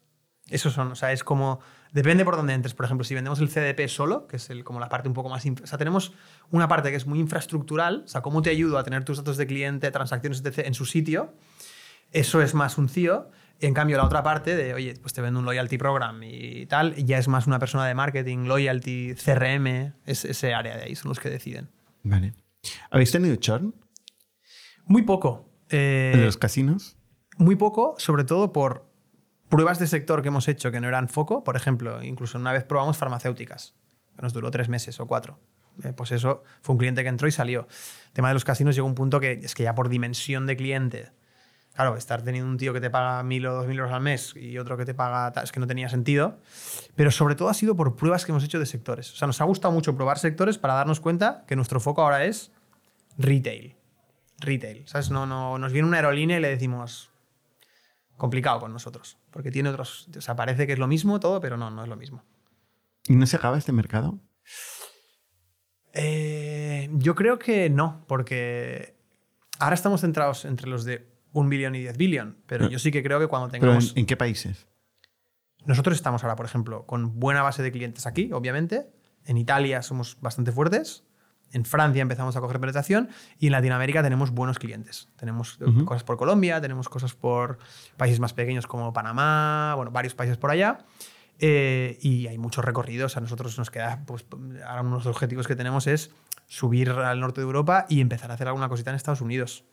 [0.49, 1.59] Eso son, o sea, es como,
[1.93, 2.73] depende por dónde entres.
[2.73, 5.29] Por ejemplo, si vendemos el CDP solo, que es el, como la parte un poco
[5.29, 6.13] más, o sea, tenemos
[6.53, 9.37] una parte que es muy infraestructural, o sea, cómo te ayudo a tener tus datos
[9.37, 10.61] de cliente, transacciones, etc.
[10.67, 11.35] en su sitio,
[12.13, 13.31] eso es más un CEO.
[13.59, 16.95] En cambio, la otra parte de, oye, pues te vendo un loyalty program y tal,
[16.95, 21.09] ya es más una persona de marketing, loyalty, CRM, es, ese área de ahí son
[21.09, 21.71] los que deciden.
[22.03, 22.35] Vale.
[22.91, 23.75] ¿Habéis tenido churn
[24.85, 25.49] Muy poco.
[25.71, 26.97] eh, en los casinos?
[27.39, 28.87] muy poco, sobre todo por
[29.51, 31.45] pruebas de sector que hemos hecho que no eran foco.
[31.45, 33.75] Por ejemplo, incluso una vez probamos farmacéuticas,
[34.17, 35.39] que nos duró tres meses o cuatro.
[35.85, 37.67] Eh, pues eso fue un cliente que entró y salió.
[38.07, 40.47] El tema de los casinos llegó a un punto que es que ya por dimensión
[40.47, 41.11] de cliente,
[41.75, 44.33] claro, estar teniendo un tío que te paga mil o dos mil euros al mes
[44.35, 46.41] y otro que te paga, es que no tenía sentido.
[46.95, 49.13] Pero sobre todo ha sido por pruebas que hemos hecho de sectores.
[49.13, 52.25] O sea, nos ha gustado mucho probar sectores para darnos cuenta que nuestro foco ahora
[52.25, 52.51] es
[53.17, 53.77] retail.
[54.39, 54.87] Retail.
[54.87, 55.11] ¿Sabes?
[55.11, 57.11] No, no, nos viene una aerolínea y le decimos,
[58.17, 59.19] complicado con nosotros.
[59.31, 60.09] Porque tiene otros.
[60.17, 62.25] O sea, parece que es lo mismo todo, pero no, no es lo mismo.
[63.09, 64.19] ¿Y no se acaba este mercado?
[65.93, 68.97] Eh, yo creo que no, porque
[69.59, 73.03] ahora estamos centrados entre los de un billón y 10 billón, pero yo sí que
[73.03, 73.93] creo que cuando ¿Pero en, tengamos.
[73.97, 74.67] en qué países?
[75.65, 78.91] Nosotros estamos ahora, por ejemplo, con buena base de clientes aquí, obviamente.
[79.25, 81.05] En Italia somos bastante fuertes.
[81.53, 83.09] En Francia empezamos a coger penetración.
[83.39, 85.09] Y en Latinoamérica tenemos buenos clientes.
[85.17, 87.59] Tenemos eh, cosas por Colombia, tenemos cosas por
[87.97, 90.79] países más pequeños como Panamá, bueno, varios países por allá.
[91.39, 93.17] Eh, y hay muchos recorridos.
[93.17, 94.27] A nosotros nos queda, pues,
[94.67, 96.11] ahora uno de los objetivos que tenemos es
[96.47, 99.65] subir al norte de Europa y empezar a hacer alguna cosita en Estados Unidos.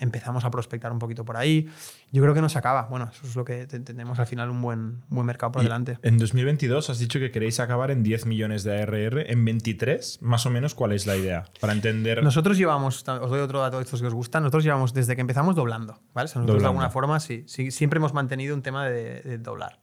[0.00, 1.68] Empezamos a prospectar un poquito por ahí.
[2.12, 2.82] Yo creo que nos acaba.
[2.82, 5.64] Bueno, eso es lo que te- tenemos al final un buen, buen mercado por Y
[5.64, 5.98] delante.
[6.02, 9.30] En 2022 has dicho que queréis acabar en 10 millones de ARR.
[9.30, 11.44] En 23, más o menos, ¿cuál es la idea?
[11.60, 12.22] Para entender.
[12.22, 15.20] Nosotros llevamos, os doy otro dato de estos que os gustan, nosotros llevamos desde que
[15.20, 16.26] empezamos doblando, ¿vale?
[16.26, 19.38] O sea, nosotros de alguna forma sí, sí, siempre hemos mantenido un tema de, de
[19.38, 19.80] doblar.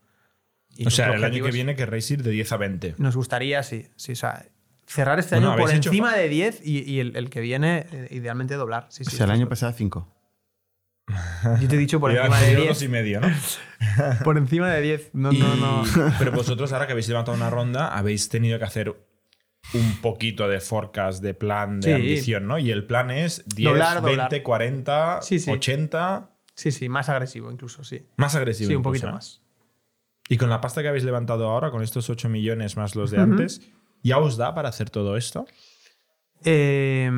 [0.78, 2.96] Y o sea, el año que viene querréis ir de 10 a 20.
[2.98, 4.46] Nos gustaría, sí, sí, o sea,
[4.88, 7.86] cerrar este Bueno, año por hecho encima de 10 y, y el, el que viene,
[7.92, 8.88] eh, idealmente doblar.
[8.90, 10.12] Sí, O sí, sea, el año pasado cinco.
[11.62, 12.70] Yo te he dicho por Yo encima de yo 10.
[12.70, 13.28] dos y medio, ¿no?
[14.24, 15.12] Por encima de 10.
[15.14, 15.84] No, Y- no, no.
[16.18, 18.96] Pero vosotros, ahora que habéis levantado una ronda, habéis tenido que hacer
[19.76, 21.94] un poquito de forecast, de plan, de Sí.
[21.94, 22.58] ambición, ¿no?
[22.58, 24.44] Y el plan es 10, Doblar, 20, doblar.
[24.44, 25.52] 40, Sí, sí.
[25.52, 26.32] 80.
[26.56, 28.08] Sí, sí, más agresivo incluso, sí.
[28.18, 28.70] Más agresivo.
[28.70, 29.12] Sí, un incluso, poquito ¿eh?
[29.12, 29.42] más.
[30.28, 33.20] Y con la pasta que habéis levantado ahora, con estos 8 millones más los de
[33.20, 33.62] antes,
[34.06, 35.46] ¿ya os da para hacer todo esto?
[36.44, 37.10] Eh,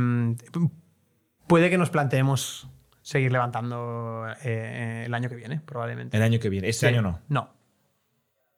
[1.47, 2.69] puede que nos planteemos
[3.01, 6.15] seguir levantando eh, el año que viene, probablemente.
[6.17, 6.69] El año que viene.
[6.69, 6.93] Este Sí.
[6.93, 7.21] año no.
[7.29, 7.53] No.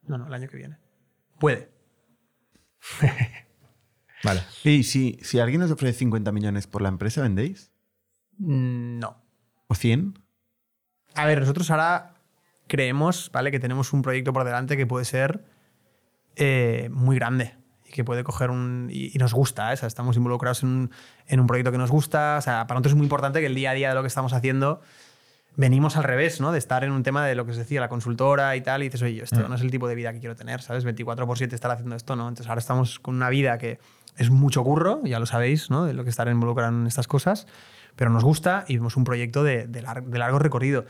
[0.03, 0.77] No, no, el año que viene.
[1.39, 1.71] Puede.
[4.23, 4.41] Vale.
[4.63, 7.71] Y si, si alguien os ofrece 50 millones por la empresa, ¿vendéis?
[8.37, 9.21] Mm, No.
[9.67, 10.15] ¿O 100?
[11.15, 12.15] A ver, nosotros ahora
[12.67, 13.51] creemos, ¿vale?
[13.51, 15.45] Que tenemos un proyecto por delante que puede ser
[16.35, 17.55] eh, muy grande
[17.89, 18.87] y que puede coger un...
[18.91, 19.73] Y, y nos gusta, ¿eh?
[19.73, 20.91] O sea, estamos involucrados en un,
[21.27, 22.37] en un proyecto que nos gusta.
[22.37, 24.07] O sea, para nosotros es muy importante que el día a día de lo que
[24.07, 24.81] estamos haciendo
[25.55, 26.51] venimos al revés, ¿no?
[26.53, 28.85] De estar en un tema de lo que os decía, la consultora y tal, y
[28.85, 30.85] dices, oye, esto no es el tipo de vida que quiero tener, ¿sabes?
[30.85, 32.29] 24 por 7 estar haciendo esto, ¿no?
[32.29, 33.77] Entonces ahora estamos con una vida que
[34.15, 35.83] es mucho curro, ya lo sabéis, ¿no?
[35.85, 37.45] De lo que estar involucrado en estas cosas,
[37.97, 40.85] pero nos gusta y vemos un proyecto de, de lar- de largo recorrido.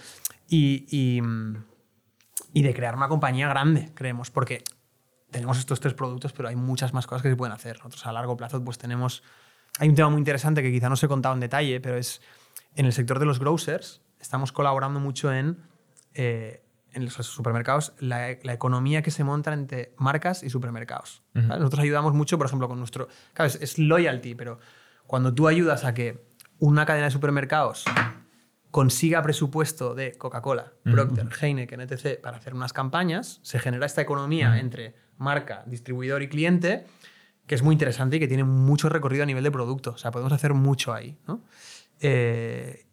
[0.48, 1.64] Y, y, mm,
[2.54, 4.64] y de crear una compañía grande, creemos, porque
[5.31, 7.77] tenemos estos tres productos, pero hay muchas más cosas que se pueden hacer.
[7.77, 9.23] Nosotros a largo plazo pues tenemos...
[9.80, 12.22] Hay un tema muy interesante que quizá no os he contado en detalle, pero es
[12.76, 15.57] en el sector de los grocers, estamos colaborando mucho en,
[16.14, 21.23] eh, en los supermercados, la, la economía que se monta entre marcas y supermercados.
[21.34, 21.60] ¿vale?
[21.60, 23.07] Nosotros ayudamos mucho, por ejemplo, con nuestro...
[23.34, 24.60] Claro, es, es loyalty, pero
[25.07, 26.27] cuando tú ayudas a que
[26.60, 27.85] una cadena de supermercados
[28.72, 32.19] consiga presupuesto de Coca-Cola, Procter, Heineken, etc.
[32.22, 36.86] para hacer unas campañas, se genera esta economía entre marca, distribuidor y cliente
[37.46, 39.91] que es muy interesante y que tiene mucho recorrido a nivel de producto.
[39.91, 41.18] O sea, podemos hacer mucho ahí.
[41.28, 41.41] ¿no?
[42.00, 42.86] Eh,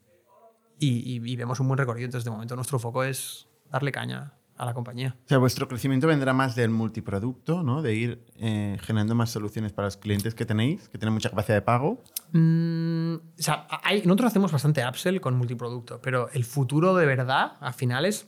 [0.78, 0.88] y,
[1.18, 2.06] y- y vemos un buen recorrido.
[2.06, 5.14] Entonces, de momento, nuestro foco es darle caña a la compañía.
[5.26, 7.82] O sea, vuestro crecimiento vendrá más del multiproducto, ¿no?
[7.82, 11.56] De ir eh, generando más soluciones para los clientes que tenéis, que tienen mucha capacidad
[11.58, 12.02] de pago.
[12.32, 17.52] Mm, o sea, hay- nosotros hacemos bastante upsell con multiproducto, pero el futuro de verdad,
[17.60, 18.26] a finales,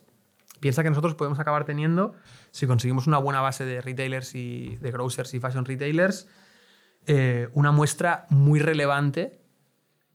[0.61, 2.15] piensa que nosotros podemos acabar teniendo,
[2.51, 6.29] si conseguimos una buena base de retailers y de grocers y fashion retailers,
[7.07, 9.41] eh, una muestra muy relevante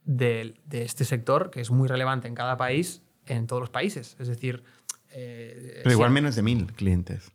[0.05, 4.15] de, de este sector, que es muy relevante en cada país, en todos los países.
[4.19, 4.63] Es decir...
[5.11, 7.31] eh, Pero igual menos de mil clientes.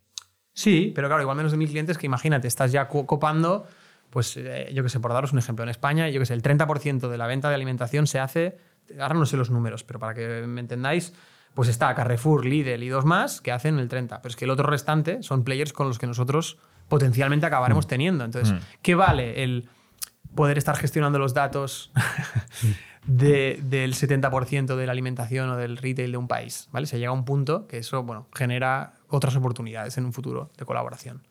[0.53, 3.67] Sí, pero claro, igual menos de mil clientes que imagínate, estás ya co- copando,
[4.11, 6.43] pues eh, yo que sé, por daros un ejemplo, en España, yo que sé, el
[6.43, 8.59] 30% de la venta de alimentación se hace,
[9.01, 11.15] ahora no sé los números, pero para que me entendáis,
[11.59, 14.51] pues está Carrefour, Lidl y dos más que hacen el 30%, pero es que el
[14.53, 16.57] otro restante son players con los que nosotros
[16.87, 18.25] potencialmente acabaremos teniendo.
[18.25, 19.69] Entonces, ¿qué vale el
[20.37, 21.91] poder estar gestionando los datos
[23.09, 26.69] de- del 70% de la alimentación o del retail de un país.
[26.71, 26.87] ¿vale?
[26.87, 30.65] Se llega a un punto que eso bueno, genera otras oportunidades en un futuro de
[30.65, 31.27] colaboración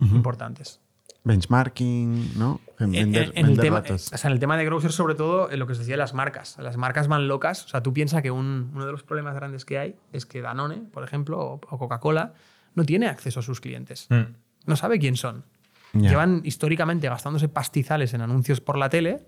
[0.00, 0.80] importantes.
[1.24, 2.60] Benchmarking, ¿no?
[2.78, 4.10] En, Vender, en- en el vender tema, datos.
[4.12, 5.98] o sea, en el tema de Growser, sobre todo, en lo que os decía de
[5.98, 6.56] las marcas.
[6.58, 7.64] Las marcas van locas.
[7.66, 10.40] O sea, tú piensas que un- uno de los problemas grandes que hay es que
[10.40, 12.34] Danone, por ejemplo, o, o Coca-Cola,
[12.74, 14.06] no tiene acceso a sus clientes.
[14.10, 14.34] Mm.
[14.66, 15.44] No sabe quién son.
[15.92, 19.26] Llevan históricamente gastándose pastizales en anuncios por la tele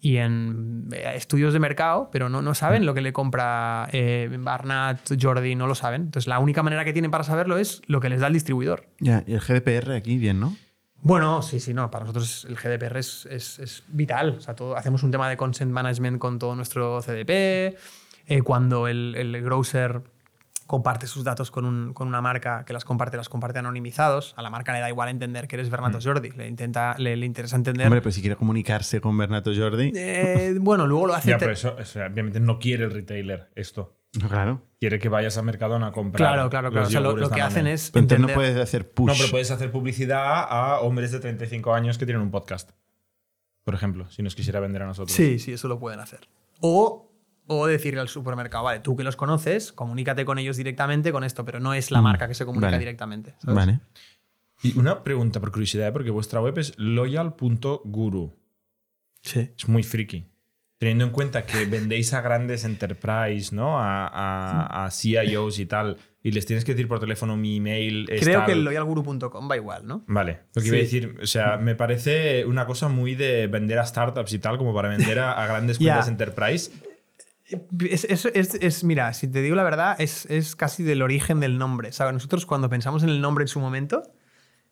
[0.00, 4.30] y en eh, estudios de mercado, pero no, no saben lo que le compra eh,
[4.38, 6.02] Barnat, Jordi, no lo saben.
[6.02, 8.86] Entonces, la única manera que tienen para saberlo es lo que les da el distribuidor.
[9.00, 10.56] Ya, y el GDPR aquí bien, ¿no?
[11.00, 11.90] Bueno, sí, sí, no.
[11.90, 14.36] Para nosotros el GDPR es, es- es vital.
[14.38, 17.76] O sea, todo, hacemos un tema de consent management con todo nuestro CDP.
[18.26, 20.02] Eh, cuando el, el grocer
[20.66, 24.34] comparte sus datos con, un- con una marca que las comparte, las comparte anonimizados.
[24.36, 26.30] A la marca le da igual entender que eres Bernato Jordi.
[26.32, 27.86] Le, intenta, le, le interesa entender.
[27.86, 29.92] Hombre, pues si quiere comunicarse con Bernato Jordi.
[29.94, 31.30] Eh, bueno, luego lo hace.
[31.30, 33.94] Ya, pero eso, o sea, obviamente no quiere el retailer esto.
[34.20, 34.62] No, claro.
[34.80, 36.16] Quiere que vayas a Mercadona a comprar.
[36.16, 36.80] Claro, claro, claro.
[36.84, 37.88] los O sea, lo, que hacen es.
[37.94, 39.08] Entonces no puedes hacer push.
[39.08, 42.70] No, pero puedes hacer publicidad a hombres de 35 años que tienen un podcast.
[43.64, 45.14] Por ejemplo, si nos quisiera vender a nosotros.
[45.14, 46.20] Sí, sí, eso lo pueden hacer.
[46.60, 47.12] O,
[47.46, 51.44] o decirle al supermercado, vale, tú que los conoces, comunícate con ellos directamente con esto,
[51.44, 52.78] pero no es la Mm, marca que se comunica vale.
[52.78, 53.34] directamente.
[53.38, 53.56] ¿sabes?
[53.56, 53.80] Vale.
[54.62, 58.34] Y una pregunta por curiosidad, porque vuestra web es loyal.guru.
[59.22, 59.50] Sí.
[59.56, 60.26] Es muy friki.
[60.78, 63.80] Teniendo en cuenta que vendéis a grandes enterprise, ¿no?
[63.80, 68.06] A, a- a CIOs y tal, y les tienes que decir por teléfono mi email.
[68.08, 68.46] es Creo tal.
[68.46, 70.04] que el loyalguru.com va igual, ¿no?
[70.06, 70.68] Vale, lo que Sí.
[70.68, 74.38] iba a decir, o sea, me parece una cosa muy de vender a startups y
[74.38, 76.70] tal, como para vender a, a grandes cuentas enterprise.
[77.90, 81.40] Es, es- es- es- mira, si te digo la verdad, es, es casi del origen
[81.40, 81.90] del nombre.
[81.92, 82.12] ¿sabes?
[82.14, 84.02] Nosotros cuando pensamos en el nombre en su momento,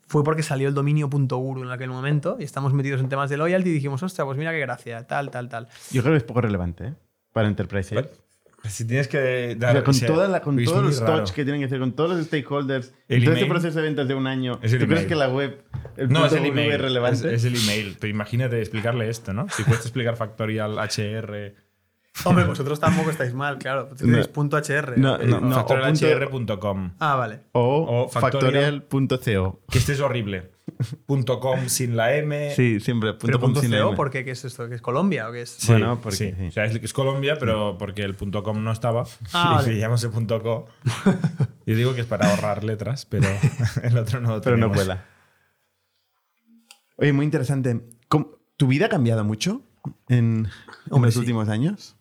[0.06, 3.70] fue porque salió el dominio.guru en aquel momento y estamos metidos en temas de loyalty
[3.70, 5.68] y dijimos, ostras, pues mira qué gracia, tal, tal, tal.
[5.90, 6.94] Yo creo que es poco relevante, ¿eh?
[7.32, 8.08] Para Enterprise Sales.
[8.68, 9.72] Si tienes que O dar.
[9.72, 11.92] sea, con, o sea, toda la- con todos los touch que tienen que hacer, con
[11.92, 13.48] todos los stakeholders, El todo este email.
[13.48, 15.06] proceso de ventas de un año, ¿tú crees email.
[15.06, 15.62] que la web
[15.96, 16.72] el No, es el email.
[16.72, 17.34] es relevante?
[17.34, 17.96] Es, es el email.
[18.00, 19.48] Pero imagínate explicarle esto, ¿no?
[19.50, 21.54] Si puedes explicar Factorial HR.
[22.24, 23.88] Hombre, vosotros tampoco estáis mal, claro.
[23.97, 24.97] Tenéis punto HR.
[24.98, 25.48] No, no, no.
[25.48, 26.93] o factorialhr.com.
[26.98, 27.40] Ah, vale.
[27.52, 28.82] O, O factorial.
[28.82, 29.60] factorial.co.
[29.70, 30.51] Que este es horrible.
[31.06, 32.52] Punto .com sin la M.
[32.55, 33.14] Sí, siempre.
[33.14, 33.97] Punto com punto sin CO, M.
[33.97, 34.24] ¿por qué?
[34.24, 34.68] ¿Qué es esto?
[34.68, 35.51] ¿Qué es Colombia o qué es?
[35.51, 36.34] Sí, Bueno, porque- sí.
[36.36, 36.47] sí.
[36.48, 39.05] O sea, es, es Colombia, pero porque el punto .com no estaba.
[39.32, 39.94] Ah, y vale.
[40.02, 40.66] el punto .co.
[41.66, 43.28] Yo digo que es para ahorrar letras, pero
[43.82, 45.05] el otro no lo Pero no cuela.
[46.97, 47.82] Oye, muy interesante.
[48.09, 49.62] ¿Cómo- ¿Tu vida ha cambiado mucho
[50.09, 50.48] en,
[50.90, 51.20] los sí.
[51.20, 51.95] últimos años?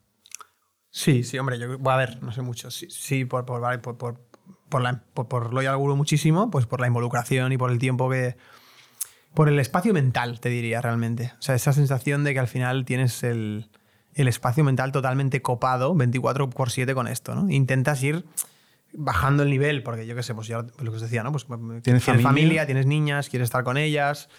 [0.95, 2.71] Sí, sí, hombre, yo voy a ver, no sé mucho.
[2.71, 4.15] Sí, sí por, por, vale, por, por,
[4.69, 5.51] por la, por, por
[5.97, 8.37] muchísimo, pues por la involucración y por el tiempo que.
[9.33, 11.33] Por el espacio mental, te diría realmente.
[11.37, 13.67] O sea, esa sensación de que al final tienes el,
[14.13, 17.49] el espacio mental totalmente copado 24 por 7 con esto, ¿no?
[17.49, 18.23] Intentas ir
[18.93, 21.33] bajando el nivel, porque yo qué sé, pues ya lo que os decía, ¿no?
[21.33, 21.45] Pues
[21.83, 22.65] ¿Tienes familia?
[22.65, 24.29] tienes niñas, quieres estar con ellas,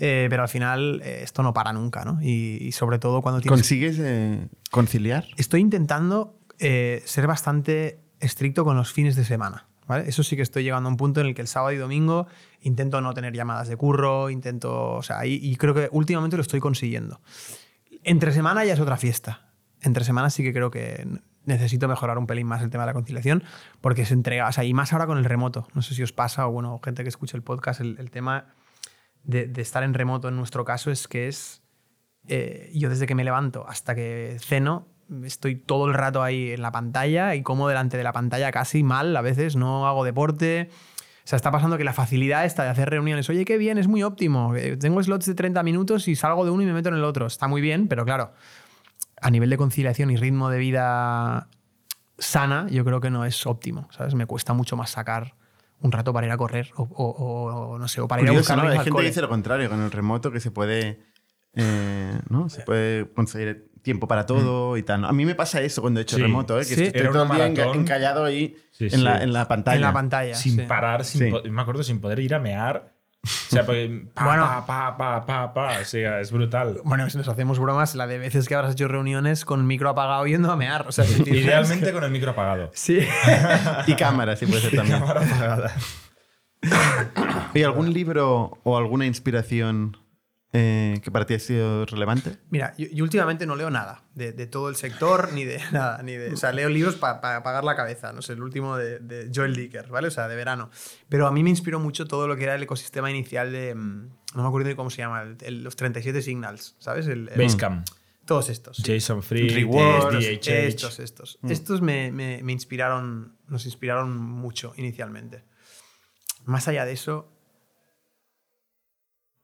[0.00, 2.18] eh, pero al final eh, esto no para nunca, ¿no?
[2.20, 5.26] Y, y sobre todo cuando tienes ¿Consigues eh, conciliar?
[5.36, 9.66] estoy intentando eh, ser bastante estricto con los fines de semana.
[9.86, 10.08] ¿vale?
[10.08, 12.26] Eso sí que estoy llegando a un punto en el que el sábado y domingo
[12.60, 14.92] intento no tener llamadas de curro, intento.
[14.92, 17.20] O sea, y, y creo que últimamente lo estoy consiguiendo.
[18.04, 19.48] Entre semana ya es otra fiesta.
[19.82, 21.06] Entre semana sí que creo que
[21.44, 23.42] necesito mejorar un pelín más el tema de la conciliación
[23.80, 24.48] porque se entrega.
[24.48, 25.66] O sea, y más ahora con el remoto.
[25.74, 28.54] No sé si os pasa o, bueno, gente que escucha el podcast, el, el tema
[29.24, 31.62] de, estar en remoto en nuestro caso es que es
[32.28, 34.86] eh, yo desde que me levanto hasta que ceno,
[35.24, 38.82] estoy todo el rato ahí en la pantalla y como delante de la pantalla casi
[38.82, 40.70] mal, a veces no hago deporte.
[41.24, 43.88] O sea, está pasando que la facilidad esta de hacer reuniones, oye, qué bien, es
[43.88, 44.54] muy óptimo.
[44.56, 47.04] eh, Tengo slots de 30 minutos y salgo de uno y me meto en el
[47.04, 47.26] otro.
[47.26, 48.32] Está muy bien, pero claro,
[49.20, 51.48] a nivel de conciliación y ritmo de vida
[52.18, 53.88] sana, yo creo que no es óptimo.
[53.90, 54.14] ¿Sabes?
[54.14, 55.34] Me cuesta mucho más sacar
[55.82, 58.32] un rato para ir a correr o, o- o, no sé, o para ir a
[58.32, 58.64] buscar ¿no?
[58.68, 61.00] Hay gente que dice lo contrario, con el remoto, que se puede,
[61.54, 62.48] eh, ¿no?
[62.48, 65.04] Se puede conseguir tiempo para todo y tal.
[65.06, 66.22] A mí me pasa eso cuando he hecho Sí.
[66.22, 66.66] remoto, ¿eh?
[66.66, 66.84] que Sí.
[66.84, 68.96] estoy todo el día encallado ahí Sí, en, sí.
[68.98, 69.76] La, en la pantalla.
[69.76, 70.34] En la pantalla.
[70.34, 70.62] Sin sí.
[70.62, 72.92] parar, sin me acuerdo, sin poder ir a mear.
[73.22, 74.42] O sea, porque pa, Bueno.
[74.44, 75.78] pa, pa, pa, pa, pa.
[75.80, 76.80] O sea, es brutal.
[76.84, 80.26] Bueno, si nos hacemos bromas, la de veces que habrás hecho reuniones con micro apagado
[80.26, 80.86] yendo a mear.
[80.88, 82.70] O sea, Idealmente con el micro apagado.
[82.72, 83.00] Sí.
[83.86, 85.00] Y cámara, sí puede ser también.
[85.00, 85.72] Cámara apagada.
[87.54, 89.96] ¿Y algún libro o alguna inspiración
[90.52, 92.36] eh, que para ti ha sido relevante?
[92.50, 96.02] Mira, yo, yo últimamente no leo nada de, de todo el sector, ni de nada.
[96.02, 98.12] Ni de, o sea, leo libros para apagar la cabeza.
[98.12, 100.08] No sé, el último de, de Joel Dicker, ¿vale?
[100.08, 100.70] O sea, de verano.
[101.08, 103.74] Pero a mí me inspiró mucho todo lo que era el ecosistema inicial de.
[103.74, 107.06] mm, No me acuerdo ni cómo se llama, el- el- los 37 Signals, ¿sabes?
[107.06, 107.86] El- el- Basecamp.
[108.26, 108.76] todos estos.
[108.76, 108.82] sí.
[108.86, 110.48] Jason Fried, Rewards, DHH.
[110.66, 111.38] Estos, estos.
[111.48, 115.44] Estos me, me- me inspiraron, nos inspiraron mucho inicialmente.
[116.44, 117.28] Más allá de eso,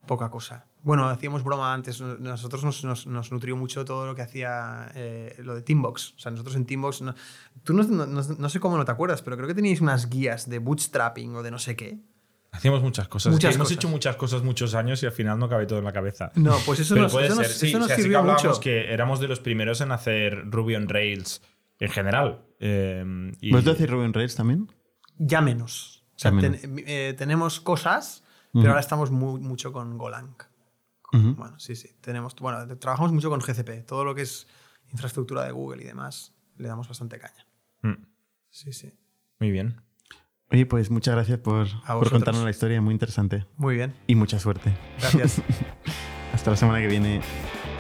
[0.06, 0.66] poca cosa.
[0.86, 2.00] Bueno, hacíamos broma antes.
[2.00, 6.14] Nosotros nos, nos- nos nutrió mucho todo lo que hacía eh, lo de Teambox.
[6.16, 7.02] O sea, nosotros en Teambox.
[7.02, 7.14] no-
[7.64, 10.08] tú no, no- no- no sé cómo no te acuerdas, pero creo que teníais unas
[10.08, 11.98] guías de bootstrapping o de no sé qué.
[12.52, 13.32] Hacíamos muchas cosas.
[13.32, 13.76] Muchas que hemos cosas.
[13.78, 16.30] hecho muchas cosas muchos años y al final no cabe todo en la cabeza.
[16.36, 17.66] No, pues eso Pero nos, puede eso nos- ser, sí.
[17.66, 18.60] eso o nos sí que sirvió hablábamos mucho.
[18.60, 21.42] que éramos de los primeros en hacer Ruby on Rails
[21.80, 22.44] en general.
[22.60, 24.72] Eh, y- ¿Vosotros hacéis Ruby on Rails también?
[25.18, 26.04] Ya menos.
[26.14, 26.60] O sea, Ya menos.
[26.60, 28.22] ten- eh, tenemos cosas,
[28.54, 30.36] pero ahora estamos muy- mucho con Golang.
[31.12, 31.90] Bueno, sí, sí.
[32.00, 33.86] Tenemos, bueno, trabajamos mucho con GCP.
[33.86, 34.46] Todo lo que es
[34.90, 37.46] infraestructura de Google y demás, le damos bastante caña.
[37.82, 38.04] Mm,
[38.50, 38.92] Sí, sí.
[39.38, 39.80] Muy bien.
[40.50, 43.46] Oye, pues muchas gracias por, por contarnos la historia, muy interesante.
[43.56, 43.94] Muy bien.
[44.06, 44.76] Y mucha suerte.
[45.00, 45.42] Gracias.
[46.32, 47.20] Hasta la semana que viene.